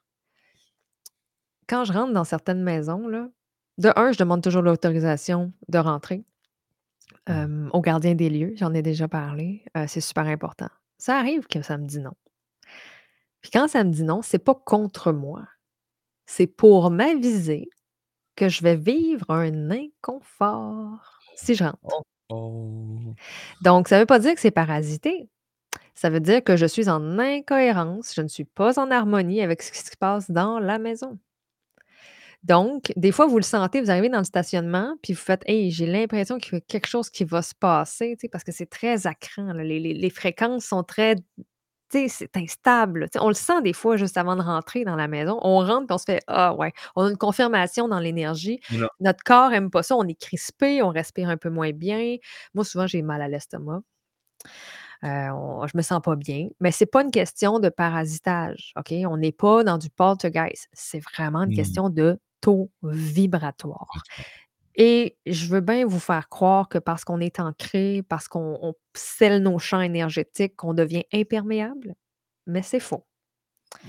Quand 1.67 1.83
je 1.83 1.93
rentre 1.93 2.13
dans 2.13 2.23
certaines 2.23 2.61
maisons, 2.61 3.07
là, 3.07 3.27
de 3.79 3.91
1, 3.95 4.11
je 4.11 4.19
demande 4.19 4.43
toujours 4.43 4.61
l'autorisation 4.61 5.53
de 5.69 5.79
rentrer. 5.79 6.23
Mmh. 7.27 7.31
Hem, 7.31 7.69
au 7.73 7.81
gardien 7.81 8.13
des 8.13 8.29
lieux, 8.29 8.53
j'en 8.57 8.75
ai 8.75 8.83
déjà 8.83 9.07
parlé, 9.07 9.63
heu, 9.75 9.85
c'est 9.87 10.01
super 10.01 10.27
important. 10.27 10.69
Ça 10.99 11.17
arrive 11.17 11.47
que 11.47 11.63
ça 11.63 11.79
me 11.79 11.87
dit 11.87 11.99
non. 11.99 12.13
Puis 13.45 13.51
quand 13.51 13.67
ça 13.67 13.83
me 13.83 13.91
dit 13.91 14.01
non, 14.01 14.23
c'est 14.23 14.39
pas 14.39 14.55
contre 14.55 15.11
moi. 15.11 15.43
C'est 16.25 16.47
pour 16.47 16.89
m'aviser 16.89 17.69
que 18.35 18.49
je 18.49 18.63
vais 18.63 18.75
vivre 18.75 19.29
un 19.29 19.69
inconfort 19.69 21.19
si 21.35 21.53
je 21.53 21.63
rentre. 21.63 21.77
Oh 21.83 22.01
oh! 22.29 23.13
Donc 23.61 23.87
ça 23.87 23.99
veut 23.99 24.07
pas 24.07 24.17
dire 24.17 24.33
que 24.33 24.41
c'est 24.41 24.49
parasité. 24.49 25.29
Ça 25.93 26.09
veut 26.09 26.21
dire 26.21 26.43
que 26.43 26.57
je 26.57 26.65
suis 26.65 26.89
en 26.89 27.19
incohérence, 27.19 28.15
je 28.15 28.23
ne 28.23 28.27
suis 28.27 28.45
pas 28.45 28.79
en 28.79 28.89
harmonie 28.89 29.43
avec 29.43 29.61
ce 29.61 29.71
qui 29.71 29.77
se 29.77 29.95
passe 29.95 30.31
dans 30.31 30.57
la 30.57 30.79
maison. 30.79 31.19
Donc, 32.41 32.93
des 32.95 33.11
fois, 33.11 33.27
vous 33.27 33.37
le 33.37 33.43
sentez, 33.43 33.79
vous 33.79 33.91
arrivez 33.91 34.09
dans 34.09 34.17
le 34.19 34.23
stationnement, 34.23 34.95
puis 35.03 35.13
vous 35.13 35.19
faites: 35.19 35.43
«Hey, 35.47 35.69
j'ai 35.69 35.85
l'impression 35.85 36.39
qu'il 36.39 36.53
y 36.53 36.57
a 36.57 36.61
quelque 36.61 36.87
chose 36.87 37.11
qui 37.11 37.25
va 37.25 37.43
se 37.43 37.53
passer», 37.53 38.15
tu 38.17 38.21
sais, 38.21 38.29
parce 38.29 38.43
que 38.43 38.51
c'est 38.51 38.65
très 38.65 38.97
là, 38.97 39.13
les 39.63 39.79
les 39.79 39.93
les 39.93 40.09
fréquences 40.09 40.65
sont 40.65 40.83
très 40.83 41.15
tu 41.91 41.99
sais, 41.99 42.07
c'est 42.09 42.37
instable, 42.37 43.05
tu 43.05 43.19
sais, 43.19 43.19
on 43.23 43.27
le 43.29 43.33
sent 43.35 43.61
des 43.63 43.73
fois 43.73 43.97
juste 43.97 44.17
avant 44.17 44.35
de 44.35 44.41
rentrer 44.41 44.83
dans 44.85 44.95
la 44.95 45.07
maison. 45.07 45.39
On 45.43 45.59
rentre, 45.59 45.87
puis 45.87 45.93
on 45.95 45.97
se 45.97 46.05
fait: 46.05 46.21
«Ah 46.27 46.53
ouais», 46.55 46.73
on 46.95 47.03
a 47.05 47.09
une 47.11 47.17
confirmation 47.17 47.87
dans 47.87 47.99
l'énergie. 47.99 48.59
Non. 48.69 48.89
Notre 48.99 49.23
corps 49.23 49.53
aime 49.53 49.69
pas 49.71 49.83
ça, 49.83 49.95
on 49.97 50.07
est 50.07 50.19
crispé, 50.19 50.81
on 50.83 50.89
respire 50.89 51.29
un 51.29 51.37
peu 51.37 51.49
moins 51.49 51.71
bien. 51.71 52.17
Moi, 52.53 52.65
souvent, 52.65 52.87
j'ai 52.87 53.01
mal 53.03 53.21
à 53.21 53.27
l'estomac. 53.27 53.81
Heu, 55.03 55.31
on 55.33 55.67
je 55.67 55.77
me 55.77 55.81
sens 55.81 56.01
pas 56.01 56.15
bien, 56.15 56.49
mais 56.59 56.71
c'est 56.71 56.85
pas 56.85 57.01
une 57.03 57.11
question 57.11 57.59
de 57.59 57.69
parasitage, 57.69 58.73
OK? 58.77 58.93
On 59.07 59.17
n'est 59.17 59.31
pas 59.31 59.63
dans 59.63 59.77
du 59.77 59.89
poltergeist. 59.89 60.67
C'est 60.73 60.99
vraiment 60.99 61.43
une 61.43 61.51
Mmh. 61.51 61.53
question 61.53 61.89
de 61.89 62.19
taux 62.41 62.71
vibratoire 62.83 63.87
Vibratoire. 63.87 63.87
Et 64.75 65.17
je 65.25 65.47
veux 65.47 65.61
bien 65.61 65.85
vous 65.85 65.99
faire 65.99 66.29
croire 66.29 66.69
que 66.69 66.77
parce 66.77 67.03
qu'on 67.03 67.19
est 67.19 67.39
ancré, 67.39 68.03
parce 68.07 68.27
qu'on 68.27 68.59
on 68.61 68.73
scelle 68.93 69.41
nos 69.41 69.59
champs 69.59 69.81
énergétiques, 69.81 70.55
qu'on 70.55 70.73
devient 70.73 71.03
imperméable, 71.13 71.95
mais 72.47 72.61
c'est 72.61 72.79
faux. 72.79 73.05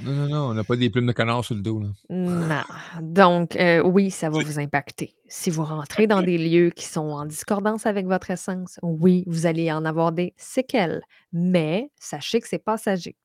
Non, 0.03 0.13
non, 0.13 0.29
non, 0.29 0.39
on 0.51 0.55
n'a 0.55 0.65
pas 0.65 0.77
des 0.77 0.91
plumes 0.91 1.07
de 1.07 1.13
canard 1.13 1.45
sur 1.45 1.55
le 1.55 1.61
dos, 1.63 1.81
là. 1.81 1.89
Non, 2.11 2.63
donc 3.01 3.57
heu, 3.57 3.83
oui, 3.85 4.11
ça 4.11 4.31
va 4.31 4.41
vous 4.43 4.59
impacter. 4.59 5.15
Si 5.29 5.51
vous 5.51 5.65
rentrez 5.65 6.07
dans 6.07 6.23
des 6.23 6.39
lieux 6.39 6.71
qui 6.71 6.87
sont 6.87 7.09
en 7.09 7.25
discordance 7.25 7.87
avec 7.87 8.07
votre 8.07 8.31
essence, 8.31 8.79
oui, 8.83 9.25
vous 9.27 9.47
allez 9.47 9.71
en 9.73 9.85
avoir 9.85 10.13
des 10.13 10.35
séquelles, 10.37 11.03
mais 11.33 11.91
sachez 11.99 12.41
que 12.41 12.49
c'est 12.49 12.59
passager. 12.59 13.17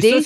Ça, 0.00 0.20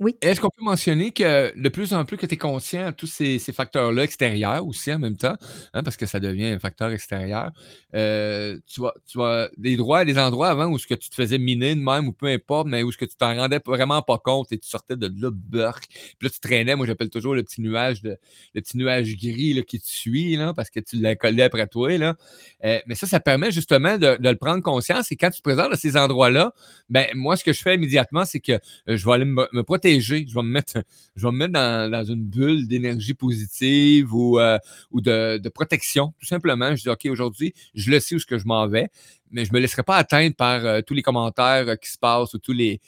Oui. 0.00 0.16
Est-ce 0.22 0.40
qu'on 0.40 0.48
peut 0.50 0.64
mentionner 0.64 1.12
que 1.12 1.56
de 1.60 1.68
plus 1.68 1.92
en 1.94 2.04
plus 2.04 2.16
que 2.16 2.26
tu 2.26 2.34
es 2.34 2.36
conscient 2.38 2.86
à 2.86 2.92
tous 2.92 3.06
ces 3.06 3.38
ces 3.38 3.52
facteurs-là 3.52 4.02
extérieurs 4.02 4.66
aussi 4.66 4.92
en 4.92 4.98
même 4.98 5.16
temps, 5.16 5.36
hein, 5.72 5.82
parce 5.84 5.96
que 5.96 6.06
ça 6.06 6.18
devient 6.20 6.46
un 6.46 6.58
facteur 6.58 6.90
extérieur, 6.90 7.52
heu, 7.94 8.60
tu 8.66 8.80
vois 8.80 8.94
tu 9.06 9.18
vois 9.18 9.48
des 9.56 9.76
droits 9.76 10.04
des 10.04 10.18
endroits 10.18 10.48
avant 10.48 10.66
où 10.66 10.78
ce 10.78 10.86
que 10.86 10.94
tu 10.94 11.10
te 11.10 11.14
faisais 11.14 11.38
miner 11.38 11.74
de 11.76 11.80
même 11.80 12.08
ou 12.08 12.12
peu 12.12 12.26
importe, 12.26 12.66
mais 12.66 12.82
où 12.82 12.90
ce 12.90 12.96
que 12.98 13.04
tu 13.04 13.14
t'en 13.16 13.36
rendais 13.36 13.60
vraiment 13.64 14.02
pas 14.02 14.18
compte 14.18 14.50
et 14.52 14.58
tu 14.58 14.68
sortais 14.68 14.96
de 14.96 15.06
là 15.20 15.30
burk, 15.32 15.84
puis 16.18 16.26
là 16.26 16.30
tu 16.30 16.40
traînais, 16.40 16.74
moi 16.76 16.86
j'appelle 16.86 17.10
toujours 17.10 17.34
le 17.34 17.42
petit 17.44 17.60
nuage 17.60 18.02
de 18.02 18.16
le 18.54 18.60
petit 18.62 18.76
nuage 18.78 19.16
gris 19.16 19.52
là 19.54 19.62
qui 19.62 19.78
te 19.80 19.86
suit 19.86 20.34
là, 20.36 20.54
parce 20.54 20.70
que 20.70 20.80
tu 20.80 20.96
l'as 20.96 21.14
collé 21.14 21.42
après 21.42 21.66
toi 21.68 21.96
là, 21.98 22.16
heu, 22.64 22.80
mais 22.86 22.94
ça, 22.96 23.06
ça 23.06 23.20
permet 23.20 23.52
justement 23.52 23.96
de 23.98 24.16
de 24.18 24.28
le 24.28 24.36
prendre 24.36 24.62
conscience 24.62 25.12
et 25.12 25.16
quand 25.16 25.30
tu 25.30 25.38
te 25.38 25.42
présentes 25.42 25.72
à 25.72 25.76
ces 25.76 25.96
endroits-là, 25.96 26.52
ben 26.88 27.06
moi 27.14 27.36
ce 27.36 27.44
que 27.44 27.52
je 27.52 27.60
fais 27.62 27.74
immédiatement, 27.76 28.24
c'est 28.24 28.40
que, 28.40 28.52
heu, 28.88 28.96
je 28.96 29.04
vais 29.06 29.12
aller 29.12 29.24
me 29.24 29.46
me 29.52 29.62
protéger 29.74 30.24
je 30.28 30.34
vais 30.34 30.42
me 30.42 30.50
mettre, 30.50 30.82
je 31.16 31.26
vais 31.26 31.32
me 31.32 31.38
mettre 31.38 31.52
dans, 31.52 32.04
une 32.04 32.24
bulle 32.24 32.68
d'énergie 32.68 33.14
positive 33.14 34.14
ou, 34.14 34.38
euh, 34.38 34.58
de, 34.92 35.48
protection, 35.48 36.14
tout 36.18 36.26
simplement. 36.26 36.76
Je 36.76 36.82
dis, 36.82 36.88
OK, 36.88 37.06
aujourd'hui, 37.06 37.54
je 37.74 37.90
le 37.90 37.98
sais 37.98 38.14
où 38.14 38.18
ce 38.20 38.26
que 38.26 38.38
je 38.38 38.46
m'en 38.46 38.68
vais, 38.68 38.88
mais 39.30 39.44
je 39.44 39.50
ne 39.50 39.56
me 39.56 39.60
laisserai 39.60 39.82
pas 39.82 39.96
atteindre 39.96 40.36
par 40.36 40.64
euh, 40.64 40.80
tous 40.80 40.94
les 40.94 41.02
commentaires 41.02 41.68
euh, 41.68 41.76
qui 41.76 41.90
se 41.90 41.98
passent 41.98 42.34
ou 42.34 42.38
tous 42.38 42.52
les, 42.52 42.80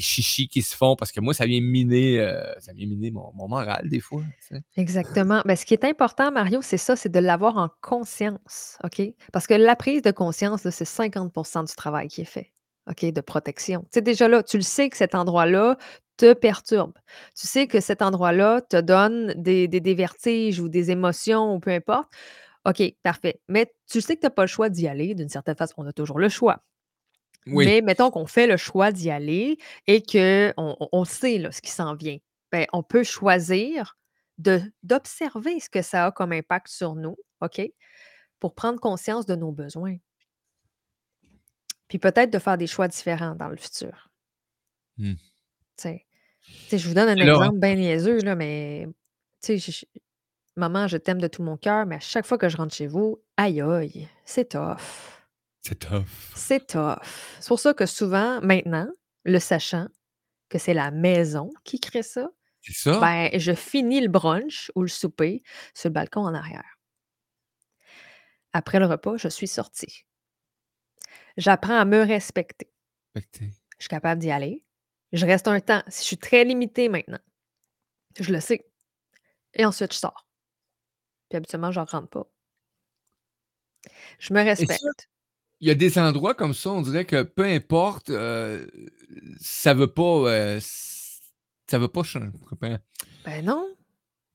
chichis 0.00 0.48
qui 0.48 0.62
se 0.62 0.74
font 0.74 0.96
parce 0.96 1.12
que 1.12 1.20
moi, 1.20 1.34
ça 1.34 1.44
vient 1.44 1.60
miner, 1.60 2.16
ça 2.60 2.72
vient 2.72 2.86
miner 2.86 3.10
mon, 3.10 3.30
moral 3.34 3.90
des 3.90 4.00
fois. 4.00 4.22
Exactement. 4.78 5.42
Ben, 5.44 5.54
ce 5.54 5.66
qui 5.66 5.74
est 5.74 5.84
important, 5.84 6.32
Mario, 6.32 6.62
c'est 6.62 6.78
ça, 6.78 6.96
c'est 6.96 7.10
de 7.10 7.18
l'avoir 7.18 7.58
en 7.58 7.68
conscience. 7.82 8.78
OK? 8.84 9.02
Parce 9.32 9.46
que 9.46 9.52
la 9.52 9.76
prise 9.76 10.00
de 10.00 10.10
conscience, 10.10 10.62
c'est 10.70 10.88
50% 10.88 11.68
du 11.68 11.74
travail 11.74 12.08
qui 12.08 12.22
est 12.22 12.26
fait. 12.26 12.52
OK, 12.90 13.04
de 13.04 13.20
protection. 13.20 13.82
Tu 13.82 13.88
sais, 13.94 14.00
déjà 14.02 14.26
là, 14.26 14.42
tu 14.42 14.56
le 14.56 14.62
sais 14.62 14.88
que 14.88 14.96
cet 14.96 15.14
endroit-là 15.14 15.76
te 16.16 16.32
perturbe. 16.34 16.94
Tu 17.38 17.46
sais 17.46 17.66
que 17.66 17.80
cet 17.80 18.02
endroit-là 18.02 18.60
te 18.60 18.80
donne 18.80 19.34
des, 19.36 19.68
des, 19.68 19.94
vertiges 19.94 20.60
ou 20.60 20.68
des 20.68 20.90
émotions 20.90 21.54
ou 21.54 21.60
peu 21.60 21.70
importe. 21.70 22.12
OK, 22.64 22.82
parfait. 23.02 23.40
Mais 23.48 23.72
tu 23.90 24.00
sais 24.00 24.14
que 24.14 24.20
tu 24.20 24.26
n'as 24.26 24.30
pas 24.30 24.42
le 24.42 24.48
choix 24.48 24.68
d'y 24.68 24.86
aller 24.86 25.14
d'une 25.14 25.28
certaine 25.28 25.56
façon. 25.56 25.74
On 25.78 25.86
a 25.86 25.92
toujours 25.92 26.18
le 26.18 26.28
choix. 26.28 26.62
Oui. 27.46 27.64
Mais 27.64 27.80
mettons 27.80 28.10
qu'on 28.10 28.26
fait 28.26 28.46
le 28.46 28.56
choix 28.56 28.92
d'y 28.92 29.10
aller 29.10 29.58
et 29.86 30.02
qu'on 30.02 30.76
on 30.92 31.04
sait 31.04 31.38
là, 31.38 31.50
ce 31.50 31.60
qui 31.60 31.70
s'en 31.70 31.94
vient. 31.94 32.18
Bien, 32.52 32.66
on 32.72 32.82
peut 32.82 33.02
choisir 33.02 33.96
d'observer 34.38 35.60
ce 35.60 35.68
que 35.68 35.82
ça 35.82 36.06
a 36.06 36.12
comme 36.12 36.32
impact 36.32 36.68
sur 36.68 36.94
nous, 36.94 37.16
OK? 37.40 37.60
Pour 38.38 38.54
prendre 38.54 38.78
conscience 38.80 39.26
de 39.26 39.34
nos 39.34 39.52
besoins. 39.52 39.96
Puis 41.88 41.98
peut-être 41.98 42.30
de 42.30 42.38
faire 42.38 42.58
des 42.58 42.66
choix 42.66 42.88
différents 42.88 43.34
dans 43.34 43.48
le 43.48 43.56
futur. 43.56 44.08
Mmh. 44.98 45.14
Je 45.78 46.88
vous 46.88 46.94
donne 46.94 47.08
un 47.08 47.14
Là, 47.14 47.24
exemple 47.24 47.58
bien 47.58 47.74
niaiseux, 47.74 48.18
là, 48.20 48.34
mais 48.34 48.88
tu 49.42 49.58
sais, 49.60 49.86
maman, 50.56 50.86
je 50.88 50.96
t'aime 50.96 51.20
de 51.20 51.28
tout 51.28 51.42
mon 51.42 51.56
cœur, 51.56 51.86
mais 51.86 51.96
à 51.96 52.00
chaque 52.00 52.26
fois 52.26 52.38
que 52.38 52.48
je 52.48 52.56
rentre 52.56 52.74
chez 52.74 52.86
vous, 52.86 53.22
aïe 53.36 53.60
aïe, 53.60 54.08
c'est 54.24 54.50
tough. 54.50 54.78
C'est 55.62 55.78
tough. 55.78 56.04
C'est 56.34 56.66
tough. 56.66 56.98
C'est 57.40 57.48
pour 57.48 57.60
ça 57.60 57.72
que 57.74 57.86
souvent, 57.86 58.40
maintenant, 58.40 58.88
le 59.24 59.38
sachant 59.38 59.86
que 60.48 60.58
c'est 60.58 60.74
la 60.74 60.90
maison 60.90 61.52
qui 61.64 61.78
crée 61.80 62.02
ça, 62.02 62.28
C'est 62.60 62.74
ça. 62.74 62.98
ben, 63.00 63.30
je 63.38 63.52
finis 63.54 64.00
le 64.00 64.08
brunch 64.08 64.70
ou 64.74 64.82
le 64.82 64.88
souper 64.88 65.42
sur 65.74 65.88
le 65.88 65.94
balcon 65.94 66.20
en 66.22 66.34
arrière. 66.34 66.78
Après 68.52 68.78
le 68.80 68.86
repas, 68.86 69.16
je 69.16 69.28
suis 69.28 69.48
sortie. 69.48 70.04
J'apprends 71.36 71.78
à 71.78 71.84
me 71.84 72.02
respecter. 72.02 72.70
Respecter. 73.14 73.50
Je 73.78 73.84
suis 73.84 73.88
capable 73.88 74.20
d'y 74.20 74.30
aller. 74.30 74.62
Je 75.12 75.26
reste 75.26 75.48
un 75.48 75.60
temps. 75.60 75.82
Si 75.88 76.02
je 76.02 76.06
suis 76.06 76.18
très 76.18 76.44
limitée 76.44 76.88
maintenant, 76.88 77.20
je 78.18 78.32
le 78.32 78.40
sais. 78.40 78.66
Et 79.54 79.64
ensuite, 79.64 79.92
je 79.92 79.98
sors. 79.98 80.26
Puis 81.28 81.36
habituellement, 81.36 81.70
je 81.70 81.80
ne 81.80 81.84
rentre 81.84 82.08
pas. 82.08 82.26
Je 84.18 84.32
me 84.32 84.42
respecte. 84.42 85.08
Il 85.60 85.68
y 85.68 85.70
a 85.70 85.74
des 85.74 85.98
endroits 85.98 86.34
comme 86.34 86.54
ça, 86.54 86.70
on 86.70 86.82
dirait 86.82 87.04
que 87.04 87.22
peu 87.22 87.44
importe, 87.44 88.10
euh, 88.10 88.66
ça 89.40 89.74
veut 89.74 89.86
pas, 89.86 90.02
euh, 90.02 90.60
ça 91.68 91.78
veut 91.78 91.88
pas 91.88 92.02
changer. 92.02 92.30
Ben 93.24 93.44
non. 93.44 93.72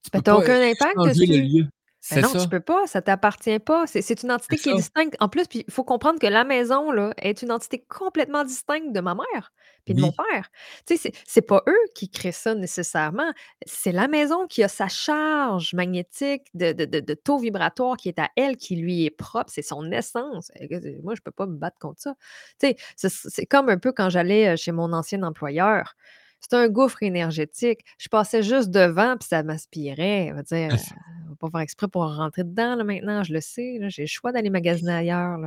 Tu 0.03 0.17
n'as 0.17 0.33
aucun 0.33 0.61
impact 0.61 0.97
dessus. 0.99 1.65
Ben 2.11 2.21
non, 2.21 2.31
tu 2.31 2.39
tu 2.39 2.47
peux 2.47 2.59
pas, 2.59 2.87
ça 2.87 3.01
t'appartient 3.01 3.59
pas. 3.59 3.85
C'est 3.87 4.23
une 4.23 4.31
entité 4.31 4.57
qui 4.57 4.69
est 4.69 4.75
distincte. 4.75 5.15
En 5.19 5.29
plus, 5.29 5.45
il 5.53 5.65
faut 5.69 5.83
comprendre 5.83 6.19
que 6.19 6.27
la 6.27 6.43
maison 6.43 6.91
là, 6.91 7.13
est 7.17 7.41
une 7.41 7.51
entité 7.51 7.83
complètement 7.87 8.43
distincte 8.43 8.93
de 8.93 8.99
ma 8.99 9.15
mère 9.15 9.51
puis 9.87 9.93
de 9.93 10.01
mon 10.01 10.11
père. 10.11 10.51
Tu 10.85 10.97
sais, 10.97 11.11
c'est 11.25 11.41
pas 11.41 11.63
eux 11.67 11.79
qui 11.95 12.09
créent 12.09 12.33
ça 12.33 12.53
nécessairement. 12.55 13.31
C'est 13.65 13.93
la 13.93 14.07
maison 14.07 14.45
qui 14.45 14.61
a 14.61 14.67
sa 14.67 14.89
charge 14.89 15.73
magnétique 15.73 16.43
de, 16.53 16.73
de, 16.73 17.13
taux 17.13 17.37
vibratoire 17.37 17.95
qui 17.95 18.09
est 18.09 18.19
à 18.19 18.29
elle, 18.35 18.57
qui 18.57 18.75
lui 18.75 19.05
est 19.05 19.09
propre. 19.09 19.49
C'est 19.49 19.61
son 19.61 19.89
essence. 19.91 20.51
Moi, 21.03 21.15
je 21.15 21.21
peux 21.21 21.31
pas 21.31 21.45
me 21.45 21.55
battre 21.55 21.79
contre 21.79 22.01
ça. 22.01 22.15
Tu 22.59 22.75
sais, 22.95 23.09
c'est 23.09 23.45
comme 23.45 23.69
un 23.69 23.77
peu 23.77 23.93
quand 23.93 24.09
j'allais 24.09 24.49
euh, 24.49 24.55
chez 24.57 24.73
mon 24.73 24.91
ancien 24.91 25.23
employeur. 25.23 25.95
C'est 26.49 26.55
un 26.55 26.69
gouffre 26.69 27.03
énergétique. 27.03 27.81
Je 27.97 28.07
passais 28.07 28.41
juste 28.41 28.69
devant, 28.69 29.17
puis 29.17 29.27
ça 29.27 29.43
m'aspirait. 29.43 30.29
On 30.31 30.35
va 30.35 30.43
dire, 30.43 30.69
ah, 30.71 30.93
va 31.29 31.35
pas 31.35 31.49
faire 31.49 31.59
exprès 31.59 31.87
pour 31.87 32.03
rentrer 32.03 32.43
dedans 32.43 32.75
là, 32.75 32.83
maintenant, 32.83 33.23
je 33.23 33.33
le 33.33 33.41
sais. 33.41 33.79
J'ai 33.89 34.03
le 34.03 34.07
choix 34.07 34.31
d'aller 34.31 34.49
magasiner 34.49 34.93
ailleurs. 34.93 35.37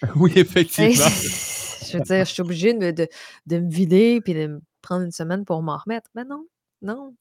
Oui, 0.14 0.32
effectivement. 0.36 0.94
je 0.94 1.96
veux 1.96 2.04
dire, 2.04 2.24
je 2.24 2.32
suis 2.32 2.40
obligée 2.40 2.72
de, 2.72 3.08
de, 3.46 3.58
me 3.58 3.68
vider 3.68 4.20
puis 4.20 4.32
de 4.32 4.46
me 4.46 4.60
prendre 4.80 5.04
une 5.04 5.10
semaine 5.10 5.44
pour 5.44 5.60
m'en 5.60 5.76
remettre. 5.76 6.08
Mais 6.14 6.24
non, 6.24 6.46
non. 6.82 7.16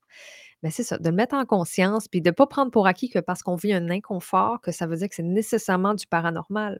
Mais 0.62 0.70
c'est 0.70 0.84
ça, 0.84 1.00
de 1.00 1.10
le 1.10 1.16
mettre 1.16 1.34
en 1.34 1.44
conscience 1.46 2.08
puis 2.08 2.22
de 2.22 2.30
ne 2.30 2.34
pas 2.36 2.46
prendre 2.46 2.70
pour 2.70 2.86
acquis 2.86 3.10
que 3.10 3.18
parce 3.18 3.42
qu'on 3.42 3.56
vit 3.56 3.74
un 3.74 3.90
inconfort, 3.90 4.62
que 4.62 4.72
ça 4.72 4.86
veut 4.86 4.98
dire 4.98 5.10
que 5.10 5.16
c'est 5.16 5.24
nécessairement 5.24 5.96
du 5.96 6.06
paranormal. 6.06 6.80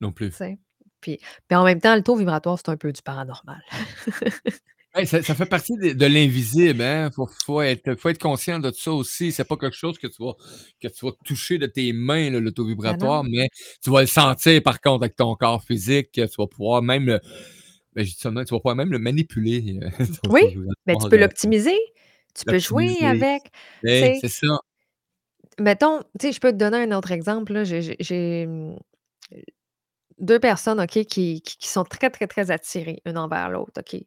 Non 0.00 0.12
plus. 0.12 0.32
Puis, 1.00 1.18
puis 1.48 1.56
en 1.56 1.64
même 1.64 1.80
temps, 1.80 1.96
le 1.96 2.02
taux 2.02 2.14
vibratoire, 2.14 2.58
c'est 2.58 2.68
un 2.68 2.76
peu 2.76 2.92
du 2.92 3.02
paranormal. 3.02 3.62
ça, 5.06 5.22
fait 5.22 5.46
partie 5.46 5.76
de, 5.76 6.06
l'invisible, 6.06 6.82
hein. 6.82 7.10
Faut, 7.44 7.60
être, 7.60 7.94
faut 7.96 8.08
être 8.08 8.20
conscient 8.20 8.58
de 8.58 8.70
ça 8.72 8.92
aussi. 8.92 9.32
C'est 9.32 9.44
pas 9.44 9.56
quelque 9.56 9.76
chose 9.76 9.98
que 9.98 10.06
tu 10.06 10.22
vas, 10.22 10.34
que 10.80 10.88
tu 10.88 11.04
vas 11.04 11.12
toucher 11.24 11.58
de 11.58 11.66
tes 11.66 11.92
mains, 11.92 12.30
l'auto-vibratoire, 12.30 13.22
ben 13.24 13.30
mais 13.30 13.48
tu 13.82 13.90
vas 13.90 14.00
le 14.00 14.06
sentir 14.06 14.62
par 14.62 14.80
contre 14.80 15.04
avec 15.04 15.16
ton 15.16 15.34
corps 15.36 15.62
physique. 15.62 16.10
Tu 16.12 16.26
vas 16.38 16.46
pouvoir 16.46 16.82
même 16.82 17.06
le, 17.06 17.20
ben, 17.94 18.04
tu 18.04 18.28
vas 18.28 18.44
pouvoir 18.44 18.76
même 18.76 18.92
le 18.92 18.98
manipuler. 18.98 19.80
Euh, 19.82 19.88
oui, 20.30 20.56
mais 20.86 20.94
ben, 20.94 20.98
tu 21.00 21.08
peux 21.08 21.18
l'optimiser. 21.18 21.78
Tu 22.34 22.44
peux 22.44 22.58
jouer 22.58 22.96
avec. 23.02 23.42
c'est 23.82 24.28
ça. 24.28 24.60
Mettons, 25.58 26.00
tu 26.18 26.28
sais, 26.28 26.32
je 26.32 26.40
peux 26.40 26.52
te 26.52 26.56
donner 26.56 26.78
un 26.78 26.92
autre 26.96 27.10
exemple. 27.10 27.64
J'ai 27.64 28.46
hum, 28.46 28.78
deux 30.20 30.38
personnes, 30.38 30.80
OK, 30.80 31.04
qui, 31.04 31.42
qui, 31.42 31.68
sont 31.68 31.84
très, 31.84 32.10
très, 32.10 32.26
très 32.26 32.50
attirées 32.50 33.00
une 33.04 33.18
envers 33.18 33.50
l'autre, 33.50 33.72
OK? 33.78 34.00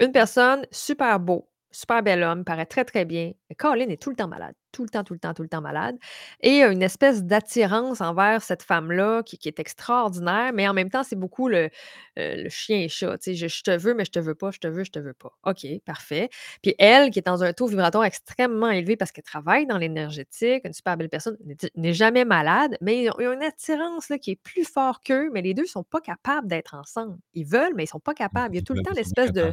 Une 0.00 0.12
personne, 0.12 0.66
super 0.70 1.18
beau, 1.20 1.48
super 1.70 2.02
bel 2.02 2.22
homme, 2.22 2.44
paraît 2.44 2.66
très, 2.66 2.84
très 2.84 3.04
bien. 3.04 3.32
Mais 3.48 3.56
Colin 3.56 3.88
est 3.88 4.00
tout 4.00 4.10
le 4.10 4.16
temps 4.16 4.28
malade, 4.28 4.54
tout 4.72 4.82
le 4.82 4.88
temps, 4.88 5.04
tout 5.04 5.12
le 5.12 5.18
temps, 5.18 5.34
tout 5.34 5.42
le 5.42 5.48
temps 5.48 5.60
malade. 5.60 5.96
Et 6.40 6.62
une 6.62 6.82
espèce 6.82 7.22
d'attirance 7.24 8.00
envers 8.00 8.42
cette 8.42 8.62
femme-là 8.62 9.22
qui, 9.22 9.38
est 9.44 9.60
extraordinaire, 9.60 10.52
mais 10.52 10.66
en 10.68 10.74
même 10.74 10.90
temps, 10.90 11.02
c'est 11.02 11.16
beaucoup 11.16 11.48
le, 11.48 11.70
euh, 12.18 12.46
chien 12.48 12.78
et 12.78 12.88
chat. 12.88 13.18
Tu 13.18 13.36
sais, 13.36 13.48
je, 13.48 13.62
te 13.62 13.70
veux, 13.70 13.94
mais 13.94 14.04
je 14.04 14.10
te 14.10 14.18
veux 14.18 14.34
pas, 14.34 14.50
je 14.50 14.58
te 14.58 14.66
veux, 14.66 14.84
je 14.84 14.90
te 14.90 14.98
veux 14.98 15.14
pas. 15.14 15.32
OK, 15.44 15.66
parfait. 15.84 16.28
Puis 16.62 16.74
elle, 16.78 17.10
qui 17.10 17.18
est 17.18 17.26
dans 17.26 17.42
un 17.42 17.52
taux 17.52 17.66
vibratoire 17.66 18.04
extrêmement 18.04 18.70
élevé 18.70 18.96
parce 18.96 19.12
qu'elle 19.12 19.24
travaille 19.24 19.66
dans 19.66 19.78
l'énergétique, 19.78 20.62
une 20.64 20.72
super 20.72 20.96
belle 20.96 21.08
personne, 21.08 21.36
n'est 21.76 21.92
jamais 21.92 22.24
malade, 22.24 22.76
mais 22.80 23.04
ils 23.04 23.10
ont, 23.10 23.32
une 23.32 23.42
attirance 23.42 24.08
là, 24.08 24.18
qui 24.18 24.32
est 24.32 24.42
plus 24.42 24.64
fort 24.64 25.00
qu'eux, 25.00 25.30
mais 25.32 25.42
les 25.42 25.54
deux 25.54 25.62
ne 25.62 25.68
sont 25.68 25.84
pas 25.84 26.00
capables 26.00 26.48
d'être 26.48 26.74
ensemble. 26.74 27.16
Ils 27.34 27.46
veulent, 27.46 27.74
mais 27.74 27.84
ils 27.84 27.86
ne 27.86 27.90
sont 27.90 28.00
pas 28.00 28.14
capables. 28.14 28.54
Il 28.54 28.58
y 28.58 28.60
a 28.60 28.64
tout 28.64 28.74
le 28.74 28.82
temps 28.82 28.92
l'espèce 28.94 29.32
de 29.32 29.52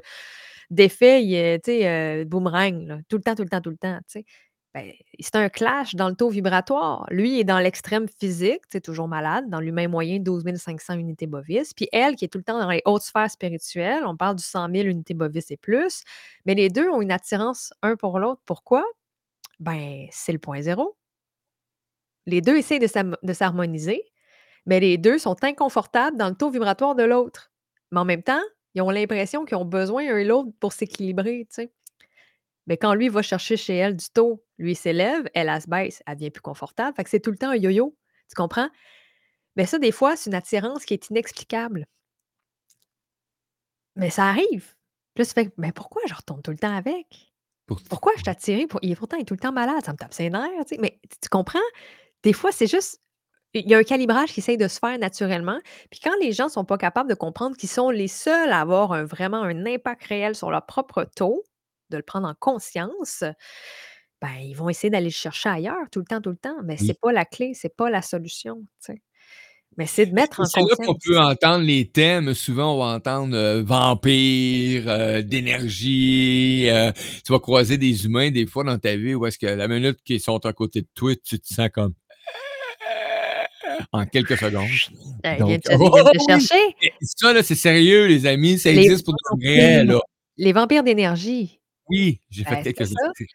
d'effet, 0.69 1.21
tu 1.63 1.71
sais, 1.71 2.25
boomerang, 2.25 3.01
tout 3.09 3.17
le 3.17 3.23
temps, 3.23 3.35
tout 3.35 3.43
le 3.43 3.49
temps, 3.49 3.61
tout 3.61 3.71
le 3.71 3.77
temps, 3.77 3.97
tu 4.07 4.19
sais. 4.19 4.25
Ben, 4.75 4.91
c'est 5.19 5.35
un 5.35 5.49
clash 5.49 5.95
dans 5.95 6.09
le 6.09 6.15
taux 6.15 6.29
vibratoire. 6.29 7.07
Lui 7.09 7.39
est 7.39 7.43
dans 7.43 7.57
l'extrême 7.57 8.07
physique, 8.07 8.61
c'est 8.71 8.81
toujours 8.81 9.07
malade, 9.07 9.49
dans 9.49 9.59
l'humain 9.59 9.87
moyen, 9.87 10.19
12 10.19 10.43
500 10.57 10.93
unités 10.93 11.25
bovis. 11.25 11.73
Puis 11.73 11.89
elle, 11.91 12.15
qui 12.15 12.25
est 12.25 12.27
tout 12.27 12.37
le 12.37 12.43
temps 12.43 12.59
dans 12.59 12.69
les 12.69 12.83
hautes 12.85 13.01
sphères 13.01 13.31
spirituelles, 13.31 14.03
on 14.05 14.15
parle 14.15 14.35
du 14.35 14.43
100 14.43 14.69
000 14.71 14.87
unités 14.87 15.15
bovis 15.15 15.49
et 15.49 15.57
plus. 15.57 16.03
Mais 16.45 16.53
les 16.53 16.69
deux 16.69 16.87
ont 16.89 17.01
une 17.01 17.11
attirance 17.11 17.73
un 17.81 17.95
pour 17.95 18.19
l'autre. 18.19 18.41
Pourquoi? 18.45 18.85
Ben, 19.59 20.07
c'est 20.11 20.31
le 20.33 20.39
point 20.39 20.61
zéro. 20.61 20.95
Les 22.27 22.41
deux 22.41 22.57
essayent 22.57 22.79
de 22.79 23.33
s'harmoniser, 23.33 24.03
mais 24.67 24.79
les 24.79 24.99
deux 24.99 25.17
sont 25.17 25.43
inconfortables 25.43 26.15
dans 26.15 26.29
le 26.29 26.35
taux 26.35 26.51
vibratoire 26.51 26.93
de 26.93 27.03
l'autre. 27.03 27.51
Mais 27.91 27.99
en 27.99 28.05
même 28.05 28.21
temps, 28.21 28.41
ils 28.75 28.83
ont 28.83 28.91
l'impression 28.91 29.45
qu'ils 29.45 29.57
ont 29.57 29.65
besoin 29.65 30.03
un 30.13 30.17
et 30.17 30.25
l'autre 30.25 30.51
pour 30.59 30.73
s'équilibrer, 30.73 31.47
tu 31.49 31.55
sais. 31.55 31.73
Mais 32.67 32.77
quand 32.77 32.93
lui 32.93 33.09
va 33.09 33.23
chercher 33.23 33.57
chez 33.57 33.75
elle 33.75 33.95
du 33.95 34.05
taux, 34.13 34.43
lui 34.59 34.75
s'élève, 34.75 35.27
elle, 35.33 35.49
elle 35.49 35.61
se 35.61 35.67
baisse, 35.67 36.03
elle 36.05 36.15
devient 36.15 36.29
plus 36.29 36.41
confortable. 36.41 36.95
Fait 36.95 37.03
que 37.03 37.09
c'est 37.09 37.19
tout 37.19 37.31
le 37.31 37.37
temps 37.37 37.49
un 37.49 37.55
yo-yo. 37.55 37.95
Tu 38.27 38.35
comprends? 38.35 38.69
Mais 39.55 39.65
ça, 39.65 39.79
des 39.79 39.91
fois, 39.91 40.15
c'est 40.15 40.29
une 40.29 40.35
attirance 40.35 40.85
qui 40.85 40.93
est 40.93 41.09
inexplicable. 41.09 41.87
Mais 43.95 44.09
ça 44.09 44.25
arrive. 44.25 44.75
Puis 45.15 45.23
là, 45.23 45.25
tu 45.25 45.33
fais: 45.33 45.51
«Mais 45.57 45.71
pourquoi 45.71 46.01
je 46.07 46.13
retourne 46.13 46.41
tout 46.41 46.51
le 46.51 46.57
temps 46.57 46.75
avec? 46.75 47.33
Pour 47.65 47.81
Pourquoi 47.89 48.13
je 48.17 48.29
attirée 48.29 48.67
pour 48.67 48.79
il 48.83 48.91
est 48.91 48.95
pourtant 48.95 49.17
il 49.17 49.21
est 49.21 49.25
tout 49.25 49.33
le 49.33 49.39
temps 49.39 49.51
malade, 49.51 49.83
ça 49.83 49.91
me 49.91 49.97
tape 49.97 50.13
ses 50.13 50.29
nerfs», 50.29 50.65
tu 50.67 50.75
sais? 50.75 50.77
Mais 50.79 50.99
tu 51.21 51.29
comprends? 51.29 51.59
Des 52.23 52.33
fois, 52.33 52.51
c'est 52.51 52.67
juste 52.67 53.01
il 53.53 53.67
y 53.67 53.73
a 53.73 53.77
un 53.79 53.83
calibrage 53.83 54.31
qui 54.31 54.41
essaye 54.41 54.57
de 54.57 54.67
se 54.67 54.77
faire 54.77 54.97
naturellement. 54.99 55.59
Puis 55.89 55.99
quand 56.03 56.15
les 56.21 56.31
gens 56.33 56.49
sont 56.49 56.65
pas 56.65 56.77
capables 56.77 57.09
de 57.09 57.15
comprendre 57.15 57.57
qu'ils 57.57 57.69
sont 57.69 57.89
les 57.89 58.07
seuls 58.07 58.51
à 58.51 58.61
avoir 58.61 58.91
un 58.91 59.03
vraiment 59.05 59.41
un 59.41 59.65
impact 59.65 60.03
réel 60.03 60.35
sur 60.35 60.51
leur 60.51 60.65
propre 60.65 61.05
taux, 61.15 61.43
de 61.89 61.97
le 61.97 62.03
prendre 62.03 62.27
en 62.27 62.35
conscience, 62.35 63.23
ben, 64.21 64.29
ils 64.41 64.53
vont 64.55 64.69
essayer 64.69 64.89
d'aller 64.89 65.05
le 65.07 65.11
chercher 65.11 65.49
ailleurs 65.49 65.89
tout 65.91 65.99
le 65.99 66.05
temps, 66.05 66.21
tout 66.21 66.29
le 66.31 66.37
temps, 66.37 66.57
mais 66.63 66.77
c'est 66.77 66.93
Oui. 66.93 66.99
pas 66.99 67.11
la 67.13 67.25
clé, 67.25 67.53
c'est 67.53 67.75
pas 67.75 67.89
la 67.89 68.01
solution, 68.01 68.57
tu 68.83 68.93
sais? 68.93 69.01
Mais 69.77 69.87
c'est 69.87 70.05
de 70.07 70.13
mettre 70.13 70.41
Et 70.41 70.45
en 70.45 70.45
c'est 70.45 70.61
là 70.61 70.75
qu'on 70.85 70.95
conscience. 70.95 71.03
peut 71.03 71.19
entendre 71.19 71.65
les 71.65 71.89
thèmes. 71.89 72.33
Souvent, 72.33 72.75
on 72.75 72.79
va 72.79 72.95
entendre, 72.95 73.35
heu, 73.35 73.61
vampire, 73.61 74.83
heu, 74.89 75.23
d'énergie, 75.23 76.67
heu, 76.69 76.91
tu 77.25 77.31
vas 77.33 77.39
croiser 77.39 77.77
des 77.77 78.05
humains 78.05 78.31
des 78.31 78.45
fois 78.45 78.63
dans 78.63 78.77
ta 78.79 78.95
vie 78.95 79.15
où 79.15 79.25
est-ce 79.25 79.37
que 79.39 79.47
la 79.47 79.67
minute 79.67 79.99
qu'ils 80.03 80.21
sont 80.21 80.45
à 80.45 80.53
côté 80.53 80.81
de 80.81 80.87
toi, 80.95 81.13
tu 81.15 81.39
te 81.39 81.53
sens 81.53 81.69
comme 81.73 81.93
en 83.93 84.05
quelques 84.05 84.37
secondes. 84.37 84.79
Ben, 85.23 85.37
ils 85.39 85.45
viennent 85.45 85.61
Donc 85.61 85.61
te 85.61 85.73
ils 85.81 85.91
viennent 85.91 86.09
te 86.09 86.17
oui! 86.27 86.27
chercher. 86.29 86.75
Et 86.81 86.91
ça 87.01 87.33
là, 87.33 87.43
c'est 87.43 87.55
sérieux 87.55 88.07
les 88.07 88.25
amis, 88.25 88.59
ça 88.59 88.71
Les 88.71 88.73
existe 88.73 89.05
pour 89.05 89.15
de 89.15 89.37
vrai 89.45 89.83
là. 89.85 89.99
les 90.37 90.53
vampires 90.53 90.83
d'énergie. 90.83 91.58
Oui, 91.89 92.21
j'ai 92.29 92.43
fait 92.43 92.57
Ben, 92.57 92.63
quelques 92.63 92.79
là-dessus. 92.81 93.27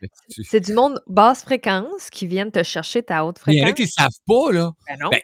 C'est 0.45 0.61
du 0.61 0.73
monde 0.75 1.03
basse 1.09 1.43
fréquence 1.43 2.11
qui 2.11 2.27
viennent 2.27 2.53
te 2.53 2.63
chercher 2.63 3.03
ta 3.03 3.25
haute 3.27 3.41
Mais 3.47 3.55
il 3.55 3.59
y 3.59 3.63
en 3.63 3.65
a 3.65 3.69
fréquence. 3.69 3.77
qui 3.77 3.83
le 3.83 4.03
savent 4.03 4.21
pas 4.27 4.53
là. 4.53 4.73
Ben 4.89 4.97
non. 5.01 5.11
Ben, 5.11 5.21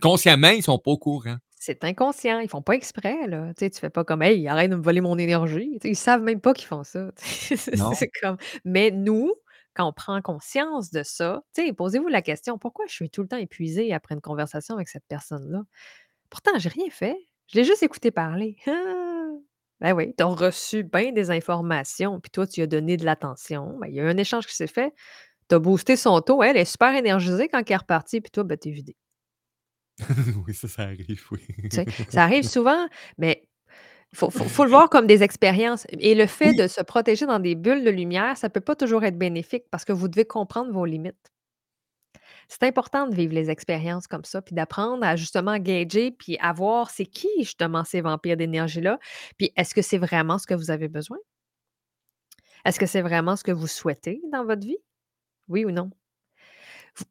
consciemment, 0.00 0.50
ils 0.50 0.62
sont 0.62 0.78
pas 0.78 0.92
au 0.92 0.98
courant. 0.98 1.36
C'est 1.58 1.82
inconscient, 1.82 2.38
ils 2.38 2.48
font 2.48 2.62
pas 2.62 2.74
exprès 2.74 3.26
là. 3.26 3.48
Tu 3.54 3.64
sais, 3.64 3.70
tu 3.70 3.80
fais 3.80 3.90
pas 3.90 4.04
comme: 4.04 4.22
«Hey, 4.22 4.46
arrête 4.46 4.70
de 4.70 4.76
me 4.76 4.82
voler 4.82 5.00
mon 5.00 5.18
énergie», 5.18 5.78
sais, 5.82 5.88
ils 5.90 5.96
savent 5.96 6.22
même 6.22 6.40
pas 6.40 6.54
qu'ils 6.54 6.68
font 6.68 6.84
ça. 6.84 7.10
C'est 7.96 8.10
comme 8.22 8.36
mais 8.64 8.92
nous, 8.92 9.34
quand 9.74 9.88
on 9.88 9.92
prend 9.92 10.22
conscience 10.22 10.90
de 10.90 11.02
ça, 11.02 11.42
tu 11.54 11.66
sais, 11.66 11.72
posez-vous 11.72 12.08
la 12.08 12.22
question: 12.22 12.58
«Pourquoi 12.58 12.86
je 12.86 12.94
suis 12.94 13.10
tout 13.10 13.22
le 13.22 13.28
temps 13.28 13.36
épuisée 13.38 13.92
après 13.92 14.14
une 14.14 14.20
conversation 14.20 14.76
avec 14.76 14.88
cette 14.88 15.04
personne-là? 15.08 15.62
Pourtant, 16.30 16.52
j'ai 16.58 16.68
rien 16.68 16.90
fait, 16.90 17.16
je 17.48 17.58
l'ai 17.58 17.64
juste 17.64 17.82
écouté 17.82 18.12
parler». 18.12 18.56
Ben 19.80 19.92
oui, 19.94 20.14
tu 20.16 20.24
as 20.24 20.26
reçu 20.26 20.84
bien 20.84 21.12
des 21.12 21.30
informations, 21.30 22.20
puis 22.20 22.30
toi, 22.30 22.46
tu 22.46 22.60
lui 22.60 22.64
as 22.64 22.66
donné 22.66 22.96
de 22.96 23.04
l'attention. 23.04 23.78
Ben, 23.80 23.88
il 23.88 23.94
y 23.94 24.00
a 24.00 24.04
eu 24.04 24.08
un 24.08 24.16
échange 24.16 24.46
qui 24.46 24.54
s'est 24.54 24.66
fait. 24.66 24.92
Tu 25.48 25.54
as 25.56 25.58
boosté 25.60 25.96
son 25.96 26.20
taux. 26.22 26.42
Elle 26.42 26.56
est 26.56 26.64
super 26.66 26.94
énergisée 26.96 27.48
quand 27.48 27.58
elle 27.60 27.72
est 27.72 27.76
repartie, 27.76 28.20
puis 28.20 28.30
toi, 28.30 28.44
ben, 28.44 28.58
tu 28.58 28.70
es 28.70 28.72
vidé. 28.72 28.96
Oui, 30.46 30.54
ça, 30.54 30.68
ça 30.68 30.82
arrive, 30.82 31.22
oui. 31.30 31.40
Tu 31.70 31.76
sais, 31.76 31.86
ça 32.10 32.22
arrive 32.22 32.44
souvent, 32.48 32.86
mais 33.18 33.42
faut 34.14 34.30
faut 34.30 34.44
faut 34.44 34.64
le 34.64 34.70
voir 34.70 34.90
comme 34.90 35.06
des 35.06 35.22
expériences 35.22 35.86
et 35.90 36.14
le 36.14 36.26
fait 36.26 36.52
Oui. 36.52 36.56
de 36.56 36.68
se 36.68 36.82
protéger 36.82 37.26
dans 37.26 37.38
des 37.40 37.54
bulles 37.54 37.84
de 37.84 37.90
lumière, 37.90 38.36
ça 38.36 38.50
peut 38.50 38.60
pas 38.60 38.76
toujours 38.76 39.04
être 39.04 39.18
bénéfique 39.18 39.64
parce 39.70 39.84
que 39.84 39.92
vous 39.92 40.08
devez 40.08 40.26
comprendre 40.26 40.72
vos 40.72 40.86
limites. 40.86 41.32
C'est 42.48 42.62
important 42.62 43.06
de 43.08 43.14
vivre 43.14 43.34
les 43.34 43.50
expériences 43.50 44.06
comme 44.06 44.24
ça, 44.24 44.42
puis 44.42 44.54
d'apprendre 44.54 45.04
à 45.04 45.16
justement 45.16 45.58
gager, 45.58 46.10
puis 46.10 46.38
à 46.40 46.52
voir 46.52 46.90
c'est 46.90 47.06
qui 47.06 47.28
justement 47.38 47.84
ces 47.84 48.00
vampires 48.00 48.36
d'énergie-là, 48.36 48.98
puis 49.36 49.52
est-ce 49.56 49.74
que 49.74 49.82
c'est 49.82 49.98
vraiment 49.98 50.38
ce 50.38 50.46
que 50.46 50.54
vous 50.54 50.70
avez 50.70 50.88
besoin? 50.88 51.18
Est-ce 52.64 52.80
que 52.80 52.86
c'est 52.86 53.02
vraiment 53.02 53.36
ce 53.36 53.44
que 53.44 53.52
vous 53.52 53.66
souhaitez 53.66 54.20
dans 54.32 54.44
votre 54.44 54.66
vie? 54.66 54.78
Oui 55.48 55.64
ou 55.64 55.70
non? 55.70 55.90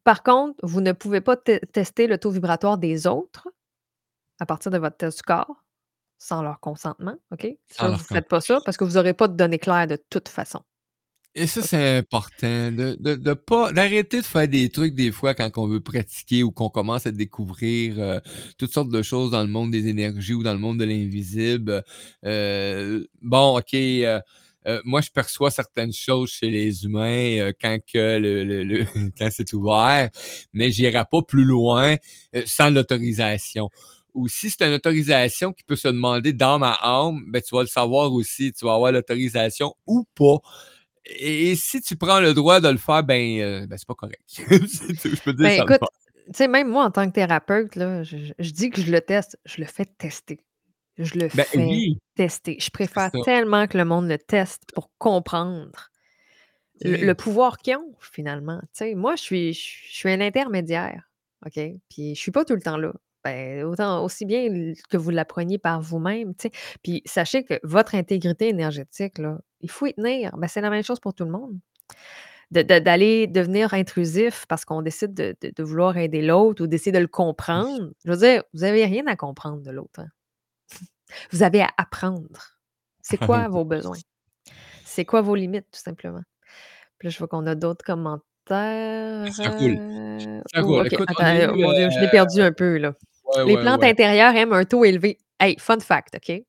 Par 0.04 0.22
contre, 0.22 0.58
vous 0.62 0.80
ne 0.80 0.92
pouvez 0.92 1.20
pas 1.20 1.36
te 1.36 1.64
tester 1.66 2.06
le 2.06 2.18
taux 2.18 2.30
vibratoire 2.30 2.76
des 2.78 3.06
autres 3.06 3.48
à 4.38 4.46
partir 4.46 4.70
de 4.70 4.78
votre 4.78 4.96
test 4.96 5.18
du 5.18 5.22
corps, 5.22 5.64
sans 6.18 6.42
leur 6.42 6.60
consentement, 6.60 7.16
OK? 7.30 7.46
Ça, 7.68 7.84
vous 7.86 7.92
leur 7.92 8.00
faites 8.00 8.28
pas 8.28 8.40
ça 8.40 8.60
parce 8.64 8.76
que 8.76 8.84
vous 8.84 8.96
aurez 8.96 9.14
pas 9.14 9.28
de 9.28 9.34
données 9.34 9.58
claires 9.58 9.86
de 9.86 9.96
toute 10.10 10.28
façon. 10.28 10.62
Et 11.38 11.46
ça, 11.46 11.60
c'est 11.60 11.98
important 11.98 12.72
de 12.72 12.96
de 12.98 13.14
de 13.14 13.32
pas 13.34 13.70
d'arrêter 13.70 14.20
de 14.22 14.24
faire 14.24 14.48
des 14.48 14.70
trucs 14.70 14.94
des 14.94 15.12
fois 15.12 15.34
quand 15.34 15.50
on 15.58 15.66
veut 15.66 15.80
pratiquer 15.80 16.42
ou 16.42 16.50
qu'on 16.50 16.70
commence 16.70 17.06
à 17.06 17.10
découvrir, 17.12 17.98
heu, 18.00 18.20
toutes 18.56 18.72
sortes 18.72 18.88
de 18.88 19.02
choses 19.02 19.32
dans 19.32 19.42
le 19.42 19.48
monde 19.48 19.70
des 19.70 19.86
énergies 19.88 20.32
ou 20.32 20.42
dans 20.42 20.54
le 20.54 20.58
monde 20.58 20.78
de 20.78 20.84
l'invisible. 20.84 21.84
Heu, 22.24 23.06
bon, 23.20 23.58
OK, 23.58 23.74
heu 23.74 24.20
heu, 24.66 24.80
moi, 24.84 25.00
je 25.02 25.10
perçois 25.10 25.50
certaines 25.50 25.92
choses 25.92 26.30
chez 26.30 26.48
les 26.50 26.84
humains, 26.84 27.38
heu, 27.50 27.52
quand 27.60 27.78
que 27.92 28.18
le 28.18 28.42
le 28.44 28.64
le 28.64 28.86
quand 29.18 29.28
c'est 29.30 29.52
ouvert, 29.52 30.08
mais 30.54 30.70
j'irai 30.70 31.04
pas 31.10 31.20
plus 31.22 31.44
loin, 31.44 31.96
heu, 32.34 32.44
sans 32.46 32.70
l'autorisation. 32.70 33.68
Ou 34.14 34.28
si 34.28 34.48
c'est 34.48 34.62
une 34.66 34.72
autorisation 34.72 35.52
qui 35.52 35.62
peut 35.64 35.76
se 35.76 35.88
demander 35.88 36.32
dans 36.32 36.58
ma 36.58 36.72
âme, 36.82 37.22
ben, 37.28 37.42
tu 37.42 37.54
vas 37.54 37.60
le 37.60 37.66
savoir 37.68 38.10
aussi, 38.14 38.50
tu 38.54 38.64
vas 38.64 38.72
avoir 38.74 38.90
l'autorisation 38.90 39.74
ou 39.86 40.04
pas. 40.14 40.38
Et 41.08 41.50
et 41.50 41.56
si 41.56 41.80
tu 41.80 41.96
prends 41.96 42.20
le 42.20 42.34
droit 42.34 42.60
de 42.60 42.68
le 42.68 42.78
faire, 42.78 43.02
ben, 43.04 43.38
heu, 43.40 43.66
ben, 43.66 43.78
c'est 43.78 43.86
pas 43.86 43.94
correct. 43.94 44.22
Je 44.38 45.22
peux 45.22 45.32
dire 45.32 45.46
Ben, 45.46 45.56
ça 45.56 45.62
écoute, 45.62 45.80
même. 45.80 46.26
tu 46.26 46.32
sais, 46.34 46.48
même 46.48 46.68
moi, 46.68 46.84
en 46.84 46.90
tant 46.90 47.06
que 47.06 47.12
thérapeute, 47.12 47.76
là, 47.76 48.02
je 48.02 48.50
dis 48.50 48.70
que 48.70 48.80
je 48.80 48.90
le 48.90 49.00
teste, 49.00 49.38
je 49.44 49.60
le 49.60 49.66
fais 49.66 49.84
tester. 49.84 50.40
Je 50.98 51.14
le 51.14 51.28
Ben 51.34 51.44
fais 51.44 51.58
oui, 51.58 51.98
tester. 52.14 52.56
Je 52.60 52.70
préfère 52.70 53.10
tellement 53.24 53.66
que 53.66 53.76
le 53.76 53.84
monde 53.84 54.08
le 54.08 54.18
teste 54.18 54.62
pour 54.74 54.90
comprendre 54.98 55.90
le 56.82 57.12
pouvoir 57.14 57.58
qu'ils 57.58 57.76
ont 57.76 57.94
finalement. 58.00 58.60
Tu 58.60 58.68
sais, 58.72 58.94
moi, 58.94 59.16
je 59.16 59.22
suis 59.22 59.52
je 59.54 59.94
suis 59.94 60.10
un 60.10 60.20
intermédiaire, 60.20 61.10
OK? 61.44 61.60
Puis 61.88 62.14
je 62.14 62.20
suis 62.20 62.30
pas 62.32 62.44
tout 62.44 62.54
le 62.54 62.62
temps 62.62 62.76
là. 62.76 62.92
Ben, 63.24 63.64
autant 63.64 64.04
aussi 64.04 64.24
bien 64.24 64.48
que 64.88 64.96
vous 64.96 65.10
l'appreniez 65.10 65.58
par 65.58 65.80
vous-même, 65.80 66.34
tu 66.36 66.48
sais? 66.48 66.50
Puis 66.82 67.02
sachez 67.06 67.42
que 67.44 67.58
votre 67.64 67.94
intégrité 67.96 68.48
énergétique, 68.48 69.18
là, 69.18 69.40
il 69.60 69.70
faut 69.70 69.86
y 69.86 69.94
tenir. 69.94 70.36
Ben, 70.36 70.48
c'est 70.48 70.60
la 70.60 70.70
même 70.70 70.82
chose 70.84 71.00
pour 71.00 71.14
tout 71.14 71.24
le 71.24 71.30
monde. 71.30 71.58
De 72.52 72.62
de 72.62 72.78
d'aller 72.78 73.26
devenir 73.26 73.74
intrusif 73.74 74.46
parce 74.48 74.64
qu'on 74.64 74.82
décide 74.82 75.14
de 75.14 75.34
de 75.42 75.62
vouloir 75.64 75.96
aider 75.96 76.22
l'autre 76.22 76.62
ou 76.64 76.66
d'essayer 76.68 76.92
de 76.92 76.98
le 76.98 77.08
comprendre. 77.08 77.90
Je 78.04 78.10
veux 78.10 78.16
dire, 78.18 78.44
vous 78.54 78.62
avez 78.64 78.84
rien 78.84 79.06
à 79.08 79.16
comprendre 79.16 79.62
de 79.62 79.70
l'autre, 79.70 80.00
hein. 80.00 80.08
Vous 81.32 81.42
avez 81.42 81.62
à 81.62 81.70
apprendre. 81.76 82.58
C'est 83.02 83.18
quoi 83.18 83.48
vos 83.48 83.64
besoins? 83.64 83.98
C'est 84.84 85.04
quoi 85.04 85.22
vos 85.22 85.34
limites, 85.34 85.66
tout 85.72 85.80
simplement? 85.80 86.22
Puis 86.98 87.06
là, 87.08 87.10
je 87.10 87.18
vois 87.18 87.28
qu'on 87.28 87.46
a 87.46 87.54
d'autres 87.54 87.84
commentaires, 87.84 88.22
Ça 89.34 89.50
roule, 89.50 89.78
heu, 89.78 90.42
ça 90.54 90.62
oh 90.64 90.84
Écoute, 90.84 91.08
attends, 91.10 91.34
eu, 91.34 91.62
mon 91.62 91.72
Dieu, 91.72 91.90
je 91.90 92.00
l'ai 92.00 92.06
heu 92.06 92.10
perdu 92.10 92.40
un 92.40 92.52
peu, 92.52 92.78
là. 92.78 92.94
ouais, 93.24 93.44
Les 93.44 93.54
ouais, 93.56 93.62
plantes 93.62 93.82
ouais. 93.82 93.90
intérieures 93.90 94.34
aiment 94.34 94.52
un 94.52 94.64
taux 94.64 94.84
élevé. 94.84 95.18
Hey, 95.38 95.56
fun 95.58 95.80
fact, 95.80 96.16
OK? 96.16 96.42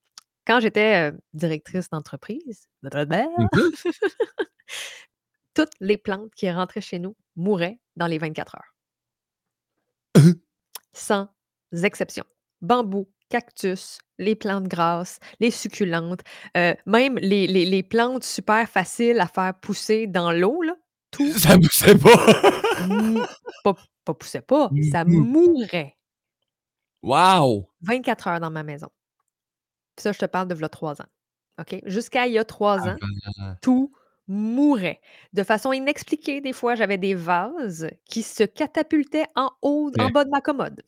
Quand 0.48 0.62
j'étais, 0.62 1.12
directrice 1.34 1.90
d'entreprise, 1.90 2.70
Mmh 2.82 2.88
mh. 2.90 3.48
toutes 5.54 5.74
les 5.82 5.98
plantes 5.98 6.34
qui 6.36 6.50
rentraient 6.50 6.82
chez 6.82 7.00
nous 7.00 7.16
mouraient 7.36 7.80
dans 7.98 8.08
les 8.08 8.18
24 8.18 8.56
heures. 8.56 8.74
Sans 10.94 11.28
exception. 11.84 12.24
Bambou, 12.62 13.08
cactus, 13.30 14.00
les 14.20 14.36
plantes 14.36 14.68
grasses, 14.68 15.20
les 15.40 15.52
succulentes, 15.52 16.22
même 16.56 17.18
les 17.18 17.46
les 17.48 17.66
les 17.66 17.84
plantes 17.84 18.24
super 18.24 18.68
faciles 18.70 19.20
à 19.20 19.28
faire 19.28 19.54
pousser 19.60 20.08
dans 20.08 20.32
l'eau, 20.32 20.62
là, 20.62 20.76
tout 21.12 21.32
Ça 21.34 21.58
poussait 21.58 21.98
pas. 21.98 22.26
mou 22.88 23.22
pas 23.64 23.76
pas 24.06 24.14
poussait 24.14 24.42
pas, 24.42 24.70
Mmh 24.72 24.84
ça 24.92 25.04
mourait. 25.06 25.98
Wow! 27.04 27.70
24 27.82 28.28
heures 28.28 28.40
dans 28.40 28.50
ma 28.52 28.64
maison. 28.64 28.88
Puis 29.98 30.04
ça, 30.04 30.12
je 30.14 30.20
te 30.20 30.26
parle 30.26 30.48
de 30.48 30.54
v'là 30.56 30.70
3 30.70 31.02
ans, 31.02 31.08
OK? 31.60 31.82
Jusqu'à 31.86 32.28
il 32.28 32.34
y 32.34 32.38
a 32.38 32.46
3 32.46 32.88
ans, 32.88 32.96
Avant. 33.40 33.56
tout 33.62 33.92
mourait. 34.28 35.02
De 35.34 35.44
façon 35.44 35.74
inexpliquée, 35.74 36.40
des 36.40 36.54
fois, 36.54 36.76
j'avais 36.76 37.00
des 37.00 37.16
vases 37.16 37.90
qui 38.06 38.22
se 38.24 38.44
catapultaient 38.44 39.26
en 39.36 39.50
haut 39.64 39.92
en 40.00 40.10
bas 40.10 40.24
de 40.24 40.30
ma 40.30 40.42
commode. 40.42 40.84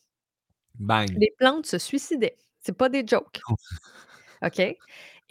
Bang. 0.76 1.10
Les 1.18 1.34
plantes 1.40 1.66
se 1.66 1.78
suicidaient. 1.80 2.38
C'est 2.60 2.78
pas 2.78 2.90
des 2.90 3.04
jokes. 3.06 3.42
OK? 4.46 4.60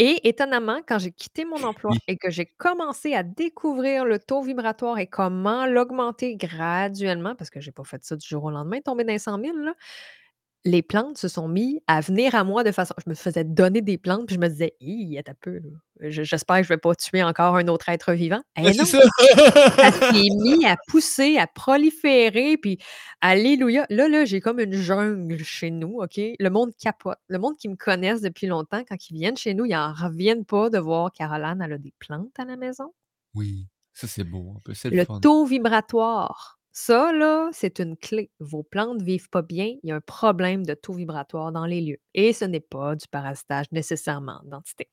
Et 0.00 0.28
étonnamment, 0.28 0.80
quand 0.86 0.98
j'ai 0.98 1.10
quitté 1.12 1.44
mon 1.44 1.62
emploi 1.64 1.92
et 2.06 2.16
que 2.16 2.30
j'ai 2.30 2.46
commencé 2.46 3.14
à 3.14 3.22
découvrir 3.24 4.04
le 4.04 4.18
taux 4.18 4.42
vibratoire 4.42 4.98
et 4.98 5.08
comment 5.08 5.66
l'augmenter 5.66 6.36
graduellement, 6.36 7.34
parce 7.34 7.50
que 7.50 7.60
j'ai 7.60 7.72
pas 7.72 7.84
fait 7.84 8.04
ça 8.04 8.16
du 8.16 8.26
jour 8.26 8.44
au 8.44 8.50
lendemain, 8.50 8.80
tomber 8.80 9.04
dans 9.04 9.12
les 9.12 9.18
100 9.18 9.40
000 9.40 9.56
là, 9.58 9.74
les 10.68 10.82
plantes 10.82 11.16
se 11.16 11.28
sont 11.28 11.48
mis 11.48 11.80
à 11.86 12.00
venir 12.00 12.34
à 12.34 12.44
moi 12.44 12.62
de 12.62 12.72
façon 12.72 12.94
je 13.04 13.08
me 13.08 13.14
faisais 13.14 13.42
donner 13.44 13.80
des 13.80 13.96
plantes, 13.96 14.26
puis 14.26 14.34
je 14.34 14.40
me 14.40 14.48
disais: 14.48 14.74
«Hi, 14.80 15.18
attends 15.18 15.32
un 15.32 15.36
peu 15.40 15.60
j'espère 16.00 16.58
que 16.58 16.62
je 16.62 16.68
vais 16.68 16.76
pas 16.78 16.94
tuer 16.94 17.22
encore 17.24 17.56
un 17.56 17.66
autre 17.68 17.88
être 17.88 18.12
vivant». 18.12 18.40
Eh 18.56 18.62
non! 18.62 18.84
ça! 18.84 19.00
Ça 19.76 19.92
s'est 20.12 20.28
mis 20.36 20.66
à 20.66 20.76
pousser, 20.88 21.38
à 21.38 21.46
proliférer, 21.46 22.56
puis 22.58 22.78
alléluia. 23.20 23.86
Là 23.88 24.08
là, 24.08 24.24
j'ai 24.24 24.40
comme 24.40 24.60
une 24.60 24.74
jungle 24.74 25.42
chez 25.42 25.70
nous, 25.70 26.00
OK? 26.02 26.18
Le 26.18 26.48
monde 26.50 26.70
capote. 26.78 27.18
Le 27.28 27.38
monde 27.38 27.56
qui 27.56 27.68
me 27.68 27.76
connaissent 27.76 28.20
depuis 28.20 28.46
longtemps, 28.46 28.82
quand 28.86 29.10
ils 29.10 29.14
viennent 29.14 29.36
chez 29.36 29.54
nous, 29.54 29.64
ils 29.64 29.74
en 29.74 29.92
reviennent 29.92 30.44
pas 30.44 30.68
de 30.70 30.78
voir 30.78 31.10
Caroline, 31.12 31.60
elle 31.64 31.72
a 31.72 31.78
des 31.78 31.94
plantes 31.98 32.38
à 32.38 32.44
la 32.44 32.56
maison. 32.56 32.92
Oui, 33.34 33.66
ça, 33.94 34.06
c'est 34.06 34.24
beau 34.24 34.54
le 34.66 34.96
Le 34.96 35.04
fun. 35.04 35.18
taux 35.20 35.46
vibratoire, 35.46 36.57
ça 36.78 37.12
là, 37.12 37.48
c'est 37.52 37.80
une 37.80 37.96
clé. 37.96 38.30
Vos 38.40 38.62
plantes 38.62 39.02
vivent 39.02 39.28
pas 39.30 39.42
bien, 39.42 39.74
il 39.82 39.88
y 39.88 39.92
a 39.92 39.96
un 39.96 40.00
problème 40.00 40.64
de 40.64 40.74
taux 40.74 40.92
vibratoire 40.94 41.52
dans 41.52 41.66
les 41.66 41.80
lieux 41.80 42.00
et 42.14 42.32
ce 42.32 42.44
n'est 42.44 42.60
pas 42.60 42.94
du 42.96 43.06
parasitage 43.08 43.66
nécessairement 43.72 44.40
d'entité. 44.44 44.88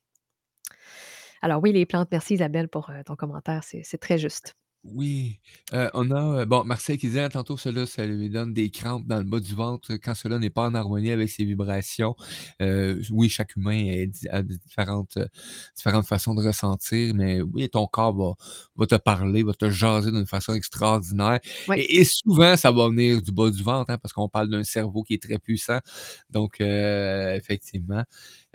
Alors 1.41 1.61
oui, 1.63 1.71
les 1.73 1.85
plantes, 1.85 2.09
merci 2.11 2.33
Isabelle 2.35 2.67
pour, 2.69 2.89
heu, 2.89 3.03
ton 3.05 3.15
commentaire, 3.15 3.63
c'est 3.63 3.97
très 3.99 4.17
juste. 4.17 4.55
Oui, 4.93 5.39
heu, 5.73 5.89
on 5.95 6.11
a, 6.11 6.41
heu, 6.43 6.45
bon, 6.45 6.63
Marcel 6.63 6.97
qui 6.99 7.07
disait: 7.07 7.21
«Ah, 7.23 7.29
tantôt 7.29 7.57
cela, 7.57 7.87
ça 7.87 8.05
lui 8.05 8.29
donne 8.29 8.53
des 8.53 8.69
crampes 8.69 9.07
dans 9.07 9.17
le 9.17 9.23
bas 9.23 9.39
du 9.39 9.55
ventre 9.55 9.93
quand 9.95 10.13
cela 10.13 10.37
n'est 10.37 10.51
pas 10.51 10.67
en 10.67 10.75
harmonie 10.75 11.09
avec 11.11 11.29
ses 11.29 11.43
vibrations». 11.43 12.15
Heu, 12.61 13.01
oui, 13.09 13.27
chaque 13.29 13.55
humain 13.55 13.71
est 13.85 14.05
di 14.07 14.27
a 14.29 14.43
différentes, 14.43 15.17
heu, 15.17 15.27
différentes 15.75 16.05
façons 16.05 16.35
de 16.35 16.43
ressentir, 16.45 17.15
mais 17.15 17.41
oui, 17.41 17.67
ton 17.69 17.87
corps 17.87 18.13
va 18.15 18.33
va 18.75 18.85
te 18.85 18.95
parler, 18.95 19.41
va 19.43 19.53
te 19.53 19.69
jaser 19.71 20.11
d'une 20.11 20.27
façon 20.27 20.53
extraordinaire 20.53 21.39
et 21.73 21.99
et 22.01 22.03
souvent, 22.05 22.55
ça 22.55 22.71
va 22.71 22.87
venir 22.89 23.21
du 23.23 23.31
bas 23.31 23.49
du 23.49 23.63
ventre, 23.63 23.89
hein, 23.91 23.97
parce 23.97 24.13
qu'on 24.13 24.29
parle 24.29 24.49
d'un 24.49 24.63
cerveau 24.63 25.01
qui 25.03 25.15
est 25.15 25.21
très 25.23 25.39
puissant. 25.39 25.79
Donc, 26.29 26.61
heu, 26.61 27.33
effectivement. 27.35 28.03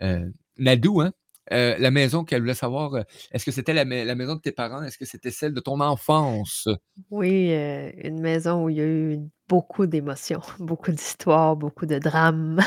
Heu, 0.02 0.32
Nadou, 0.58 1.00
hein, 1.00 1.12
heu, 1.52 1.76
la 1.78 1.90
maison 1.90 2.24
qu'elle 2.24 2.40
voulait 2.42 2.54
savoir, 2.54 2.94
heu, 2.96 3.04
est-ce 3.32 3.44
que 3.44 3.50
c'était 3.52 3.72
la 3.74 3.84
mai 3.84 4.04
la 4.04 4.14
maison 4.14 4.36
de 4.36 4.40
tes 4.40 4.52
parents? 4.52 4.82
Est-ce 4.82 4.98
que 4.98 5.04
c'était 5.06 5.30
celle 5.30 5.54
de 5.54 5.60
ton 5.60 5.80
enfance? 5.80 6.68
Oui, 7.10 7.50
heu, 7.52 7.92
une 8.06 8.20
maison 8.20 8.64
où 8.64 8.68
il 8.68 8.76
y 8.76 8.80
a 8.80 8.84
eu 8.86 9.18
beaucoup 9.48 9.86
d'émotions, 9.86 10.40
beaucoup 10.58 10.90
d'histoires, 10.92 11.56
beaucoup 11.56 11.86
de 11.86 11.98
drames. 11.98 12.60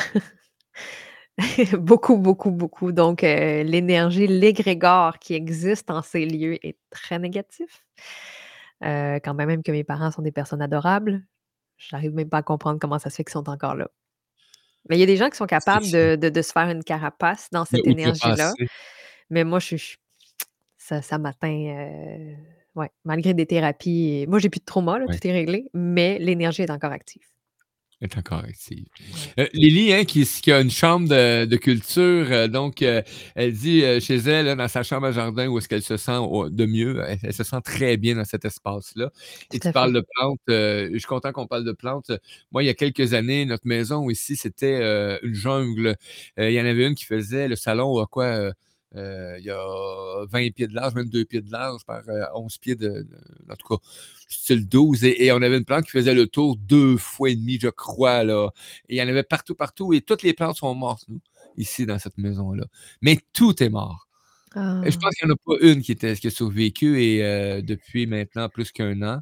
Beaucoup, 1.80 2.18
beaucoup, 2.18 2.52
beaucoup. 2.52 2.92
Donc, 2.92 3.22
l'énergie, 3.24 4.28
l'égrégore 4.28 5.18
qui 5.20 5.34
existe 5.34 5.90
en 5.90 6.02
ces 6.02 6.26
lieux 6.26 6.64
est 6.66 6.78
très 6.92 7.18
négatif. 7.20 7.84
Quand 8.82 9.34
même 9.34 9.64
que 9.64 9.72
mes 9.72 9.84
parents 9.84 10.12
sont 10.12 10.22
des 10.22 10.32
personnes 10.32 10.62
adorables, 10.62 11.24
j'arrive 11.78 12.14
même 12.14 12.30
pas 12.30 12.40
à 12.40 12.44
comprendre 12.44 12.80
comment 12.80 13.00
ça 13.00 13.10
se 13.10 13.18
fait 13.18 13.24
qu'ils 13.24 13.34
sont 13.34 13.50
encore 13.50 13.76
là. 13.76 13.90
Mais 14.90 14.98
il 14.98 15.00
y 15.00 15.04
a 15.04 15.06
des 15.06 15.18
gens 15.18 15.30
qui 15.30 15.38
sont 15.38 15.46
capables 15.48 15.90
de 15.92 16.16
de 16.18 16.30
de 16.30 16.42
se 16.42 16.52
faire 16.52 16.70
une 16.70 16.84
carapace 16.84 17.50
dans 17.52 17.66
cette 17.66 17.88
énergie-là, 17.88 18.56
outrepasser. 18.56 18.68
mais 19.30 19.44
moi, 19.46 19.60
je 19.60 19.78
ça 20.78 21.02
ça 21.04 21.18
m'atteint, 21.20 21.50
heu, 21.50 22.36
ouais, 22.76 22.90
malgré 23.06 23.34
des 23.36 23.46
thérapies 23.48 24.26
moi, 24.30 24.40
j'ai 24.40 24.50
plus 24.50 24.60
de 24.62 24.66
trauma, 24.66 25.00
là, 25.00 25.08
Ouais. 25.08 25.20
tout 25.22 25.28
est 25.28 25.32
réglé, 25.34 25.68
mais 25.74 26.20
l'énergie 26.20 26.64
est 26.64 26.72
encore 26.72 26.92
active. 26.94 27.33
Est 28.04 28.18
encore 28.18 28.40
active. 28.40 28.84
Heu, 29.40 29.48
Lily, 29.54 29.94
hein, 29.94 30.04
qui 30.04 30.26
qui 30.26 30.52
a 30.52 30.60
une 30.60 30.70
chambre 30.70 31.08
de 31.08 31.46
de 31.46 31.56
culture, 31.56 32.28
heu, 32.34 32.50
donc, 32.50 32.82
heu, 32.82 33.02
elle 33.34 33.54
dit, 33.54 33.82
chez 34.02 34.18
elle, 34.18 34.46
là, 34.48 34.56
dans 34.56 34.68
sa 34.68 34.84
chambre 34.84 35.08
à 35.08 35.14
jardin 35.14 35.48
où 35.48 35.58
est-ce 35.58 35.70
qu'elle 35.70 35.82
se 35.84 35.96
sent 35.96 36.18
au 36.18 36.50
de 36.50 36.66
mieux, 36.66 37.02
elle 37.08 37.18
elle 37.24 37.34
se 37.34 37.46
sent 37.46 37.62
très 37.64 37.96
bien 37.96 38.16
dans 38.18 38.26
cet 38.26 38.44
espace-là 38.44 39.10
et 39.54 39.60
tu 39.62 39.70
à 39.70 39.72
parles 39.72 39.94
de 39.94 40.02
plantes, 40.16 40.40
je 40.50 40.90
suis 40.98 41.08
content 41.08 41.32
qu'on 41.32 41.48
parle 41.48 41.64
de 41.64 41.72
plantes. 41.72 42.12
Moi, 42.52 42.64
il 42.64 42.66
y 42.66 42.70
a 42.70 42.74
quelques 42.74 43.14
années, 43.14 43.46
notre 43.46 43.66
maison 43.68 44.10
ici, 44.10 44.36
c'était, 44.36 44.80
une 45.24 45.34
jungle. 45.34 45.96
Il 46.38 46.52
y 46.52 46.60
en 46.60 46.66
avait 46.66 46.86
une 46.86 46.96
qui 46.96 47.06
faisait 47.06 47.48
le 47.48 47.56
salon 47.56 48.00
a 48.02 48.06
quoi, 48.08 48.52
heu, 48.96 49.36
il 49.40 49.46
y 49.46 49.50
a 49.52 50.26
20 50.30 50.52
pieds 50.54 50.68
de 50.68 50.76
large, 50.76 50.94
22 50.96 51.26
pieds 51.26 51.42
de 51.42 51.52
large 51.52 51.86
par, 51.86 52.02
heu, 52.10 52.24
11 52.36 52.58
pieds 52.60 52.76
de 52.76 52.90
de 52.90 53.08
en 53.52 53.56
tout 53.56 53.68
cas, 53.78 53.84
style 54.30 54.68
12 54.70 55.04
et 55.06 55.26
et 55.26 55.32
on 55.34 55.42
avait 55.42 55.58
une 55.58 55.66
plante 55.66 55.86
qui 55.86 55.92
faisait 55.92 56.14
le 56.16 56.28
tour 56.28 56.58
2 56.58 56.98
fois 56.98 57.30
et 57.32 57.36
demi, 57.36 57.60
je 57.62 57.70
crois, 57.70 58.24
là 58.24 58.50
et 58.90 58.96
il 58.96 59.00
y 59.00 59.02
en 59.04 59.08
avait 59.08 59.24
partout, 59.24 59.56
partout 59.56 59.94
et 59.94 60.02
toutes 60.02 60.24
les 60.24 60.34
plantes 60.34 60.58
sont 60.58 60.74
mortes, 60.76 61.06
nous, 61.10 61.22
ici, 61.58 61.86
dans 61.86 62.00
cette 62.00 62.18
maison-là. 62.18 62.66
Mais 63.02 63.20
tout 63.34 63.62
est 63.64 63.70
mort 63.70 64.08
et 64.84 64.92
je 64.92 64.98
Ah! 64.98 65.04
pense 65.04 65.16
qu'il 65.16 65.28
y 65.28 65.32
en 65.32 65.36
a 65.36 65.38
pas 65.46 65.66
une 65.68 65.82
qui 65.82 65.92
était 65.94 66.16
qui 66.18 66.28
a 66.28 66.32
survécu 66.32 67.02
et 67.04 67.24
heu, 67.24 67.62
depuis 67.64 68.08
maintenant 68.08 68.50
plus 68.50 68.72
qu'1 68.72 69.04
an, 69.04 69.22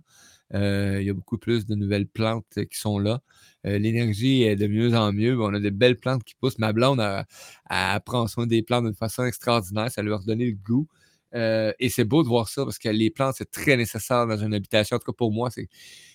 il 0.54 1.04
y 1.04 1.10
a 1.10 1.14
beaucoup 1.14 1.38
plus 1.38 1.66
de 1.66 1.76
nouvelles 1.76 2.08
plantes 2.08 2.46
qui 2.70 2.78
sont 2.80 3.00
là. 3.00 3.22
Heu, 3.66 3.78
l'énergie 3.78 4.44
est 4.44 4.56
de 4.56 4.68
mieux 4.68 4.96
en 4.96 5.14
mieux. 5.14 5.40
On 5.42 5.54
a 5.54 5.60
des 5.60 5.72
belles 5.72 5.98
plantes 5.98 6.24
qui 6.24 6.36
poussent. 6.36 6.60
Ma 6.60 6.74
blonde, 6.74 7.00
elle 7.00 8.02
prend 8.06 8.28
soin 8.28 8.48
des 8.48 8.62
plantes 8.64 8.86
d'une 8.86 8.96
façon 8.96 9.24
extraordinaire. 9.26 9.92
Ça 9.92 10.02
lui 10.02 10.12
a 10.14 10.18
redonné 10.18 10.46
le 10.48 10.58
goût, 10.58 10.88
et 11.34 11.90
c'est 11.90 12.04
beau 12.06 12.24
de 12.24 12.28
voir 12.28 12.50
ça 12.50 12.66
parce 12.66 12.78
que 12.80 12.90
les 12.90 13.10
plantes, 13.10 13.36
c'est 13.38 13.50
très 13.52 13.78
nécessaire 13.78 14.28
dans 14.28 14.38
une 14.38 14.54
habitation. 14.54 14.98
En 14.98 15.00
tout 15.00 15.12
cas, 15.12 15.16
pour 15.18 15.32
moi, 15.32 15.50
c'est 15.52 15.70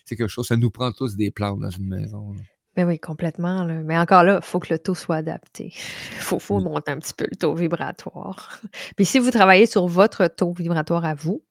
quelque 0.09 0.29
chose 0.29 0.47
ça 0.47 0.57
nous 0.57 0.71
prend 0.71 0.93
tous 0.93 1.17
des 1.17 1.31
plantes 1.31 1.61
dans 1.61 1.71
une 1.71 1.89
maison, 1.89 2.33
là. 2.33 2.41
Beh, 2.77 2.85
oui, 2.85 2.99
complètement, 2.99 3.65
là, 3.65 3.81
mais 3.83 3.97
encore 3.97 4.23
là, 4.23 4.43
faut 4.43 4.59
que 4.61 4.71
le 4.71 4.79
taux 4.79 4.95
soit 4.95 5.17
adapté. 5.17 5.73
Faut 6.21 6.39
faut 6.39 6.59
Oui. 6.59 6.65
monter 6.65 6.91
un 6.93 6.99
petit 6.99 7.15
peu 7.15 7.27
le 7.31 7.35
taux 7.35 7.55
vibratoire. 7.55 8.61
Puis 8.97 9.07
si 9.07 9.19
vous 9.19 9.31
travaillez 9.31 9.65
sur 9.65 9.87
votre 9.87 10.27
taux 10.29 10.53
vibratoire 10.53 11.07
à 11.07 11.15
vous, 11.15 11.43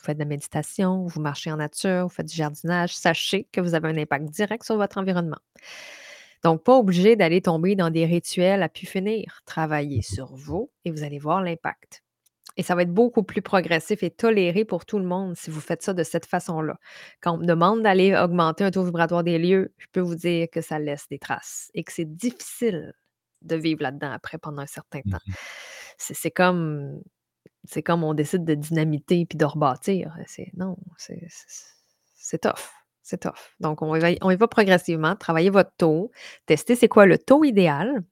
vous 0.00 0.06
faites 0.06 0.16
de 0.18 0.22
la 0.22 0.28
méditation, 0.28 1.06
vous 1.06 1.20
marchez 1.20 1.52
en 1.52 1.56
nature, 1.56 2.04
vous 2.04 2.08
faites 2.14 2.26
du 2.28 2.34
jardinage, 2.36 2.94
sachez 2.94 3.46
que 3.52 3.60
vous 3.60 3.74
avez 3.74 3.88
un 3.88 3.96
impact 3.98 4.26
direct 4.26 4.64
sur 4.64 4.76
votre 4.76 4.98
environnement. 4.98 5.38
Donc 6.42 6.64
pas 6.64 6.76
obligé 6.78 7.16
d'aller 7.16 7.42
tomber 7.42 7.76
dans 7.76 7.90
des 7.90 8.06
rituels 8.06 8.62
à 8.62 8.68
pu 8.68 8.86
finir. 8.86 9.42
Travaillez 9.46 9.98
Mmh 9.98 10.14
mh. 10.14 10.14
sur 10.14 10.34
vous 10.34 10.70
et 10.84 10.90
vous 10.90 11.02
allez 11.02 11.18
voir 11.18 11.42
l'impact 11.42 12.02
et 12.56 12.62
ça 12.64 12.74
va 12.74 12.82
être 12.82 12.92
beaucoup 12.92 13.22
plus 13.22 13.42
progressif 13.42 14.02
et 14.02 14.10
toléré 14.10 14.64
pour 14.64 14.84
tout 14.84 14.98
le 14.98 15.04
monde 15.06 15.36
si 15.36 15.50
vous 15.50 15.60
faites 15.60 15.82
ça 15.82 15.94
de 15.94 16.02
cette 16.02 16.26
façon-là. 16.26 16.78
Quand 17.22 17.34
on 17.34 17.38
me 17.38 17.46
demande 17.46 17.82
d'aller 17.82 18.14
augmenter 18.16 18.64
un 18.64 18.70
taux 18.72 18.84
vibratoire 18.84 19.24
des 19.24 19.38
lieux, 19.38 19.72
je 19.78 19.86
peux 19.92 20.00
vous 20.00 20.16
dire 20.16 20.48
que 20.52 20.60
ça 20.60 20.78
laisse 20.78 21.06
des 21.08 21.18
traces 21.18 21.70
et 21.74 21.84
que 21.84 21.92
c'est 21.92 22.16
difficile 22.16 22.92
de 23.42 23.56
vivre 23.56 23.82
là-dedans 23.82 24.10
après 24.12 24.38
pendant 24.38 24.62
un 24.62 24.66
certain 24.66 25.02
Mmh 25.04 25.12
temps. 25.12 25.18
c'est 25.98 26.30
comme 26.30 27.00
c'est 27.64 27.82
comme 27.82 28.04
on 28.04 28.14
décide 28.14 28.44
de 28.44 28.54
dynamiter 28.54 29.26
puis 29.26 29.38
de 29.38 29.44
rebâtir, 29.44 30.16
c'est 30.26 30.50
non, 30.56 30.76
c'est 30.98 31.20
c'est 32.16 32.38
tough, 32.40 32.70
c'est 33.02 33.18
tough. 33.20 33.54
Donc 33.60 33.82
on 33.82 33.94
y 33.94 34.00
va 34.00 34.08
on 34.22 34.30
y 34.30 34.36
va 34.36 34.48
progressivement, 34.48 35.16
travaillez 35.16 35.50
votre 35.50 35.72
taux, 35.76 36.10
testez 36.46 36.76
c'est 36.76 36.88
quoi 36.88 37.06
le 37.06 37.18
taux 37.18 37.44
idéal 37.44 38.02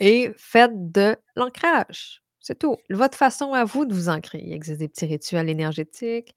et 0.00 0.32
faites 0.36 0.92
de 0.92 1.16
l'ancrage. 1.36 2.22
C'est 2.40 2.58
tout. 2.58 2.76
Votre 2.88 3.18
façon 3.18 3.52
à 3.52 3.64
vous 3.64 3.84
de 3.84 3.92
vous 3.92 4.08
ancrer. 4.08 4.40
Il 4.42 4.52
existe 4.52 4.78
des 4.78 4.88
petits 4.88 5.04
rituels 5.06 5.50
énergétiques, 5.50 6.34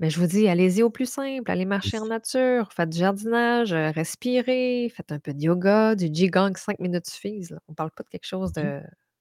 mais 0.00 0.10
je 0.10 0.18
vous 0.18 0.26
dis, 0.26 0.48
allez-y 0.48 0.82
au 0.82 0.90
plus 0.90 1.06
simple, 1.08 1.48
allez 1.50 1.66
marcher 1.66 1.98
en 1.98 2.06
nature, 2.06 2.72
faites 2.72 2.88
du 2.88 2.98
jardinage, 2.98 3.72
heu, 3.72 3.90
respirez, 3.90 4.90
faites 4.94 5.12
un 5.12 5.20
peu 5.20 5.34
de 5.34 5.42
yoga, 5.42 5.94
du 5.94 6.10
qigong, 6.10 6.56
5 6.56 6.78
minutes 6.80 7.08
suffisent. 7.08 7.56
On 7.68 7.74
parle 7.74 7.90
pas 7.92 8.02
de 8.02 8.08
quelque 8.08 8.26
chose 8.26 8.52
OK. 8.56 8.64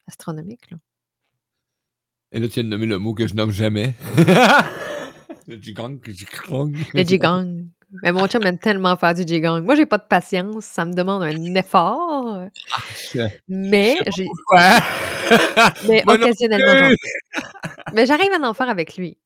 d'astronomique, 0.08 0.72
là. 0.72 0.78
Et 2.34 2.40
là, 2.40 2.48
tu 2.48 2.56
viens 2.56 2.64
de 2.64 2.70
nommer 2.70 2.86
le 2.86 2.98
mot 2.98 3.14
que 3.14 3.28
je 3.28 3.34
nomme 3.34 3.52
jamais. 3.52 3.94
Le 5.48 5.58
qigong, 5.58 6.00
qigong. 6.00 6.72
Le 6.94 7.04
qigong. 7.04 7.66
Mais 8.04 8.14
mon 8.14 8.26
chum 8.28 8.46
aime 8.46 8.58
tellement 8.58 8.96
faire 8.96 9.14
du 9.14 9.26
qigong. 9.26 9.62
Moi, 9.64 9.76
j'ai 9.76 9.86
pas 9.86 9.98
de 9.98 10.06
patience, 10.08 10.64
ça 10.64 10.86
me 10.86 10.94
demande 10.94 11.24
un 11.24 11.56
effort 11.56 12.48
Ah! 12.72 13.28
Mais 13.50 13.98
j'ai 14.16 14.28
mais 15.90 16.04
Moi 16.06 16.16
occasionnellement. 16.16 16.96
Mais 17.94 18.06
j'arrive 18.06 18.32
à 18.32 18.48
en 18.48 18.54
faire 18.54 18.70
avec 18.70 18.96
lui. 18.96 19.18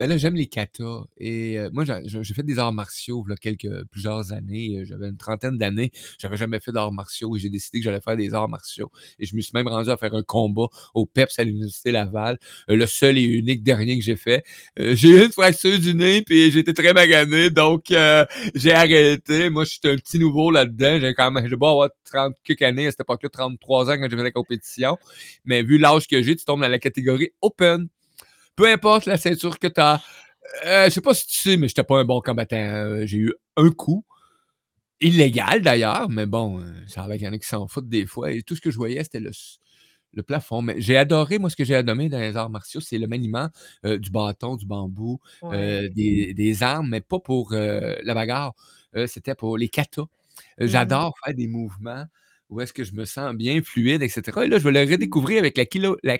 Ben 0.00 0.08
là, 0.08 0.16
j'aime 0.16 0.34
les 0.34 0.46
katas 0.46 1.02
et 1.18 1.58
heu, 1.58 1.68
moi, 1.74 1.84
j'ai 2.06 2.32
fait 2.34 2.42
des 2.42 2.58
arts 2.58 2.72
martiaux 2.72 3.22
v'là 3.22 3.36
quelques 3.36 3.68
plusieurs 3.90 4.32
années, 4.32 4.78
heu, 4.78 4.84
j'avais 4.86 5.08
une 5.10 5.18
trentaine 5.18 5.58
d'années. 5.58 5.90
J'avais 6.18 6.38
jamais 6.38 6.58
fait 6.58 6.72
d'arts 6.72 6.90
martiaux 6.90 7.36
et 7.36 7.38
j'ai 7.38 7.50
décidé 7.50 7.80
que 7.80 7.84
j'allais 7.84 8.00
faire 8.00 8.16
des 8.16 8.32
arts 8.32 8.48
martiaux 8.48 8.90
et 9.18 9.26
je 9.26 9.36
me 9.36 9.42
suis 9.42 9.50
même 9.52 9.68
rendu 9.68 9.90
à 9.90 9.98
faire 9.98 10.14
un 10.14 10.22
combat 10.22 10.68
au 10.94 11.04
PEPS 11.04 11.38
à 11.38 11.44
l'Université 11.44 11.92
Laval, 11.92 12.38
heu, 12.70 12.76
le 12.76 12.86
seul 12.86 13.18
et 13.18 13.22
unique 13.24 13.62
dernier 13.62 13.98
que 13.98 14.02
j'ai 14.02 14.16
fait. 14.16 14.42
Heu, 14.78 14.94
j'ai 14.94 15.08
eu 15.10 15.22
une 15.26 15.32
fracture 15.32 15.78
du 15.78 15.94
nez 15.94 16.22
puis 16.22 16.44
été 16.58 16.72
très 16.72 16.94
magané 16.94 17.50
donc 17.50 17.90
heu, 17.90 18.24
j'ai 18.54 18.72
arrêté. 18.72 19.50
Moi, 19.50 19.64
je 19.64 19.70
suis 19.72 19.80
un 19.84 19.96
petit 19.96 20.18
nouveau 20.18 20.50
là-dedans. 20.50 20.98
J'ai 20.98 21.12
quand 21.12 21.30
même 21.30 21.46
j'ai 21.46 21.56
beau 21.56 21.66
avoir 21.66 21.90
30 22.10 22.34
quelques 22.42 22.62
années, 22.62 22.86
à 22.86 22.90
cette 22.90 23.00
époque-là, 23.00 23.28
33 23.28 23.90
ans 23.90 23.98
quand 23.98 24.08
j'ai 24.10 24.16
fait 24.16 24.22
la 24.22 24.30
compétition, 24.30 24.96
mais 25.44 25.62
vu 25.62 25.76
l'âge 25.76 26.06
que 26.08 26.22
j'ai, 26.22 26.34
tu 26.36 26.44
tombes 26.46 26.62
dans 26.62 26.68
la 26.68 26.78
catégorie 26.78 27.32
open. 27.42 27.88
Peu 28.60 28.70
importe 28.70 29.06
la 29.06 29.16
ceinture 29.16 29.58
que 29.58 29.68
tu 29.68 29.80
as. 29.80 30.02
Heu, 30.66 30.84
je 30.86 30.90
sais 30.90 31.00
pas 31.00 31.14
si 31.14 31.26
tu 31.26 31.38
sais, 31.40 31.56
mais 31.56 31.66
j'étais 31.68 31.82
pas 31.84 31.98
un 31.98 32.04
bon 32.04 32.20
combattant, 32.20 32.58
heu, 32.58 33.06
j'ai 33.06 33.16
eu 33.18 33.32
1 33.56 33.70
coup, 33.70 34.04
illégal 35.00 35.62
d'ailleurs, 35.62 36.10
mais 36.10 36.26
bon, 36.26 36.60
heu, 36.60 36.64
ça 36.88 37.04
a 37.04 37.08
l'air 37.08 37.18
qu'il 37.18 37.26
y 37.26 37.30
en 37.30 37.34
a 37.34 37.38
qui 37.38 37.48
s'en 37.48 37.68
foutent 37.68 37.88
des 37.88 38.06
fois 38.06 38.32
et 38.32 38.42
tout 38.42 38.56
ce 38.56 38.60
que 38.62 38.70
je 38.70 38.76
voyais, 38.78 39.02
c'était 39.04 39.20
le 39.20 39.30
le 40.14 40.22
plafond. 40.24 40.62
Mais 40.62 40.76
j'ai 40.80 40.96
adoré, 40.98 41.38
moi, 41.38 41.50
ce 41.50 41.56
que 41.56 41.64
j'ai 41.64 41.74
adoré 41.76 42.08
dans 42.10 42.20
les 42.20 42.36
arts 42.36 42.50
martiaux, 42.50 42.80
c'est 42.80 42.98
le 42.98 43.06
maniement, 43.08 43.48
heu, 43.86 43.98
du 43.98 44.10
bâton, 44.10 44.56
du 44.56 44.66
bambou, 44.66 45.20
Ouais. 45.42 45.88
des 45.90 46.34
des 46.34 46.62
armes, 46.64 46.88
mais 46.90 47.00
pas 47.02 47.20
pour, 47.20 47.52
la 47.54 48.14
bagarre, 48.14 48.54
c'était 49.08 49.34
pour 49.36 49.58
les 49.58 49.68
katas. 49.70 50.04
Mmh 50.64 50.66
mh. 50.66 50.68
j'adore 50.68 51.14
faire 51.24 51.34
des 51.34 51.48
mouvements 51.48 52.06
où 52.50 52.60
est-ce 52.62 52.72
que 52.74 52.84
je 52.84 52.94
me 52.94 53.04
sens 53.06 53.34
bien, 53.36 53.62
fluide 53.62 54.02
et 54.02 54.08
cetera 54.10 54.46
et 54.46 54.48
là, 54.48 54.58
je 54.60 54.64
vais 54.68 54.72
le 54.86 54.90
redécouvrir 54.92 55.40
avec 55.40 55.56
la 55.58 55.66
kilo 55.66 55.96
la 56.04 56.18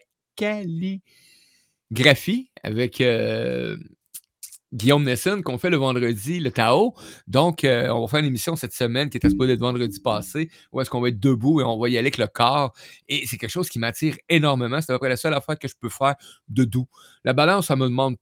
calligraphie 1.94 2.50
avec, 2.62 3.00
heu, 3.00 3.78
Guillaume 4.72 5.02
Nesson 5.02 5.42
qu'on 5.42 5.58
fait 5.58 5.70
le 5.70 5.76
vendredi, 5.76 6.38
le 6.38 6.50
Tao. 6.50 6.94
Donc 7.26 7.64
heu, 7.64 7.90
on 7.90 8.02
va 8.02 8.06
faire 8.08 8.20
une 8.20 8.26
émission 8.26 8.54
cette 8.56 8.72
semaine 8.72 9.10
qui 9.10 9.16
était 9.16 9.28
supposée 9.28 9.54
être 9.54 9.60
vendredi 9.60 9.98
passé, 10.00 10.50
où 10.72 10.80
est-ce 10.80 10.88
qu'on 10.90 11.00
va 11.00 11.08
être 11.08 11.18
debout 11.18 11.60
et 11.60 11.64
on 11.64 11.78
va 11.78 11.88
y 11.88 11.92
aller 11.92 12.06
avec 12.06 12.18
le 12.18 12.28
corps 12.28 12.72
et 13.08 13.26
c'est 13.26 13.36
quelque 13.36 13.50
chose 13.50 13.68
qui 13.68 13.78
m'attire 13.78 14.16
énormément. 14.28 14.80
C'est 14.80 14.92
à 14.92 14.94
peu 14.94 15.00
près 15.00 15.08
la 15.08 15.16
seule 15.16 15.34
affaire 15.34 15.58
que 15.58 15.66
je 15.68 15.74
peux 15.78 15.88
faire 15.88 16.14
de 16.48 16.64
doux. 16.64 16.86
La 17.24 17.32
balance, 17.32 17.66
ça 17.66 17.76
me 17.76 17.84
demande 17.84 18.16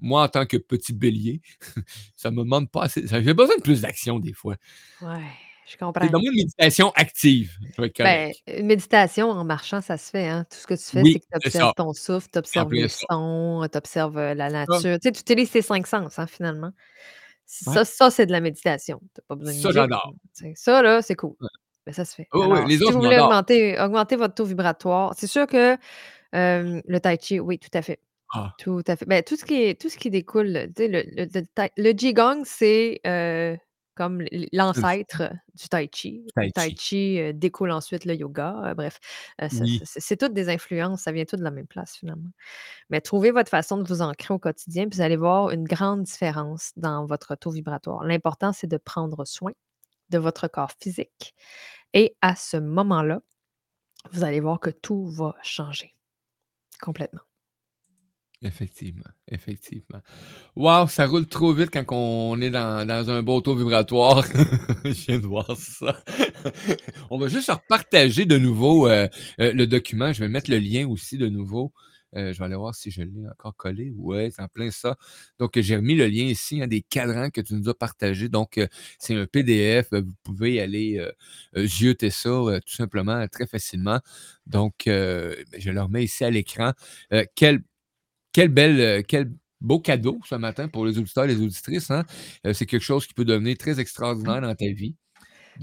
moi, 0.00 0.24
en 0.24 0.28
tant 0.28 0.44
que 0.44 0.56
petit 0.56 0.92
bélier, 0.92 1.40
ça 2.16 2.30
me 2.30 2.38
demande 2.38 2.70
pas 2.70 2.82
assez 2.84 3.06
j'ai 3.06 3.34
besoin 3.34 3.56
de 3.56 3.62
plus 3.62 3.82
d'action 3.82 4.18
des 4.18 4.32
fois. 4.32 4.56
Ouais. 5.00 5.22
Je 5.66 5.72
C'est 5.72 5.78
comprends. 5.78 6.06
donne-moi 6.06 6.30
une 6.30 6.36
méditation 6.36 6.92
active, 6.94 7.52
Ben, 7.98 8.32
une 8.46 8.66
méditation 8.66 9.30
en 9.30 9.44
marchant, 9.44 9.80
ça 9.80 9.96
se 9.96 10.10
fait, 10.10 10.28
hein. 10.28 10.44
Tout 10.50 10.58
ce 10.58 10.66
que 10.66 10.74
tu 10.74 10.82
fais, 10.84 11.02
c'est 11.04 11.20
que 11.20 11.24
tu 11.24 11.26
c'est 11.30 11.46
observes 11.48 11.72
ton 11.76 11.92
souffle, 11.92 12.28
tu 12.32 12.38
observes 12.38 12.70
ça. 12.88 13.06
sons, 13.10 13.66
tu 13.70 13.78
observes, 13.78 14.18
heu, 14.18 14.34
la 14.34 14.50
nature. 14.50 14.76
Tu 15.00 15.08
sais, 15.08 15.12
tu 15.12 15.20
utilises 15.20 15.50
tes 15.50 15.62
5 15.62 15.86
sens, 15.86 16.18
hein, 16.18 16.26
finalement. 16.26 16.68
Ouais. 17.66 17.74
Ça 17.74 17.84
ça, 17.84 18.10
c'est 18.10 18.26
de 18.26 18.32
la 18.32 18.40
méditation. 18.40 19.00
Tu 19.14 19.20
as 19.20 19.24
pas 19.28 19.34
besoin 19.36 19.54
de 19.54 19.58
Ça, 19.60 19.70
j'adore. 19.72 20.14
Ça, 20.56 20.82
là, 20.82 21.02
c'est 21.02 21.14
cool. 21.16 21.34
Ouais. 21.40 21.48
Ben, 21.86 21.92
ça 21.92 22.04
se 22.04 22.14
fait. 22.14 22.28
Oui, 22.34 22.58
les 22.68 22.78
si 22.78 22.84
autres, 22.84 22.92
vous 22.94 23.02
voulez 23.02 23.18
augmenter 23.18 23.78
augmenter 23.80 24.16
votre 24.16 24.34
taux 24.34 24.44
vibratoire, 24.46 25.14
c'est 25.18 25.26
sûr 25.26 25.46
que, 25.46 25.76
hem, 26.32 26.82
le 26.86 27.00
tai 27.00 27.18
chi, 27.20 27.40
oui, 27.40 27.58
tout 27.58 27.70
à 27.74 27.82
fait. 27.82 28.00
Ah. 28.34 28.52
Tout 28.58 28.82
à 28.88 28.96
fait. 28.96 29.06
Ben, 29.06 29.22
tout 29.22 29.36
ce 29.36 29.44
qui 29.44 29.62
est 29.64 29.80
tout 29.80 29.88
ce 29.90 29.98
qui 29.98 30.10
découle, 30.10 30.68
tu 30.76 30.84
sais, 30.84 30.88
le 30.88 31.02
le 31.16 31.26
le 31.34 31.68
le 31.76 31.92
qigong, 31.94 32.42
c'est, 32.46 33.00
heu, 33.06 33.56
comme 33.94 34.22
l'ancêtre 34.52 35.32
du 35.54 35.68
tai 35.68 35.88
chi. 35.92 36.26
Le 36.26 36.32
Tai 36.34 36.52
tai 36.52 36.72
chi. 36.72 36.78
chi, 36.78 37.18
heu, 37.20 37.32
découle 37.32 37.70
ensuite 37.70 38.04
le 38.04 38.14
yoga, 38.14 38.74
bref. 38.76 38.98
Oui. 39.50 39.84
c'est 39.84 40.16
toutes 40.16 40.34
des 40.34 40.48
influences, 40.48 41.02
ça 41.02 41.12
vient 41.12 41.24
tout 41.24 41.36
de 41.36 41.42
la 41.44 41.50
même 41.50 41.66
place, 41.66 41.96
finalement. 41.96 42.30
Mais 42.90 43.00
trouvez 43.00 43.30
votre 43.32 43.50
façon 43.50 43.78
de 43.78 43.88
vous 43.88 44.02
ancrer 44.02 44.34
au 44.34 44.38
quotidien, 44.38 44.88
puis 44.88 44.98
vous 44.98 45.02
allez 45.04 45.16
voir 45.16 45.50
une 45.50 45.64
grande 45.64 46.04
différence 46.04 46.72
dans 46.76 47.06
votre 47.06 47.34
taux 47.36 47.50
vibratoire. 47.50 48.04
L'important, 48.04 48.52
c'est 48.52 48.66
de 48.68 48.78
prendre 48.78 49.24
soin 49.26 49.52
de 50.10 50.18
votre 50.18 50.48
corps 50.48 50.72
physique 50.80 51.34
et 51.94 52.16
à 52.22 52.36
ce 52.36 52.56
moment-là, 52.58 53.20
vous 54.12 54.24
allez 54.24 54.40
voir 54.40 54.60
que 54.60 54.70
tout 54.70 55.06
va 55.08 55.36
changer. 55.42 55.94
Complètement. 56.80 57.22
Effectivement, 58.46 59.08
effectivement. 59.26 60.00
Wow, 60.56 60.88
ça 60.88 61.06
roule 61.06 61.26
trop 61.26 61.52
vite 61.54 61.70
quand 61.70 61.84
on 61.92 62.40
est 62.40 62.50
dans 62.50 62.86
dans 62.86 63.10
un 63.10 63.22
bon 63.22 63.40
taux 63.42 63.54
vibratoire. 63.56 64.24
Je 64.84 64.90
viens 65.06 65.20
de 65.20 65.26
voir 65.26 65.56
ça. 65.56 66.02
On 67.10 67.18
va 67.18 67.28
juste 67.28 67.50
repartager 67.50 68.26
de 68.26 68.38
nouveau, 68.38 68.88
heu 68.88 69.08
heu, 69.40 69.52
le 69.52 69.66
document. 69.66 70.12
Je 70.12 70.20
vais 70.20 70.28
mettre 70.30 70.50
le 70.50 70.58
lien 70.58 70.88
aussi 70.88 71.18
de 71.18 71.28
nouveau. 71.28 71.72
Heu, 72.16 72.32
je 72.32 72.38
vais 72.40 72.46
aller 72.46 72.56
voir 72.56 72.74
si 72.74 72.90
je 72.90 73.02
l'ai 73.02 73.28
encore 73.30 73.56
collé. 73.56 73.92
Ouais, 73.96 74.30
c'est 74.34 74.42
en 74.42 74.48
plein 74.48 74.70
ça. 74.70 74.96
Donc, 75.38 75.52
j'ai 75.60 75.76
remis 75.76 75.96
le 75.96 76.06
lien 76.08 76.24
ici, 76.24 76.62
hein, 76.62 76.68
des 76.68 76.82
cadrans 76.82 77.30
que 77.30 77.42
tu 77.42 77.54
nous 77.54 77.68
as 77.68 77.74
partagés. 77.74 78.30
Donc, 78.30 78.60
c'est 78.98 79.14
un 79.16 79.26
PDF. 79.26 79.88
Vous 79.92 80.14
pouvez 80.24 80.60
aller, 80.62 81.04
zioter 81.58 82.10
ça, 82.10 82.30
tout 82.66 82.74
simplement, 82.74 83.26
très 83.28 83.46
facilement. 83.46 84.00
Donc, 84.46 84.84
je 84.86 85.70
le 85.70 85.82
remets 85.82 86.04
ici 86.04 86.24
à 86.24 86.30
l'écran. 86.30 86.72
Quel 87.36 87.60
quel 88.34 88.50
bel, 88.50 88.80
heu, 88.80 89.02
quel 89.04 89.32
beau 89.62 89.80
cadeau 89.80 90.20
ce 90.26 90.36
matin 90.36 90.68
pour 90.68 90.86
les 90.86 90.98
auditeurs 90.98 91.24
et 91.26 91.28
les 91.28 91.42
auditrices, 91.42 91.90
hein. 91.92 92.04
Heu, 92.46 92.54
c'est 92.54 92.66
quelque 92.66 92.82
chose 92.84 93.06
qui 93.06 93.14
peut 93.14 93.26
devenir 93.26 93.58
très 93.58 93.80
extraordinaire 93.80 94.42
dans 94.42 94.54
ta 94.56 94.66
vie. 94.72 94.96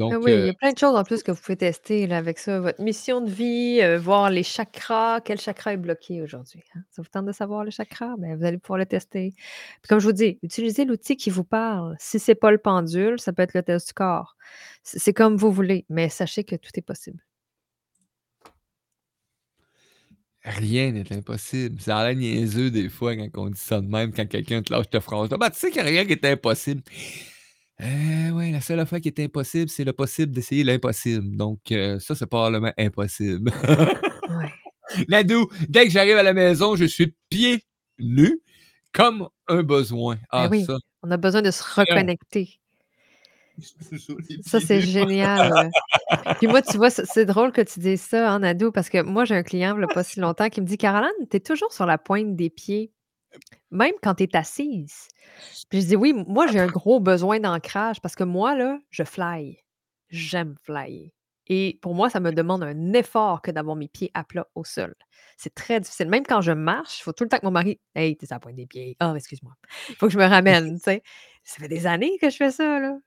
Ah 0.09 0.17
Donc, 0.17 0.19
oui, 0.19 0.33
il 0.35 0.43
y 0.45 0.49
a 0.49 0.53
plein 0.53 0.73
de 0.73 0.77
choses 0.77 0.95
en 0.95 1.03
plus 1.05 1.23
que 1.23 1.31
vous 1.31 1.39
pouvez 1.41 1.55
tester 1.55 2.05
là 2.05 2.17
avec 2.17 2.37
ça. 2.37 2.59
Votre 2.59 2.81
mission 2.81 3.21
de 3.21 3.29
vie, 3.29 3.79
voir 3.97 4.29
les 4.29 4.43
chakras, 4.43 5.21
quel 5.21 5.39
chakra 5.39 5.73
est 5.73 5.77
bloqué 5.77 6.21
aujourd'hui, 6.21 6.61
hein? 6.75 6.81
Ça 6.89 7.01
vous 7.01 7.07
tente 7.07 7.25
de 7.25 7.31
savoir 7.31 7.63
le 7.63 7.71
chakra? 7.71 8.15
Ben, 8.17 8.35
vous 8.37 8.43
allez 8.43 8.57
pouvoir 8.57 8.79
le 8.79 8.85
tester. 8.85 9.33
Puis 9.37 9.87
comme 9.87 9.99
je 9.99 10.05
vous 10.07 10.11
dis, 10.13 10.37
utilisez 10.43 10.83
l'outil 10.85 11.15
qui 11.15 11.29
vous 11.29 11.45
parle. 11.45 11.95
Si 11.99 12.19
c'est 12.19 12.35
pas 12.35 12.51
le 12.51 12.57
pendule, 12.57 13.19
ça 13.21 13.31
peut 13.31 13.43
être 13.43 13.53
le 13.53 13.63
test 13.63 13.87
du 13.87 13.93
corps. 13.93 14.35
C'est 14.83 15.13
comme 15.13 15.37
vous 15.37 15.51
voulez, 15.51 15.85
mais 15.89 16.09
sachez 16.09 16.43
que 16.43 16.55
tout 16.57 16.71
est 16.75 16.81
possible. 16.81 17.21
Rien 20.43 20.91
n'est 20.91 21.11
impossible. 21.13 21.79
Ça 21.81 21.99
a 21.99 22.07
l'air 22.11 22.15
niaiseux 22.15 22.71
des 22.71 22.89
fois 22.89 23.15
quand 23.15 23.27
on 23.37 23.49
dit 23.49 23.59
ça 23.59 23.79
de 23.79 23.87
même, 23.87 24.11
quand 24.11 24.27
quelqu'un 24.27 24.63
te 24.63 24.73
lâche 24.73 24.85
cette 24.91 25.01
phrase-là: 25.03 25.37
«Ben, 25.37 25.49
tu 25.51 25.59
sais 25.59 25.67
qu'il 25.69 25.77
y 25.77 25.81
a 25.81 25.87
rien 25.87 26.05
qui 26.05 26.13
est 26.13 26.25
impossible». 26.25 26.81
Heu, 27.81 28.31
ouais, 28.33 28.51
la 28.51 28.61
seule 28.61 28.79
affaire 28.79 29.01
qui 29.01 29.09
est 29.09 29.19
impossible, 29.19 29.69
c'est 29.69 29.83
le 29.83 29.93
possible 29.93 30.31
d'essayer 30.33 30.63
l'impossible. 30.63 31.35
Donc, 31.35 31.59
heu, 31.71 31.99
ça, 31.99 32.15
c'est 32.15 32.27
probablement 32.27 32.73
impossible. 32.77 33.51
Ouais. 34.29 34.53
Nadou, 35.09 35.49
dès 35.67 35.85
que 35.85 35.91
j'arrive 35.91 36.17
à 36.17 36.23
la 36.23 36.33
maison, 36.33 36.75
je 36.77 36.85
suis 36.85 37.13
pieds 37.29 37.63
nus 37.99 38.39
comme 38.93 39.27
un 39.47 39.63
besoin. 39.63 40.15
Ben 40.15 40.21
Ah 40.31 40.47
oui, 40.49 40.63
ça 40.65 40.77
on 41.03 41.11
a 41.11 41.17
besoin 41.17 41.41
de 41.41 41.51
se 41.51 41.63
reconnecter. 41.63 42.60
Ça, 44.43 44.59
c'est 44.59 44.81
génial. 44.81 45.69
Puis 46.39 46.47
moi, 46.47 46.61
tu 46.61 46.77
vois, 46.77 46.89
c'est 46.89 47.25
drôle 47.25 47.51
que 47.51 47.61
tu 47.61 47.79
dises 47.79 48.01
ça, 48.01 48.31
hein, 48.31 48.39
Nadou, 48.39 48.71
parce 48.71 48.89
que 48.89 49.01
moi, 49.01 49.25
j'ai 49.25 49.35
un 49.35 49.43
client, 49.43 49.75
v'là 49.75 49.87
pas 49.87 50.03
si 50.03 50.19
longtemps, 50.19 50.49
qui 50.49 50.61
me 50.61 50.65
dit: 50.65 50.77
«Caroline, 50.77 51.09
tu 51.29 51.37
es 51.37 51.39
toujours 51.39 51.71
sur 51.73 51.85
la 51.85 51.97
pointe 51.97 52.35
des 52.35 52.49
pieds, 52.49 52.91
même 53.71 53.93
quand 54.03 54.15
tu 54.15 54.23
es 54.23 54.35
assise». 54.35 55.07
Puis 55.69 55.81
je 55.81 55.87
dis: 55.87 55.95
«Oui, 55.95 56.13
moi, 56.27 56.47
j'ai 56.47 56.59
un 56.59 56.67
gros 56.67 56.99
besoin 56.99 57.39
d'ancrage 57.39 58.01
parce 58.01 58.15
que 58.15 58.23
moi, 58.23 58.55
là, 58.55 58.79
je 58.89 59.03
fly. 59.03 59.57
J'aime 60.09 60.55
flyer 60.63 61.11
et 61.47 61.79
pour 61.81 61.95
moi, 61.95 62.09
ça 62.09 62.19
me 62.19 62.31
demande 62.31 62.63
un 62.63 62.93
effort 62.93 63.41
que 63.41 63.51
d'avoir 63.51 63.75
mes 63.75 63.87
pieds 63.89 64.11
à 64.13 64.23
plat 64.23 64.47
au 64.55 64.63
sol. 64.63 64.95
C'est 65.37 65.53
très 65.53 65.79
difficile. 65.81 66.07
Même 66.07 66.25
quand 66.25 66.41
je 66.41 66.51
marche, 66.53 66.99
il 66.99 67.03
faut 67.03 67.13
tout 67.13 67.23
le 67.25 67.29
temps 67.29 67.39
que 67.39 67.45
mon 67.45 67.51
mari: 67.51 67.79
«Hey, 67.95 68.15
tu 68.15 68.25
es 68.25 68.27
sur 68.27 68.35
la 68.35 68.39
pointe 68.39 68.55
des 68.55 68.67
pieds. 68.67 68.95
Ah, 68.99 69.13
excuse-moi». 69.15 69.53
Il 69.89 69.95
faut 69.95 70.07
que 70.07 70.13
je 70.13 70.17
me 70.17 70.25
ramène, 70.25 70.75
tu 70.75 70.83
sais? 70.83 71.03
Ça 71.43 71.59
fait 71.59 71.67
des 71.67 71.87
années 71.87 72.17
que 72.21 72.29
je 72.29 72.37
fais 72.37 72.51
ça, 72.51 72.79
là, 72.79 72.97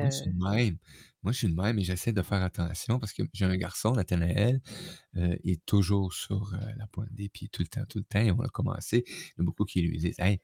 Moi, 0.00 0.10
je 0.10 0.16
suis 0.18 0.30
de 0.30 0.38
même. 0.38 0.78
Moi, 1.22 1.32
je 1.32 1.38
suis 1.38 1.48
de 1.48 1.54
même 1.54 1.78
et 1.78 1.84
j'essaie 1.84 2.12
de 2.12 2.22
faire 2.22 2.42
attention 2.42 2.98
parce 2.98 3.12
que 3.12 3.22
j'ai 3.32 3.44
un 3.44 3.56
garçon, 3.56 3.92
Nathanaël, 3.92 4.60
heu, 5.16 5.38
il 5.44 5.52
est 5.52 5.66
toujours 5.66 6.14
sur, 6.14 6.54
heu, 6.54 6.58
la 6.78 6.86
pointe 6.88 7.12
des 7.12 7.28
pieds 7.28 7.48
tout 7.48 7.62
le 7.62 7.68
temps, 7.68 7.84
tout 7.88 7.98
le 7.98 8.04
temps 8.04 8.20
et 8.20 8.32
on 8.32 8.40
a 8.40 8.48
commencé, 8.48 9.04
il 9.06 9.32
y 9.38 9.42
a 9.42 9.44
beaucoup 9.44 9.64
qui 9.66 9.82
lui 9.82 9.98
disent: 9.98 10.18
«Hey, 10.20 10.40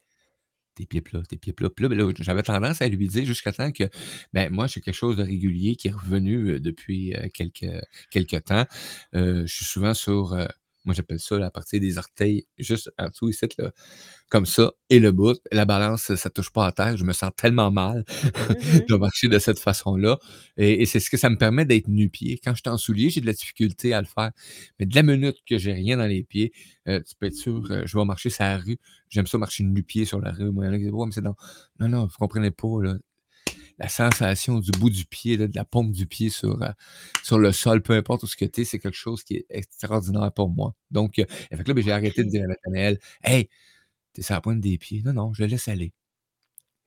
tes 0.77 0.87
pieds 0.87 1.03
plats, 1.03 1.23
tes 1.29 1.39
pieds 1.39 1.53
plats». 1.55 1.71
Puis 1.71 1.85
là, 1.85 1.89
ben 1.91 1.99
là, 1.99 2.13
j'avais 2.21 2.43
tendance 2.45 2.83
à 2.83 2.89
lui 2.89 3.09
dire 3.09 3.25
jusqu'à 3.27 3.53
temps 3.53 3.73
que, 3.73 3.85
ben, 4.35 4.51
moi, 4.53 4.67
j'ai 4.69 4.81
quelque 4.83 4.95
chose 4.95 5.17
de 5.17 5.25
régulier 5.25 5.77
qui 5.77 5.89
est 5.89 5.93
revenu, 5.93 6.51
heu, 6.57 6.61
depuis, 6.61 7.15
heu, 7.17 7.29
quelque 7.31 7.67
quelque 8.11 8.37
temps. 8.39 8.67
Heu, 9.15 9.47
je 9.47 9.55
suis 9.55 9.65
souvent 9.67 9.95
sur, 9.95 10.35
heu, 10.35 10.49
moi, 10.85 10.95
j'appelle 10.95 11.21
ça 11.21 11.39
la 11.39 11.51
partie 11.51 11.81
des 11.81 11.99
orteils, 11.99 12.47
juste 12.59 12.91
en 12.99 13.09
dessous 13.09 13.29
icitte, 13.29 13.57
là, 13.59 13.71
comme 14.31 14.47
ça 14.47 14.73
et 14.91 15.01
le 15.01 15.13
bout. 15.13 15.39
La 15.53 15.65
balance, 15.67 16.15
ça 16.15 16.31
touche 16.31 16.51
pas 16.53 16.67
à 16.67 16.73
terre. 16.73 16.97
Je 16.97 17.05
me 17.05 17.13
sens 17.13 17.31
tellement 17.37 17.71
mal 17.71 18.05
Mmh 18.49 18.55
mh. 18.73 18.81
de 18.89 18.97
marcher 18.97 19.29
de 19.29 19.39
cette 19.39 19.59
façon-là 19.59 20.19
et 20.57 20.83
et 20.83 20.87
c'est 20.87 21.01
ce 21.01 21.11
que 21.11 21.17
ça 21.17 21.31
me 21.31 21.37
permet 21.39 21.65
d'être 21.65 21.89
nu-pieds. 21.89 22.41
Quand 22.43 22.53
je 22.55 22.61
suis 22.65 22.71
en 22.71 22.79
souliers, 22.79 23.11
j'ai 23.11 23.21
de 23.21 23.27
la 23.27 23.33
difficulté 23.35 23.95
à 23.95 24.01
le 24.01 24.07
faire. 24.07 24.31
Mais 24.79 24.87
de 24.87 24.95
la 24.95 25.03
minute 25.03 25.37
que 25.49 25.59
j'ai 25.59 25.73
rien 25.73 25.97
dans 25.99 26.07
les 26.07 26.23
pieds, 26.25 26.53
heu, 26.89 27.03
tu 27.07 27.15
peux 27.19 27.27
être 27.27 27.35
sûr, 27.37 27.63
heu, 27.71 27.83
je 27.87 27.99
vais 27.99 28.05
marcher 28.05 28.31
sur 28.31 28.45
la 28.45 28.59
rue. 28.59 28.79
J'aime 29.11 29.27
ça 29.27 29.39
marcher 29.39 29.65
nu-pieds 29.65 30.05
sur 30.07 30.21
la 30.21 30.33
rue. 30.33 30.51
Moi, 30.53 30.65
il 30.67 30.69
y 30.69 30.71
en 30.71 30.75
a 30.75 30.79
qui 30.79 30.85
disent: 30.85 30.93
«Ouais, 30.95 31.07
mais 31.07 31.13
c'est 31.13 31.23
dans» 31.23 31.37
non, 31.81 31.89
non, 31.89 32.07
vous 32.07 32.17
comprenez 32.19 32.51
pas, 32.51 32.83
là. 32.83 32.97
La 33.81 33.89
sensation 33.89 34.59
du 34.59 34.71
bout 34.73 34.91
du 34.91 35.07
pied, 35.07 35.39
là, 35.39 35.49
de 35.49 35.57
la 35.57 35.65
paume 35.65 35.91
du 35.91 36.07
pied 36.07 36.29
sur, 36.29 36.63
heu, 36.63 36.69
sur 37.23 37.39
le 37.39 37.51
sol, 37.51 37.83
peu 37.83 37.95
importe 37.95 38.23
où 38.23 38.27
ce 38.27 38.37
que 38.37 38.45
tu 38.45 38.61
es, 38.61 38.65
c'est 38.65 38.79
quelque 38.79 38.97
chose 38.97 39.25
qui 39.25 39.37
est 39.37 39.47
extraordinaire 39.49 40.31
pour 40.33 40.51
moi. 40.51 40.75
Donc, 40.91 41.15
fait 41.17 41.27
que 41.51 41.69
là, 41.69 41.75
ben, 41.75 41.83
j'ai 41.83 41.93
arrêté 41.93 42.23
de 42.23 42.29
dire 42.29 42.45
à 42.45 42.47
Nathanaël: 42.47 42.99
«Hey, 43.25 43.49
tu 44.15 44.21
es 44.21 44.23
sur 44.23 44.35
la 44.35 44.43
pointe 44.43 44.61
des 44.61 44.77
pieds». 44.77 45.03
Non, 45.05 45.15
non, 45.15 45.33
je 45.33 45.43
le 45.43 45.49
laisse 45.49 45.67
aller. 45.67 45.93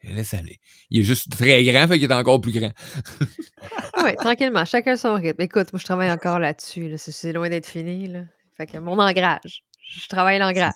Je 0.03 0.09
le 0.09 0.15
laisse 0.15 0.33
aller. 0.35 0.59
Il 0.91 0.99
est 0.99 1.03
juste 1.03 1.31
très 1.31 1.63
grand, 1.63 1.87
fait 1.87 1.97
qu'il 1.97 2.11
est 2.11 2.13
encore 2.13 2.39
plus 2.39 2.51
grand. 2.51 2.71
Ouais, 4.03 4.15
tranquillement, 4.15 4.65
chacun 4.65 4.95
son 4.95 5.15
rythme. 5.15 5.41
Écoute, 5.41 5.73
moi, 5.73 5.79
je 5.79 5.85
travaille 5.85 6.11
encore 6.11 6.37
là-dessus, 6.37 6.89
là, 6.89 6.97
c'est 6.97 7.33
loin 7.33 7.49
d'être 7.49 7.67
fini, 7.67 8.07
là. 8.07 8.23
Fait 8.55 8.67
que 8.67 8.77
mon 8.77 8.99
ancrage, 8.99 9.63
je 9.79 10.07
travaille 10.07 10.37
génial. 10.37 10.73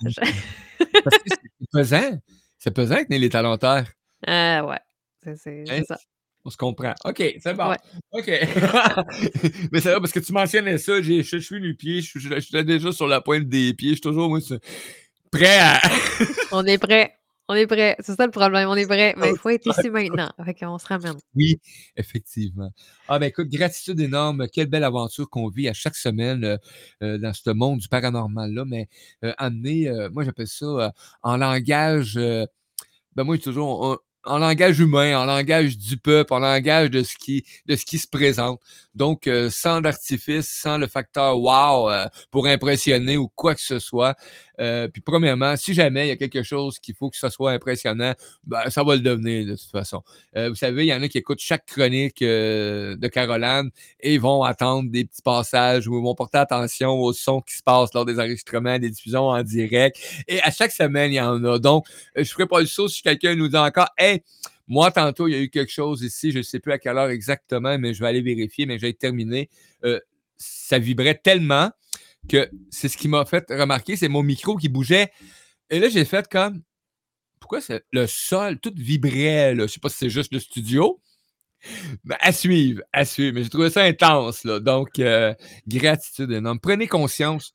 Parce 1.03 1.17
que 1.17 1.29
c'est 1.29 1.69
pesant. 1.71 2.19
C'est 2.57 2.71
pesant 2.71 3.03
tenir 3.03 3.19
les 3.19 3.29
talons 3.29 3.57
terre. 3.57 3.87
Heu, 4.27 4.61
ouais, 4.67 4.79
c'est 5.35 5.61
Hein? 5.61 5.65
c'est 5.79 5.85
ça. 5.85 5.97
On 6.45 6.49
se 6.49 6.55
comprend. 6.57 6.93
OK, 7.03 7.21
c'est 7.39 7.53
bon. 7.55 7.69
Ouais. 7.69 7.77
OK. 8.13 8.27
Mais 9.71 9.81
c'est 9.81 9.91
vrai 9.91 9.99
parce 9.99 10.13
que 10.13 10.19
tu 10.19 10.31
mentionnais 10.31 10.77
ça, 10.77 11.01
je 11.01 11.39
suis 11.39 11.59
nu-pieds, 11.59 12.01
je 12.01 12.39
suis 12.39 12.63
déjà 12.63 12.91
sur 12.93 13.07
la 13.07 13.19
pointe 13.19 13.49
des 13.49 13.73
pieds, 13.73 13.89
je 13.89 13.95
suis 13.95 14.01
toujours 14.01 14.29
moi 14.29 14.39
prêt 15.29 15.59
à 15.59 15.81
On 16.53 16.65
est 16.65 16.77
prêt, 16.77 17.13
on 17.49 17.53
est 17.55 17.67
prêt. 17.67 17.97
C'est 17.99 18.15
ça 18.15 18.25
le 18.25 18.31
problème, 18.31 18.69
on 18.69 18.75
est 18.75 18.87
prêt, 18.87 19.13
mais 19.17 19.31
il 19.31 19.37
faut 19.37 19.49
être 19.49 19.67
ici 19.67 19.89
maintenant. 19.89 20.31
Fait 20.45 20.53
qu'on 20.53 20.77
se 20.77 20.87
ramène. 20.87 21.17
Oui, 21.35 21.59
effectivement. 21.97 22.71
Ah, 23.09 23.19
ben, 23.19 23.25
écoute, 23.27 23.49
gratitude 23.49 23.99
énorme. 23.99 24.47
Quelle 24.51 24.67
belle 24.67 24.85
aventure 24.85 25.29
qu'on 25.29 25.49
vit 25.49 25.67
à 25.67 25.73
chaque 25.73 25.95
semaine, 25.95 26.45
heu 26.45 26.57
heu, 27.03 27.17
dans 27.19 27.33
ce 27.33 27.49
monde 27.49 27.79
du 27.79 27.89
paranormal-là, 27.89 28.63
mais 28.65 28.87
heu, 29.25 29.33
amené, 29.37 29.89
heu, 29.89 30.09
moi, 30.09 30.23
j'appelle 30.23 30.47
ça, 30.47 30.65
heu, 30.65 30.89
en 31.23 31.35
langage, 31.35 32.15
ben, 32.15 33.23
moi, 33.23 33.37
toujours 33.37 34.01
en 34.27 34.39
langage 34.39 34.79
humain, 34.79 35.17
en 35.19 35.25
langage 35.25 35.77
du 35.77 35.97
peuple, 35.97 36.33
en 36.33 36.39
langage 36.39 36.89
de 36.91 37.03
ce 37.03 37.15
qui 37.17 37.45
de 37.65 37.75
ce 37.75 37.85
qui 37.85 37.97
se 37.99 38.07
présente. 38.07 38.59
Donc 38.95 39.27
heu, 39.27 39.49
sans 39.49 39.81
d'artifice, 39.81 40.49
sans 40.49 40.77
le 40.77 40.87
facteur 40.87 41.39
wow, 41.39 41.89
heu, 41.91 42.05
pour 42.31 42.47
impressionner 42.47 43.17
ou 43.17 43.27
quoi 43.29 43.55
que 43.55 43.61
ce 43.61 43.79
soit. 43.79 44.15
Heu, 44.59 44.89
puis 44.91 45.01
premièrement, 45.01 45.55
si 45.55 45.73
jamais 45.73 46.05
il 46.07 46.09
y 46.09 46.11
a 46.11 46.15
quelque 46.15 46.43
chose 46.43 46.79
qu'il 46.79 46.95
faut 46.95 47.09
que 47.09 47.17
ça 47.17 47.29
soit 47.29 47.51
impressionnant, 47.51 48.13
ben, 48.43 48.69
ça 48.69 48.83
va 48.83 48.95
le 48.95 49.01
devenir 49.01 49.45
de 49.45 49.55
toute 49.55 49.69
façon. 49.71 50.01
Heu, 50.35 50.49
vous 50.49 50.55
savez, 50.55 50.85
il 50.85 50.89
y 50.89 50.93
en 50.93 51.01
a 51.01 51.07
qui 51.07 51.17
écoutent 51.19 51.39
chaque 51.39 51.65
chronique, 51.65 52.21
heu, 52.21 52.95
de 52.97 53.07
Caroline 53.07 53.69
et 53.99 54.17
vont 54.17 54.43
attendre 54.43 54.89
des 54.89 55.05
petits 55.05 55.21
passages 55.21 55.87
où 55.87 55.97
ils 55.99 56.03
vont 56.03 56.15
porter 56.15 56.39
attention 56.39 56.91
aux 56.99 57.13
sons 57.13 57.41
qui 57.41 57.55
se 57.55 57.63
passent 57.63 57.93
lors 57.93 58.05
des 58.05 58.19
enregistrements, 58.19 58.79
des 58.79 58.89
diffusions 58.89 59.27
en 59.27 59.43
direct 59.43 59.97
et 60.27 60.41
à 60.41 60.51
chaque 60.51 60.71
semaine, 60.71 61.11
il 61.11 61.15
y 61.15 61.21
en 61.21 61.43
a. 61.43 61.59
Donc, 61.59 61.85
je 62.15 62.23
ferai 62.23 62.47
pas 62.47 62.59
le 62.59 62.65
saut 62.67 62.87
si 62.87 63.01
quelqu'un 63.01 63.35
nous 63.35 63.47
dit 63.47 63.57
encore: 63.57 63.89
«Hey, 63.97 64.21
Moi, 64.67 64.91
tantôt, 64.91 65.27
il 65.27 65.31
y 65.33 65.35
a 65.35 65.39
eu 65.39 65.49
quelque 65.49 65.71
chose 65.71 66.01
ici, 66.03 66.31
je 66.31 66.39
ne 66.39 66.43
sais 66.43 66.59
plus 66.59 66.73
à 66.73 66.77
quelle 66.79 66.97
heure 66.97 67.09
exactement, 67.09 67.77
mais 67.79 67.93
je 67.93 68.01
vais 68.01 68.07
aller 68.07 68.21
vérifier, 68.21 68.65
mais 68.65 68.77
j'ai 68.79 68.93
terminé. 68.93 69.49
Euh, 69.85 69.99
ça 70.37 70.77
vibrait 70.77 71.15
tellement 71.15 71.71
que 72.27 72.49
c'est 72.69 72.89
ce 72.89 72.97
qui 72.97 73.07
m'a 73.07 73.25
fait 73.25 73.45
remarquer, 73.49 73.95
c'est 73.95 74.09
mon 74.09 74.23
micro 74.23 74.57
qui 74.57 74.69
bougeait. 74.69 75.11
Et 75.69 75.79
là, 75.79 75.89
j'ai 75.89 76.05
fait 76.05 76.27
comme, 76.27 76.61
pourquoi 77.39 77.61
c'est 77.61 77.83
le 77.91 78.07
sol, 78.07 78.59
tout 78.59 78.73
vibrait, 78.75 79.55
là? 79.55 79.67
Je 79.67 79.73
sais 79.73 79.79
pas 79.79 79.89
si 79.89 79.97
c'est 79.97 80.09
juste 80.09 80.33
le 80.33 80.39
studio. 80.39 81.01
Mais 82.03 82.15
à 82.19 82.31
suivre, 82.31 82.81
à 82.93 83.05
suivre. 83.05 83.35
Mais 83.35 83.43
j'ai 83.43 83.49
trouvé 83.49 83.69
ça 83.69 83.83
intense, 83.83 84.43
là. 84.43 84.59
Donc, 84.59 84.99
euh, 84.99 85.33
gratitude 85.67 86.31
énorme. 86.31 86.59
Prenez 86.59 86.87
conscience. 86.87 87.53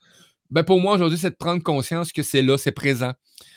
Ben 0.51 0.65
pour 0.65 0.81
moi, 0.81 0.95
aujourd'hui, 0.95 1.19
c'est 1.19 1.31
de 1.31 1.37
prendre 1.37 1.63
conscience 1.63 2.13
que 2.13 2.23
c'est 2.23 2.43
là, 2.43 2.59
c'est 2.59 2.73
présent. 2.73 3.13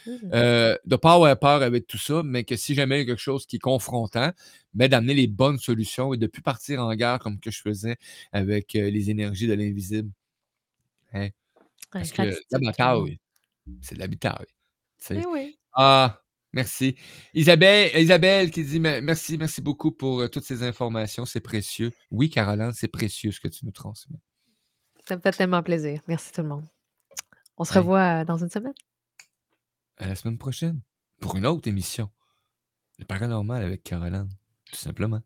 Euh, 0.08 0.76
de 0.86 0.96
ne 0.96 0.96
pas 0.98 1.14
avoir 1.14 1.38
peur 1.38 1.62
avec 1.62 1.88
tout 1.88 1.98
ça, 1.98 2.22
mais 2.24 2.44
que 2.44 2.56
si 2.56 2.76
jamais 2.76 2.98
il 2.98 3.00
y 3.00 3.02
a 3.04 3.06
quelque 3.06 3.22
chose 3.22 3.46
qui 3.46 3.58
est 3.58 3.60
confrontant, 3.60 4.32
ben 4.74 4.88
d'amener 4.88 5.14
les 5.14 5.28
bonnes 5.28 5.58
solutions 5.58 6.14
et 6.14 6.18
de 6.18 6.24
ne 6.24 6.28
plus 6.28 6.42
partir 6.42 6.82
en 6.82 6.94
guerre 6.96 7.20
comme 7.20 7.40
que 7.40 7.52
je 7.52 7.62
faisais 7.62 7.98
avec 8.32 8.76
euh, 8.76 8.90
les 8.90 9.10
énergies 9.10 9.48
de 9.48 9.54
l'invisible. 9.54 10.12
Hein? 11.16 11.30
Parce 11.92 12.12
que 12.12 12.22
la 12.22 12.60
bataille, 12.60 13.20
c'est 13.82 13.96
de 13.96 14.00
la 14.00 14.08
bataille. 14.08 14.46
tu 15.00 15.06
sais. 15.06 15.22
Eh 15.24 15.26
oui. 15.26 15.58
Ah, 15.74 16.22
merci. 16.54 16.96
Isabelle, 17.34 17.92
Isabelle 18.02 18.52
qui 18.52 18.64
dit 18.66 18.80
me- 18.80 19.00
merci, 19.02 19.38
merci 19.38 19.62
beaucoup 19.62 19.92
pour 19.92 20.22
euh, 20.22 20.28
toutes 20.28 20.44
ces 20.44 20.62
informations, 20.64 21.26
c'est 21.26 21.40
précieux. 21.42 21.92
Oui, 22.12 22.30
Caroline, 22.30 22.74
c'est 22.74 22.88
précieux 22.90 23.32
ce 23.32 23.40
que 23.40 23.48
tu 23.48 23.66
nous 23.66 23.72
transmets. 23.72 24.20
Ça 25.08 25.16
me 25.16 25.22
fait 25.22 25.32
tellement 25.32 25.64
plaisir. 25.64 26.02
Merci 26.08 26.32
tout 26.34 26.42
le 26.42 26.48
monde. 26.50 26.66
On 27.58 27.64
se 27.64 27.74
revoit 27.74 28.22
euh, 28.22 28.26
dans 28.26 28.38
une 28.38 28.50
semaine. 28.50 28.74
À 29.98 30.08
la 30.08 30.16
semaine 30.16 30.38
prochaine 30.38 30.82
pour 31.22 31.36
une 31.38 31.46
autre 31.46 31.68
émission. 31.70 32.10
Le 33.00 33.06
paranormal 33.06 33.64
avec 33.64 33.84
Caroline, 33.84 34.30
tout 34.70 34.76
simplement. 34.76 35.22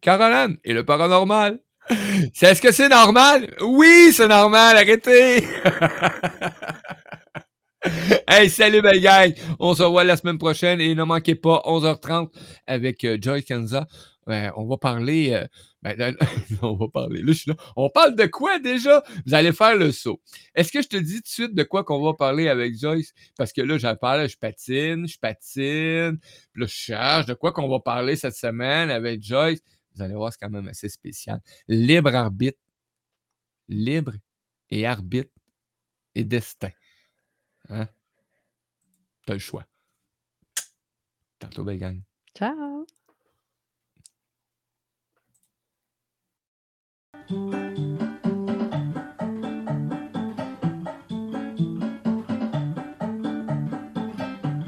Caroline 0.00 0.58
et 0.64 0.72
le 0.74 0.84
paranormal. 0.84 1.61
C'est 2.34 2.46
est-ce 2.46 2.62
que 2.62 2.72
c'est 2.72 2.88
normal? 2.88 3.54
Oui, 3.60 4.10
c'est 4.12 4.28
normal, 4.28 4.76
arrêtez! 4.76 5.44
hey, 8.28 8.48
salut 8.48 8.80
belle 8.82 9.00
gang! 9.00 9.34
On 9.58 9.74
se 9.74 9.82
revoit 9.82 10.04
la 10.04 10.16
semaine 10.16 10.38
prochaine 10.38 10.80
et 10.80 10.94
ne 10.94 11.02
manquez 11.02 11.34
pas 11.34 11.62
11h30 11.66 12.30
avec 12.66 13.04
euh, 13.04 13.18
Joy 13.20 13.42
Kanza. 13.44 13.86
Ouais, 14.26 14.50
on 14.56 14.66
va 14.66 14.76
parler. 14.76 15.32
euh, 15.32 15.46
ben, 15.82 15.98
là, 15.98 16.12
on 16.62 16.74
va 16.76 16.86
parler. 16.88 17.20
Là, 17.22 17.32
je 17.32 17.38
suis 17.38 17.50
là. 17.50 17.56
On 17.74 17.90
parle 17.90 18.14
de 18.14 18.26
quoi 18.26 18.60
déjà? 18.60 19.02
Vous 19.26 19.34
allez 19.34 19.52
faire 19.52 19.76
le 19.76 19.90
saut. 19.90 20.20
Est-ce 20.54 20.70
que 20.70 20.80
je 20.80 20.86
te 20.88 20.96
dis 20.96 21.16
tout 21.16 21.22
de 21.22 21.26
suite 21.28 21.54
de 21.54 21.64
quoi 21.64 21.82
qu'on 21.82 22.00
va 22.00 22.14
parler 22.14 22.48
avec 22.48 22.78
Joyce? 22.78 23.12
Parce 23.36 23.52
que 23.52 23.62
là, 23.62 23.78
j'en 23.78 23.96
parle, 23.96 24.28
je 24.28 24.36
patine, 24.38 25.08
je 25.08 25.18
patine. 25.18 26.18
Puis 26.52 26.62
là, 26.62 26.66
je 26.66 26.74
cherche 26.74 27.26
de 27.26 27.34
quoi 27.34 27.50
qu'on 27.52 27.68
va 27.68 27.80
parler 27.80 28.14
cette 28.14 28.36
semaine 28.36 28.90
avec 28.90 29.24
Joyce. 29.24 29.58
Vous 29.94 30.02
allez 30.02 30.14
voir, 30.14 30.32
c'est 30.32 30.38
quand 30.38 30.50
même 30.50 30.68
assez 30.68 30.88
spécial. 30.88 31.40
Libre 31.68 32.14
arbitre. 32.14 32.58
Libre 33.68 34.14
et 34.70 34.86
arbitre 34.86 35.32
et 36.14 36.24
destin. 36.24 36.70
Hein? 37.68 37.88
T'as 39.26 39.34
le 39.34 39.38
choix. 39.38 39.66
Tantôt, 41.38 41.64
belle. 41.64 42.02
Ciao. 42.34 42.86